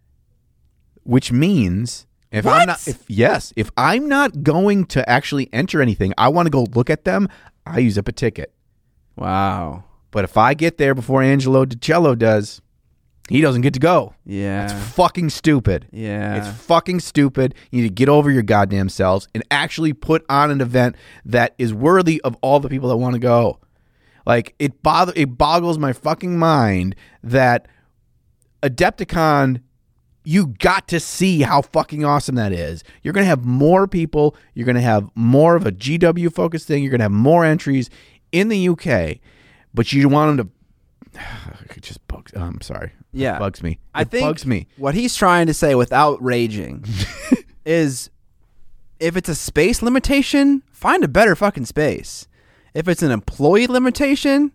[1.05, 2.61] which means if What?
[2.63, 6.51] I'm not if yes, if I'm not going to actually enter anything, I want to
[6.51, 7.29] go look at them,
[7.67, 8.53] I use up a ticket.
[9.15, 9.85] Wow.
[10.11, 12.61] But if I get there before Angelo di Chello does,
[13.29, 14.15] he doesn't get to go.
[14.25, 14.65] Yeah.
[14.65, 15.89] It's fucking stupid.
[15.91, 16.37] yeah.
[16.37, 17.55] It's fucking stupid.
[17.71, 21.55] You need to get over your goddamn selves and actually put on an event that
[21.59, 23.59] is worthy of all the people that want to go.
[24.25, 27.69] Like it bother it boggles my fucking mind that
[28.63, 29.61] Adepticon
[30.27, 32.83] you got to see how fucking awesome that is.
[33.05, 36.67] You're going to have more people, you're going to have more of a GW focused
[36.67, 37.91] thing, you're going to have more entries
[38.33, 39.19] in the UK,
[39.73, 40.53] but you want them to
[41.77, 42.89] it just bugs oh, I'm sorry.
[43.13, 43.39] It Yeah.
[43.39, 43.79] bugs me.
[43.95, 44.67] I think bugs me.
[44.77, 46.85] what he's trying to say without raging
[47.65, 48.11] is
[48.99, 52.27] if it's a space limitation, find a better fucking space.
[52.75, 54.53] If it's an employee limitation,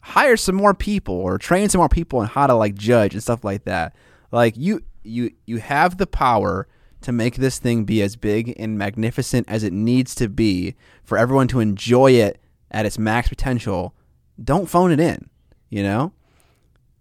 [0.00, 3.22] hire some more people or train some more people on how to like judge and
[3.22, 3.94] stuff like that.
[4.30, 6.66] Like you you you have the power
[7.02, 11.18] to make this thing be as big and magnificent as it needs to be for
[11.18, 12.40] everyone to enjoy it
[12.70, 13.94] at its max potential.
[14.42, 15.28] Don't phone it in,
[15.72, 16.12] you know?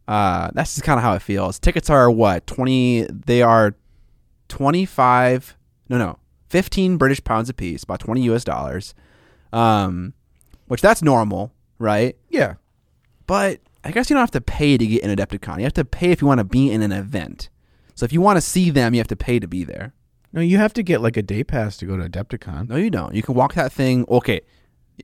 [0.08, 1.60] Uh, that's just kind of how it feels.
[1.60, 3.04] Tickets are what twenty?
[3.04, 3.76] They are
[4.48, 5.56] twenty five.
[5.90, 6.18] No, no,
[6.50, 8.44] fifteen British pounds a piece, about twenty U.S.
[8.44, 8.96] dollars.
[9.54, 10.14] Um,
[10.68, 12.16] which that's normal, right?
[12.30, 12.56] Yeah.
[13.28, 15.58] But I guess you don't have to pay to get in Adepticon.
[15.58, 17.50] You have to pay if you want to be in an event.
[17.96, 19.94] So if you want to see them, you have to pay to be there.
[20.34, 22.70] No, you have to get like a day pass to go to Adepticon.
[22.70, 23.14] No, you don't.
[23.14, 24.06] You can walk that thing.
[24.10, 24.42] Okay,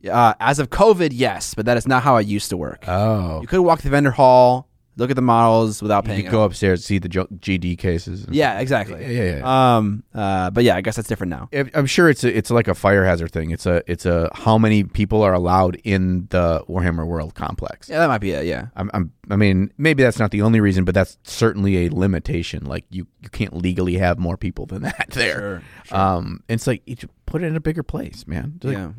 [0.10, 2.86] uh, as of COVID, yes, but that is not how it used to work.
[2.88, 3.42] Oh.
[3.42, 4.68] you could walk the vendor hall,
[4.98, 6.18] look at the models without paying.
[6.18, 8.26] You could go upstairs see the GD cases.
[8.32, 9.02] Yeah, exactly.
[9.02, 9.76] Yeah, yeah, yeah.
[9.78, 10.04] Um.
[10.14, 10.50] Uh.
[10.50, 11.50] But yeah, I guess that's different now.
[11.54, 13.52] I- I'm sure it's a, it's like a fire hazard thing.
[13.52, 17.90] It's a it's a how many people are allowed in the Warhammer World complex.
[17.90, 18.46] Yeah, that might be it.
[18.46, 18.68] Yeah.
[18.76, 22.66] I'm, I'm I mean maybe that's not the only reason, but that's certainly a limitation.
[22.66, 25.62] Like you you can't legally have more people than that there.
[25.84, 25.98] Sure.
[25.98, 26.96] Um, it's like you
[27.28, 28.60] put it in a bigger place, man.
[28.64, 28.92] Like- yeah.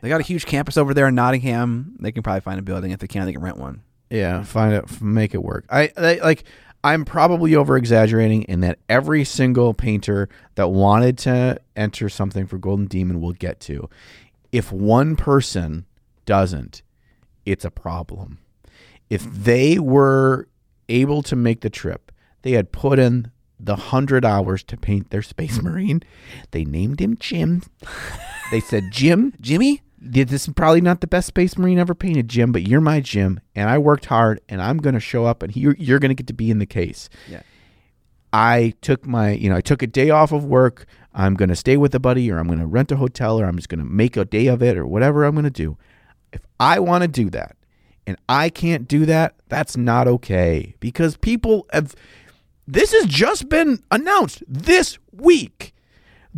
[0.00, 1.96] They got a huge campus over there in Nottingham.
[1.98, 3.26] They can probably find a building if they can.
[3.26, 3.82] They can rent one.
[4.10, 5.64] Yeah, find it, make it work.
[5.68, 6.44] I, I like.
[6.84, 12.58] I'm probably over exaggerating in that every single painter that wanted to enter something for
[12.58, 13.90] Golden Demon will get to.
[14.52, 15.86] If one person
[16.26, 16.82] doesn't,
[17.44, 18.38] it's a problem.
[19.10, 20.46] If they were
[20.88, 22.12] able to make the trip,
[22.42, 26.02] they had put in the hundred hours to paint their Space Marine.
[26.52, 27.62] They named him Jim.
[28.52, 29.82] They said, Jim, Jimmy.
[30.12, 33.40] This is probably not the best Space Marine ever painted, Jim, but you're my Jim,
[33.54, 36.14] and I worked hard, and I'm going to show up, and you're, you're going to
[36.14, 37.08] get to be in the case.
[37.28, 37.42] Yeah.
[38.32, 40.86] I took my, you know, I took a day off of work.
[41.14, 43.46] I'm going to stay with a buddy, or I'm going to rent a hotel, or
[43.46, 45.78] I'm just going to make a day of it, or whatever I'm going to do.
[46.32, 47.56] If I want to do that,
[48.06, 51.94] and I can't do that, that's not okay because people have.
[52.68, 55.72] This has just been announced this week.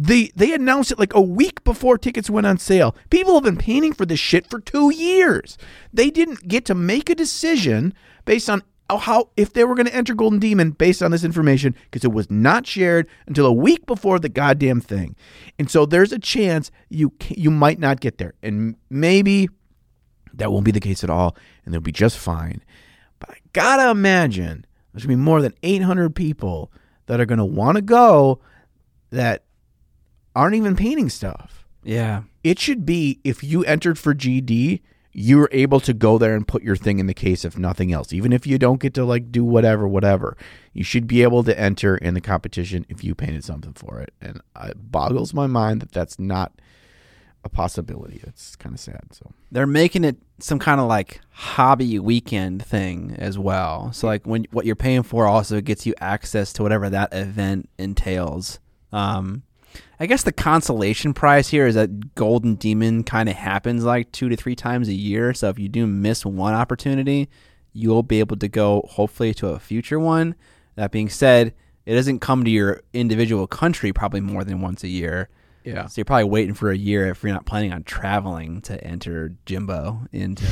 [0.01, 2.95] They they announced it like a week before tickets went on sale.
[3.11, 5.59] People have been painting for this shit for two years.
[5.93, 7.93] They didn't get to make a decision
[8.25, 11.75] based on how if they were going to enter Golden Demon based on this information
[11.83, 15.17] because it was not shared until a week before the goddamn thing,
[15.59, 19.49] and so there's a chance you you might not get there, and maybe
[20.33, 22.63] that won't be the case at all, and they'll be just fine.
[23.19, 26.71] But I gotta imagine there's gonna be more than 800 people
[27.07, 28.39] that are gonna want to go
[29.11, 29.43] that
[30.39, 31.67] aren't even painting stuff.
[31.83, 32.23] Yeah.
[32.45, 34.81] It should be if you entered for GD,
[35.13, 37.93] you were able to go there and put your thing in the case if nothing
[37.93, 38.13] else.
[38.13, 40.37] Even if you don't get to like do whatever, whatever,
[40.73, 44.15] you should be able to enter in the competition if you painted something for it.
[44.21, 46.53] And it boggles my mind that that's not
[47.43, 48.21] a possibility.
[48.23, 49.13] It's kind of sad.
[49.13, 53.93] So They're making it some kind of like hobby weekend thing as well.
[53.93, 57.69] So like when what you're paying for also gets you access to whatever that event
[57.77, 58.61] entails.
[58.93, 59.43] Um,
[60.01, 64.29] I guess the consolation prize here is that Golden Demon kind of happens like two
[64.29, 65.35] to three times a year.
[65.35, 67.29] So if you do miss one opportunity,
[67.73, 70.35] you'll be able to go hopefully to a future one.
[70.77, 74.89] That being said, it doesn't come to your individual country probably more than once a
[74.89, 75.29] year.
[75.65, 78.83] yeah, So you're probably waiting for a year if you're not planning on traveling to
[78.85, 80.45] enter Jimbo into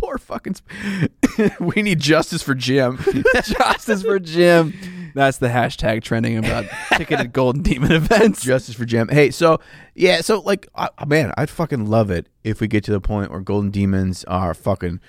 [0.00, 0.54] poor fucking.
[0.56, 2.98] Sp- we need justice for Jim.
[3.44, 4.74] Justice for Jim.
[5.14, 6.66] That's the hashtag trending about
[6.96, 8.42] ticketed Golden Demon events.
[8.42, 9.08] Justice for Jim.
[9.08, 9.60] Hey, so
[9.94, 13.30] yeah, so like, I, man, I'd fucking love it if we get to the point
[13.30, 15.00] where Golden Demons are fucking,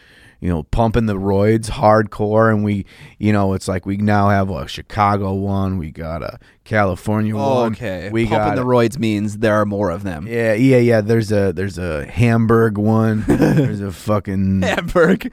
[0.41, 2.85] you know, pumping the roids hardcore, and we,
[3.19, 7.61] you know, it's like we now have a Chicago one, we got a California oh,
[7.61, 8.09] one, okay.
[8.11, 10.27] we Pumping got the roids means there are more of them.
[10.27, 11.01] yeah, yeah, yeah.
[11.01, 15.31] There's a there's a Hamburg one, there's a fucking Hamburg.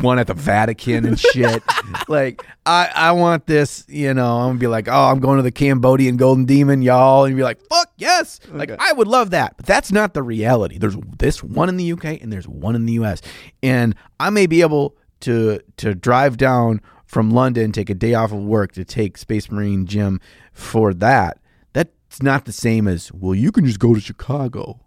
[0.00, 1.62] One at the Vatican and shit.
[2.08, 5.42] like I, I want this, you know, I'm gonna be like, oh, I'm going to
[5.42, 8.76] the Cambodian Golden Demon, y'all, and be like, fuck yes, like Okay.
[8.80, 10.78] I would love that, but that's not the reality.
[10.78, 13.22] There's this one in the UK and there's one in the US,
[13.62, 18.32] and I may be able to to drive down from London, take a day off
[18.32, 20.20] of work to take Space Marine Jim
[20.52, 21.38] for that.
[21.72, 23.34] That's not the same as well.
[23.34, 24.80] You can just go to Chicago.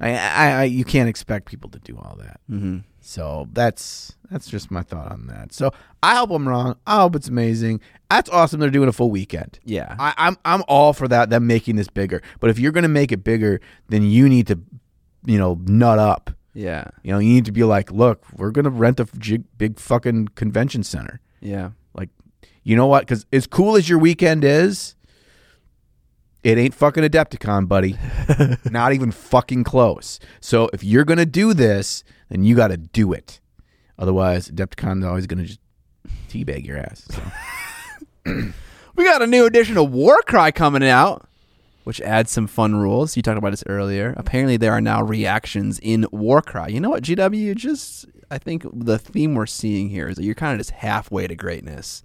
[0.00, 2.40] I, I, I you can't expect people to do all that.
[2.48, 5.52] hmm So that's that's just my thought on that.
[5.52, 5.70] So
[6.02, 6.76] I hope I'm wrong.
[6.86, 7.80] I hope it's amazing.
[8.10, 8.58] That's awesome.
[8.60, 9.58] They're doing a full weekend.
[9.64, 9.94] Yeah.
[9.98, 11.30] I, I'm I'm all for that.
[11.30, 12.20] Them making this bigger.
[12.40, 14.58] But if you're gonna make it bigger, then you need to,
[15.24, 16.30] you know, nut up.
[16.54, 16.88] yeah.
[17.04, 20.28] You know, you need to be like, look, we're gonna rent a jig, big fucking
[20.34, 21.20] convention center.
[21.40, 21.70] Yeah.
[21.94, 22.08] Like,
[22.64, 23.02] you know what?
[23.02, 24.95] Because as cool as your weekend is,
[26.46, 27.98] it ain't fucking Adepticon, buddy.
[28.70, 30.20] Not even fucking close.
[30.40, 33.40] So if you're gonna do this, then you got to do it.
[33.98, 35.60] Otherwise, Adepticon's always gonna just
[36.28, 37.08] teabag your ass.
[37.10, 38.42] So.
[38.96, 41.28] We got a new edition of Warcry coming out,
[41.84, 43.14] which adds some fun rules.
[43.14, 44.14] You talked about this earlier.
[44.16, 46.72] Apparently, there are now reactions in Warcry.
[46.72, 47.54] You know what, GW?
[47.56, 51.26] Just, I think the theme we're seeing here is that you're kind of just halfway
[51.26, 52.02] to greatness.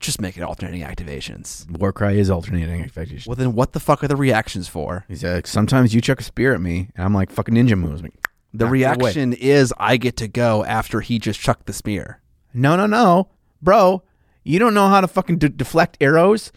[0.00, 1.68] Just make it alternating activations.
[1.78, 3.26] Warcry is alternating expectations.
[3.26, 5.04] Well, then what the fuck are the reactions for?
[5.08, 8.02] He's like, sometimes you chuck a spear at me, and I'm like fucking ninja moves.
[8.02, 8.12] Like,
[8.54, 9.08] The ah, Knock away.
[9.08, 12.20] reaction is I get to go after he just chucked the spear.
[12.54, 13.28] No, no, no,
[13.60, 14.02] bro.
[14.44, 16.52] You don't know how to fucking de- deflect arrows.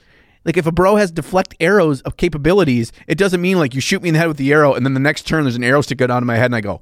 [0.46, 4.02] Like if a bro has deflect arrows of capabilities, it doesn't mean like you shoot
[4.02, 5.82] me in the head with the arrow, and then the next turn there's an arrow
[5.82, 6.82] sticking out of my head, and I go,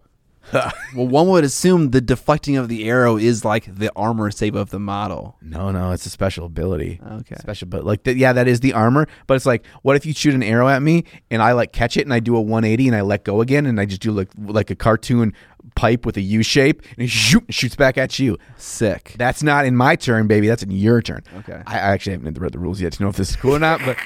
[0.96, 4.72] Well, one would assume the deflecting of the arrow is like the armor save of
[4.72, 5.38] the model.
[5.40, 7.00] No, no, it's a special ability.
[7.06, 7.36] Okay.
[7.36, 9.08] Special, but like, th- yeah, that is the armor.
[9.28, 11.96] But it's like, what if you shoot an arrow at me and I like catch
[11.96, 14.12] it and I do a 180 and I let go again and I just do
[14.12, 15.34] like like a cartoon
[15.76, 18.40] pipe with a U shape and it shoot, shoots back at you.
[18.58, 19.14] Sick.
[19.18, 20.48] That's not in my turn, baby.
[20.48, 21.24] That's in your turn.
[21.38, 21.62] Okay.
[21.68, 23.60] I, I actually haven't read the rules yet to know if this is cool or
[23.60, 23.98] not, but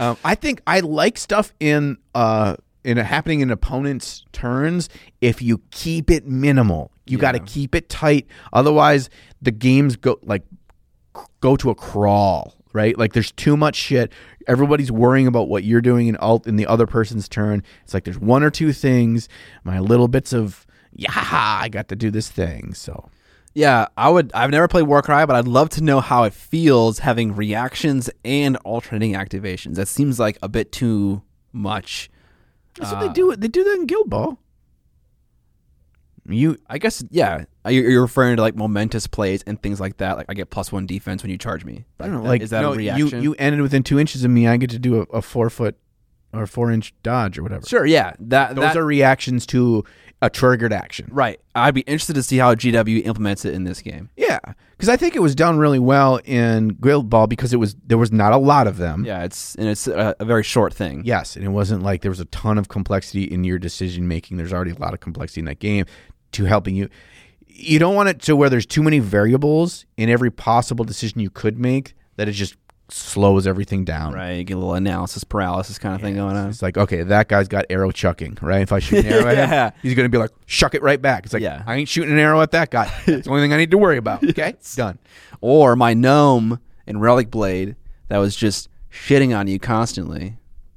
[0.00, 2.56] um, I think I like stuff in uh
[2.86, 4.88] in a, happening in opponents' turns
[5.20, 6.92] if you keep it minimal.
[7.04, 9.10] You got to keep it tight, otherwise
[9.40, 10.42] the games go like
[11.40, 12.54] go to a crawl.
[12.72, 14.12] Right, like there's too much shit.
[14.46, 17.62] Everybody's worrying about what you're doing in alt in the other person's turn.
[17.84, 19.30] It's like there's one or two things,
[19.64, 22.74] my little bits of yeah, I got to do this thing.
[22.74, 23.08] So
[23.54, 24.30] Yeah, I would.
[24.34, 28.56] I've never played Warcry, but I'd love to know how it feels having reactions and
[28.58, 29.76] alternating activations.
[29.76, 31.22] That seems like a bit too
[31.52, 32.10] much.
[32.78, 33.34] That's what they do.
[33.36, 34.38] They do that in Guild Ball.
[36.28, 37.44] You I guess, yeah.
[37.64, 40.16] uh, You're you're referring to like momentous plays and things like that.
[40.16, 41.84] Like I get plus one defense when you charge me.
[42.00, 43.22] I don't know, like is that no, a reaction?
[43.22, 44.48] You you ended within two inches of me.
[44.48, 45.76] I get to do a, a four foot
[46.32, 47.64] or four inch dodge or whatever.
[47.64, 48.14] sure, yeah.
[48.18, 49.84] That Those that, are reactions to
[50.22, 51.08] a triggered action.
[51.10, 51.38] right.
[51.54, 54.08] I'd be interested to see how GW implements it in this game.
[54.16, 54.38] Yeah,
[54.70, 57.98] because I think it was done really well in Guild Ball because it was there
[57.98, 59.04] was not a lot of them.
[59.04, 61.02] Yeah, it's and it's a, a very short thing.
[61.04, 64.36] Yes, and it wasn't like there was a ton of complexity in your decision making.
[64.38, 65.84] There's already a lot of complexity in that game
[66.32, 66.88] to helping you.
[67.46, 71.30] you don't want it to where there's too many variables in every possible decision you
[71.30, 72.56] could make that it just
[72.88, 74.12] slows everything down.
[74.14, 76.48] Right, you get a little analysis paralysis kind of thing going on.
[76.48, 78.62] It's like, okay, that guy's got arrow chucking, right?
[78.62, 79.64] If I shoot an arrow at Yeah.
[79.66, 81.24] him, he's going to be like, shuck it right back.
[81.24, 81.62] It's like, Yeah.
[81.66, 82.84] I ain't shooting an arrow at that guy.
[83.06, 84.22] That's the only thing I need to worry about.
[84.28, 84.98] Okay, done.
[85.40, 87.76] Or my gnome in Relic Blade
[88.08, 90.36] that was just shitting on you constantly.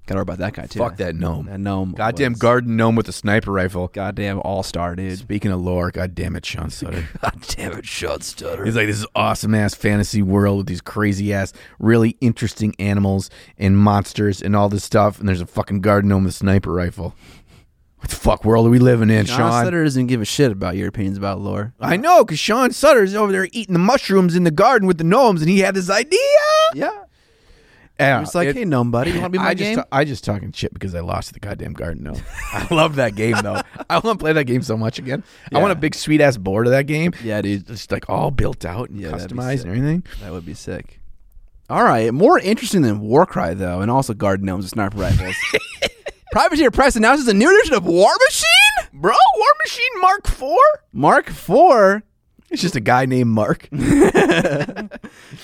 [0.10, 0.80] Gotta worry about that guy too.
[0.80, 1.46] Fuck that gnome.
[1.46, 1.92] That gnome.
[1.92, 3.90] Goddamn was garden gnome with a sniper rifle.
[3.90, 5.20] Goddamn all star, dude.
[5.20, 7.08] Speaking of lore, goddamn it, Sean Sutter.
[7.22, 8.66] God damn it, Sean stutter.
[8.66, 13.30] He's like, this is awesome ass fantasy world with these crazy ass, really interesting animals
[13.60, 15.20] and monsters and all this stuff.
[15.20, 17.14] And there's a fucking garden gnome with a sniper rifle.
[17.98, 19.64] What the fuck world are we living in, John Sean?
[19.64, 21.76] Sutter doesn't give a shit about your opinions about lore.
[21.80, 25.04] I know, because Sean Sutter's over there eating the mushrooms in the garden with the
[25.04, 26.18] gnomes, and he had this idea.
[26.74, 27.04] Yeah.
[28.00, 29.76] Yeah, It's like, it- hey, gnome buddy, you want to be my I game?
[29.76, 32.22] just, I just talking shit because I lost the goddamn garden gnome.
[32.54, 33.62] I love that game though.
[33.90, 35.24] I want to play that game so much again.
[35.54, 37.14] I want a big sweet ass board of that game.
[37.24, 37.68] yeah, dude.
[37.68, 40.04] Just like all built out and Yeah, customized and everything.
[40.22, 41.00] That would be sick.
[41.70, 45.36] All right, more interesting than Warcry though, and also garden gnomes and sniper rifles.
[46.32, 48.90] Privateer Press announces a new edition of War Machine.
[48.94, 50.60] Bro, War Machine Mark Four.
[50.94, 52.04] Mark Four.
[52.52, 53.70] It's just a guy named Mark.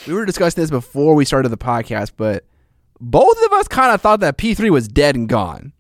[0.08, 2.46] We were discussing this before we started the podcast, but
[3.00, 5.74] both of us kind of thought that P3 was dead and gone.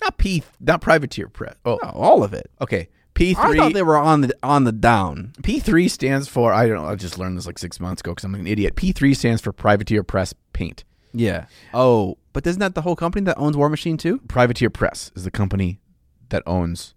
[0.00, 1.56] not P, not Privateer Press.
[1.64, 2.50] Oh, No, all of it.
[2.60, 2.88] okay.
[3.14, 3.56] P I three.
[3.58, 5.32] thought they were on the on the down.
[5.42, 6.52] P three stands for.
[6.52, 6.84] I don't know.
[6.86, 8.76] I just learned this like six months ago because I'm an idiot.
[8.76, 10.84] P three stands for Privateer Press Paint.
[11.14, 11.46] Yeah.
[11.72, 14.18] Oh, but isn't that the whole company that owns War Machine too?
[14.28, 15.80] Privateer Press is the company
[16.28, 16.94] that owns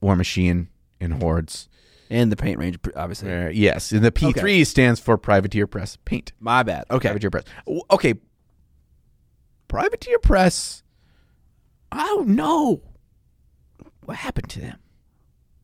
[0.00, 0.68] War Machine
[0.98, 1.68] and Hordes.
[2.08, 3.32] And the paint range, obviously.
[3.32, 6.32] Uh, yes, and the P three stands for Privateer Press Paint.
[6.38, 6.84] My bad.
[6.90, 7.08] Okay.
[7.08, 7.44] Privateer Press.
[7.90, 8.14] Okay.
[9.68, 10.82] Privateer Press.
[11.90, 12.82] I don't know.
[14.04, 14.78] What happened to them?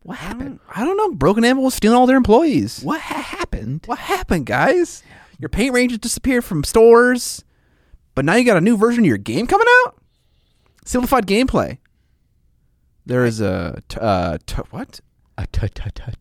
[0.02, 0.58] What I happened?
[0.66, 1.12] don't, I don't know.
[1.12, 2.80] Broken Anvil was stealing all their employees.
[2.82, 3.82] What ha- happened?
[3.86, 5.04] What happened, guys?
[5.38, 7.44] Your paint ranges disappeared from stores,
[8.16, 9.96] but now you got a new version of your game coming out.
[10.84, 11.78] Simplified gameplay.
[13.06, 15.00] There is a t- uh, t- what?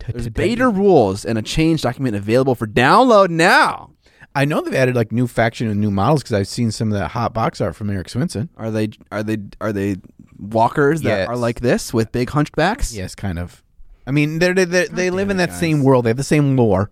[0.07, 3.91] There's beta rules and a change document available for download now.
[4.33, 6.97] I know they've added like new faction and new models because I've seen some of
[6.97, 8.47] that hot box art from Eric Swinson.
[8.55, 9.97] Are they are they are they
[10.39, 11.27] walkers that Yes.
[11.27, 12.95] are like this with big hunchbacks?
[12.95, 13.61] Yes, kind of.
[14.07, 16.05] I mean, they're, they they they live in that same world.
[16.05, 16.89] They have the same lore,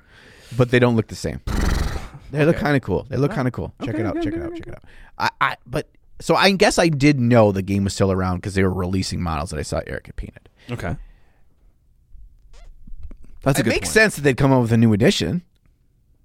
[0.57, 1.39] but they don't look the same.
[2.31, 3.05] They look kind of cool.
[3.09, 3.73] They look kind of cool.
[3.83, 4.21] Check it out.
[4.21, 4.53] check it out.
[4.55, 4.83] Check it out.
[5.17, 5.87] I, I but
[6.19, 9.21] so I guess I did know the game was still around because they were releasing
[9.21, 10.49] models that I saw Eric had painted.
[10.69, 10.95] Okay.
[13.41, 13.93] That's a it good makes point.
[13.93, 15.43] sense that they'd come up with a new edition.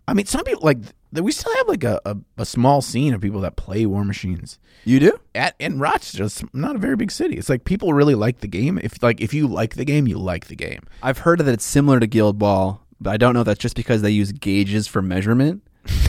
[0.07, 3.15] I mean, some people like th- we still have like a, a, a small scene
[3.15, 5.19] of people that play War Machines You do?
[5.35, 6.24] at in Rochester.
[6.24, 7.36] It's not a very big city.
[7.36, 8.78] It's like people really like the game.
[8.82, 10.82] If like if you like the game, you like the game.
[11.03, 13.77] I've heard that it's similar to Guild Ball, but I don't know if that's just
[13.77, 15.62] because they use gauges for measurement.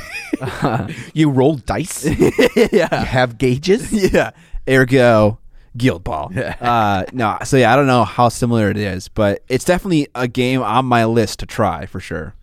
[1.13, 2.03] You roll dice.
[2.19, 2.31] you
[2.73, 2.93] yeah.
[3.05, 3.93] have gauges.
[4.13, 4.31] Yeah.
[4.67, 5.39] Ergo
[5.77, 6.31] Guild Ball.
[6.61, 10.27] uh, no, so yeah, I don't know how similar it is, but it's definitely a
[10.27, 12.35] game on my list to try for sure.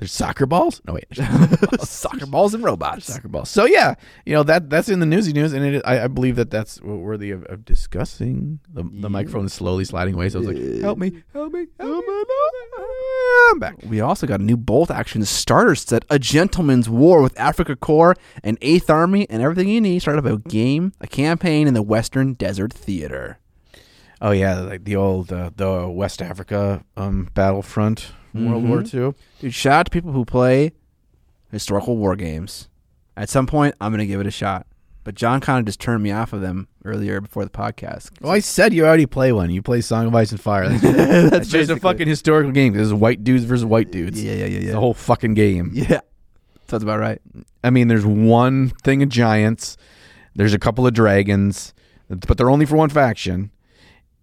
[0.00, 0.80] There's soccer balls.
[0.86, 1.04] No wait,
[1.82, 3.04] Soccer balls and robots.
[3.04, 3.50] soccer balls.
[3.50, 6.36] So yeah, you know that that's in the newsy news, and it, I, I believe
[6.36, 8.60] that that's worthy of, of discussing.
[8.72, 11.66] The, the microphone is slowly sliding away, so I was like, "Help me, help me,
[11.78, 12.14] help me!"
[13.50, 13.76] I'm back.
[13.86, 18.16] We also got a new bolt action starter set, A Gentleman's War with Afrika Korps,
[18.42, 20.00] and Eighth Army, and everything you need.
[20.00, 23.38] Start up a game, a campaign in the Western Desert Theater.
[24.22, 28.98] Oh yeah, like the old uh, the West Africa um, battlefront, from World War mm-hmm.
[28.98, 29.14] II.
[29.40, 30.72] Dude, shout out to people who play
[31.50, 32.68] historical war games.
[33.16, 34.66] At some point, I'm going to give it a shot.
[35.02, 38.10] But John kind of just turned me off of them earlier before the podcast.
[38.20, 39.50] Well, I said you already play one.
[39.50, 40.68] You play Song of Ice and Fire.
[40.68, 40.82] That's,
[41.30, 42.74] that's just a basically- fucking historical game.
[42.74, 44.22] This is white dudes versus white dudes.
[44.22, 44.72] Yeah, yeah, yeah, It's yeah.
[44.72, 45.72] the whole fucking game.
[45.74, 46.00] Yeah.
[46.68, 47.20] Sounds about right.
[47.64, 49.76] I mean, there's one thing of giants.
[50.36, 51.74] There's a couple of dragons,
[52.08, 53.50] but they're only for one faction.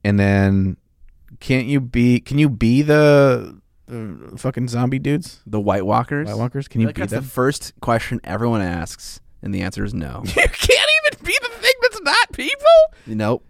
[0.06, 0.78] And then,
[1.42, 2.22] can't you be?
[2.22, 5.42] Can you be the, the fucking zombie dudes?
[5.46, 6.28] The White Walkers.
[6.28, 6.68] White Walkers?
[6.68, 7.24] Can you like be that's them?
[7.24, 10.22] the first question everyone asks, and the answer is no.
[10.26, 10.52] you can't
[11.06, 12.66] even be the thing that's not people.
[13.06, 13.44] nope.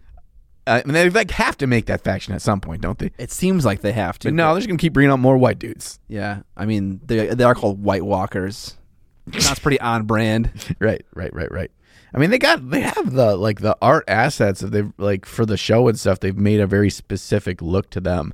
[0.66, 3.10] Uh, and they like have to make that faction at some point, don't they?
[3.16, 4.28] It seems like they have to.
[4.28, 5.98] But no, they're just gonna keep bringing out more white dudes.
[6.08, 6.42] Yeah.
[6.58, 8.76] I mean, they, they are called White Walkers.
[9.38, 10.50] Sounds pretty on brand.
[10.78, 11.70] Right, right, right, right.
[12.14, 15.44] I mean, they got they have the like the art assets that they've like for
[15.46, 16.20] the show and stuff.
[16.20, 18.32] They've made a very specific look to them.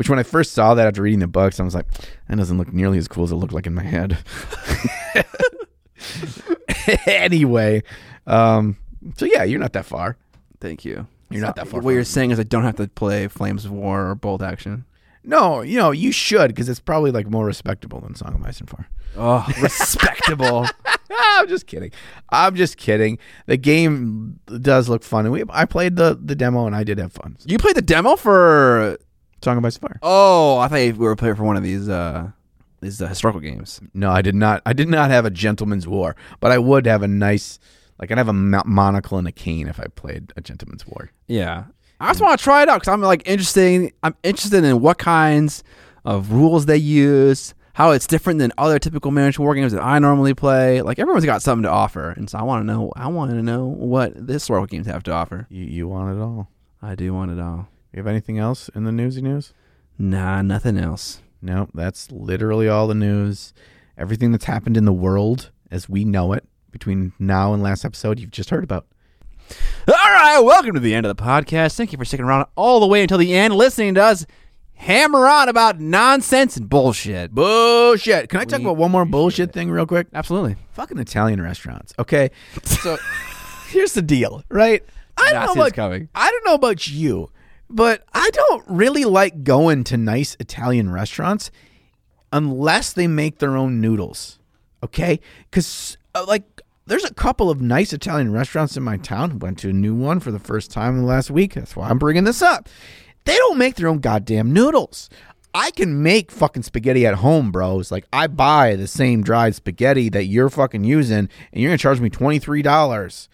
[0.00, 1.84] Which when I first saw that after reading the books, I was like,
[2.26, 4.16] that doesn't look nearly as cool as it looked like in my head.
[7.06, 7.82] anyway,
[8.26, 8.78] um,
[9.18, 10.16] so yeah, you're not that far.
[10.58, 11.06] Thank you.
[11.28, 13.72] You're not that far What you're saying is I don't have to play Flames of
[13.72, 14.86] War or Bolt Action.
[15.22, 18.58] No, you know you should because it's probably like more respectable than Song of Ice
[18.58, 18.88] and Fire.
[19.18, 20.66] Oh, respectable.
[21.10, 21.90] I'm just kidding.
[22.30, 23.18] I'm just kidding.
[23.44, 26.96] The game does look fun, and we I played the the demo and I did
[26.96, 27.36] have fun.
[27.44, 28.96] you played the demo for?
[29.42, 29.98] Song of Ice and Fire.
[30.02, 32.30] Oh, I thought we were playing for one of these uh
[32.80, 33.80] these uh, historical games.
[33.94, 34.62] No, I did not.
[34.64, 37.58] I did not have a gentleman's war, but I would have a nice,
[37.98, 41.10] like I'd have a mo- monocle and a cane if I played a gentleman's war.
[41.26, 41.64] Yeah,
[42.00, 43.92] I just want to try it out because I'm like interested.
[44.02, 45.62] I'm interested in what kinds
[46.06, 49.98] of rules they use, how it's different than other typical miniature war games that I
[49.98, 50.80] normally play.
[50.80, 52.92] Like everyone's got something to offer, and so I want to know.
[52.96, 55.46] I want to know what the historical games have to offer.
[55.50, 56.48] You you want it all?
[56.80, 57.68] I do want it all.
[57.92, 59.52] You have anything else in the newsy news?
[59.98, 61.20] Nah, nothing else.
[61.42, 63.52] No, that's literally all the news.
[63.98, 68.20] Everything that's happened in the world as we know it between now and last episode,
[68.20, 68.86] you've just heard about.
[69.88, 71.76] All right, welcome to the end of the podcast.
[71.76, 74.24] Thank you for sticking around all the way until the end, listening to us
[74.74, 77.32] hammer on about nonsense and bullshit.
[77.34, 78.28] Bullshit.
[78.28, 80.06] Can I talk We about one more bullshit thing real quick?
[80.14, 80.54] Absolutely.
[80.72, 81.92] Fucking Italian restaurants.
[81.98, 82.30] Okay.
[82.62, 82.96] So
[83.68, 84.82] here's the deal, right?
[85.18, 86.08] I don't Nazis know about, coming.
[86.14, 87.30] I don't know about you,
[87.70, 91.50] but I don't really like going to nice Italian restaurants
[92.32, 94.38] unless they make their own noodles.
[94.82, 95.20] Okay?
[95.50, 99.38] Cuz uh, like there's a couple of nice Italian restaurants in my town.
[99.38, 101.54] Went to a new one for the first time in the last week.
[101.54, 102.68] That's why I'm bringing this up.
[103.24, 105.08] They don't make their own goddamn noodles.
[105.54, 107.90] I can make fucking spaghetti at home, bros.
[107.90, 112.00] Like I buy the same dried spaghetti that you're fucking using, and you're gonna charge
[112.00, 113.28] me twenty three dollars.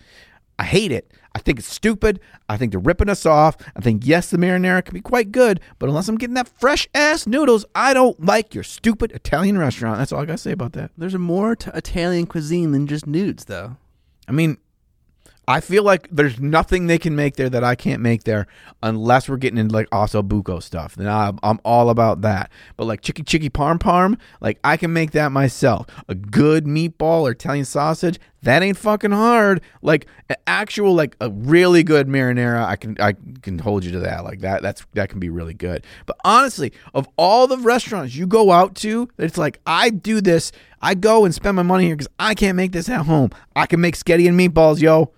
[0.58, 1.12] I hate it.
[1.34, 2.18] I think it's stupid.
[2.48, 3.56] I think they're ripping us off.
[3.76, 6.88] I think yes, the marinara can be quite good, but unless I'm getting that fresh
[6.94, 9.98] ass noodles, I don't like your stupid Italian restaurant.
[9.98, 10.92] That's all I gotta say about that.
[10.96, 13.76] There's more to Italian cuisine than just nudes, though.
[14.26, 14.56] I mean,
[15.48, 18.48] I feel like there's nothing they can make there that I can't make there
[18.82, 20.96] unless we're getting into like osso buco stuff.
[20.96, 22.50] Then I'm, I'm all about that.
[22.76, 25.86] But like chicky chicky parm parm, like I can make that myself.
[26.08, 29.60] A good meatball or Italian sausage, that ain't fucking hard.
[29.82, 30.06] Like
[30.48, 34.24] actual like a really good marinara, I can I can hold you to that.
[34.24, 35.84] Like that that's that can be really good.
[36.06, 40.50] But honestly, of all the restaurants you go out to, it's like I do this.
[40.82, 43.30] I go and spend my money here because I can't make this at home.
[43.54, 45.12] I can make spaghetti and meatballs, yo.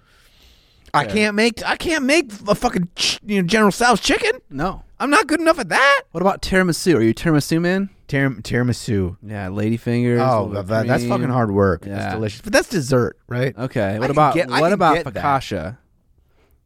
[0.94, 4.32] I can't make I can't make a fucking ch- you know General Tso's chicken.
[4.51, 4.82] No.
[5.01, 6.02] I'm not good enough at that.
[6.10, 6.97] What about tiramisu?
[6.97, 7.90] Are you a tiramisu man?
[8.09, 9.16] Tiram- tiramisu.
[9.23, 10.19] Yeah, ladyfingers.
[10.19, 11.10] Oh, a little that, that's cream.
[11.10, 11.85] fucking hard work.
[11.86, 11.97] Yeah.
[11.97, 12.40] That's delicious.
[12.40, 13.56] But that's dessert, right?
[13.56, 13.98] Okay.
[13.98, 15.23] What can about get- I what can about get that.
[15.23, 15.77] focaccia?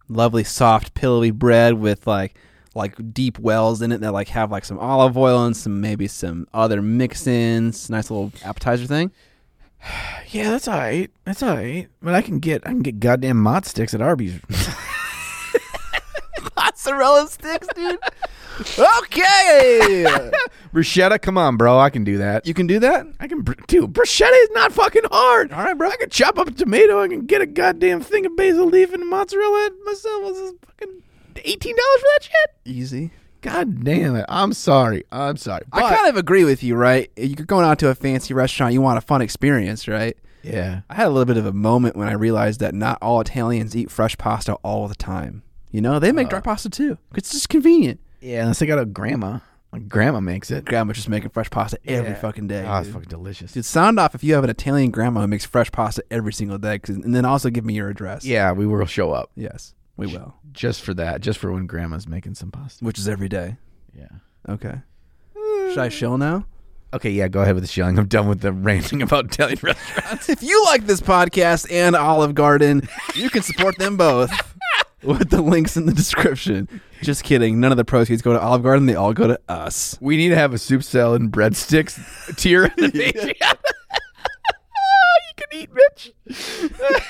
[0.09, 2.35] Lovely, soft, pillowy bread with like
[2.74, 6.07] like deep wells in it that like have like some olive oil and some maybe
[6.09, 7.90] some other mix-ins.
[7.90, 9.11] Nice little appetizer thing.
[10.30, 11.10] Yeah, that's all right.
[11.24, 11.88] That's all right.
[12.00, 14.40] But I can get I can get goddamn mott sticks at Arby's.
[16.56, 17.98] Mozzarella sticks, dude.
[19.02, 20.30] okay.
[20.74, 21.78] bruschetta, come on, bro.
[21.78, 22.46] I can do that.
[22.46, 23.06] you can do that.
[23.20, 23.92] I can, br- dude.
[23.92, 25.52] Bruschetta is not fucking hard.
[25.52, 25.90] All right, bro.
[25.90, 27.02] I can chop up a tomato.
[27.02, 30.22] I can get a goddamn thing of basil leaf and mozzarella myself.
[30.28, 31.02] This is fucking
[31.44, 32.50] eighteen dollars for that shit.
[32.64, 33.10] Easy.
[33.43, 34.24] God damn it.
[34.28, 35.05] I'm sorry.
[35.12, 35.62] I'm sorry.
[35.73, 37.10] I kind of agree with you, right?
[37.16, 40.16] You're going out to a fancy restaurant, you want a fun experience, right?
[40.44, 40.81] yeah.
[40.90, 43.77] I had a little bit of a moment when I realized that not all Italians
[43.77, 45.43] eat fresh pasta all the time.
[45.70, 46.43] You know, they make dry uh.
[46.43, 46.98] pasta too.
[47.14, 48.01] It's just convenient.
[48.20, 49.39] Yeah, unless I got a grandma.
[49.73, 50.64] Like grandma makes it.
[50.66, 52.16] Grandma's just making fresh pasta every Yeah.
[52.20, 52.64] fucking day.
[52.66, 53.52] Oh, it's fucking delicious.
[53.52, 56.59] Dude, sound off if you have an Italian grandma who makes fresh pasta every single
[56.59, 58.24] day, 'cause- and then also give me your address.
[58.24, 59.73] Yeah, we will show up Yes,
[60.06, 60.34] we will.
[60.52, 62.84] just for that, just for when grandma's making some pasta.
[62.84, 63.56] Which is every day.
[63.96, 64.08] Yeah.
[64.48, 64.80] Okay.
[65.34, 66.46] Should I shill now?
[66.94, 67.98] Okay, yeah, go ahead with the shilling.
[67.98, 70.28] I'm done with the ranting about Italian restaurants.
[70.28, 74.30] if you like this podcast and Olive Garden, you can support them both
[75.02, 76.68] with the links in the description.
[77.00, 77.58] Just kidding.
[77.60, 78.84] None of the proceeds go to Olive Garden.
[78.86, 79.96] They all go to us.
[80.02, 83.56] We need to have a soup salad and breadsticks tier in the Patreon.
[85.26, 86.12] you can eat, Mitch.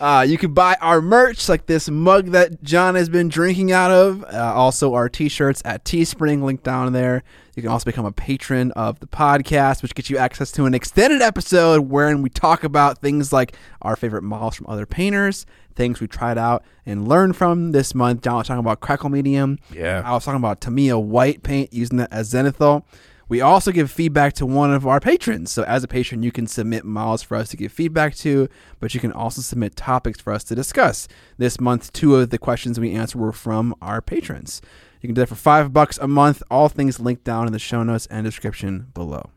[0.00, 3.90] Uh, you can buy our merch, like this mug that John has been drinking out
[3.90, 4.24] of.
[4.24, 7.22] Uh, also, our t-shirts at Teespring, link down there.
[7.54, 10.74] You can also become a patron of the podcast, which gets you access to an
[10.74, 16.00] extended episode wherein we talk about things like our favorite models from other painters, things
[16.00, 18.22] we tried out and learned from this month.
[18.22, 19.58] John was talking about Crackle Medium.
[19.72, 20.02] Yeah.
[20.04, 22.84] I was talking about Tamiya white paint, using that as zenithal.
[23.28, 25.50] We also give feedback to one of our patrons.
[25.50, 28.48] So, as a patron, you can submit models for us to give feedback to,
[28.78, 31.08] but you can also submit topics for us to discuss.
[31.36, 34.62] This month, two of the questions we answered were from our patrons.
[35.00, 36.42] You can do that for five bucks a month.
[36.50, 39.30] All things linked down in the show notes and description below.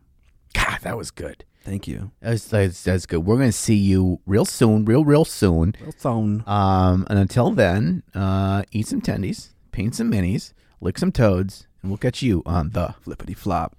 [0.54, 1.46] God, that was good.
[1.64, 2.12] Thank you.
[2.22, 3.26] That's, that's, that's good.
[3.26, 5.76] We're going to see you real soon, real, real soon.
[5.82, 6.44] Well, phone.
[6.48, 11.92] Um, and until then, uh, eat some tendies, paint some minis, lick some toads, and
[11.92, 13.76] we'll catch you on the Flippity flop.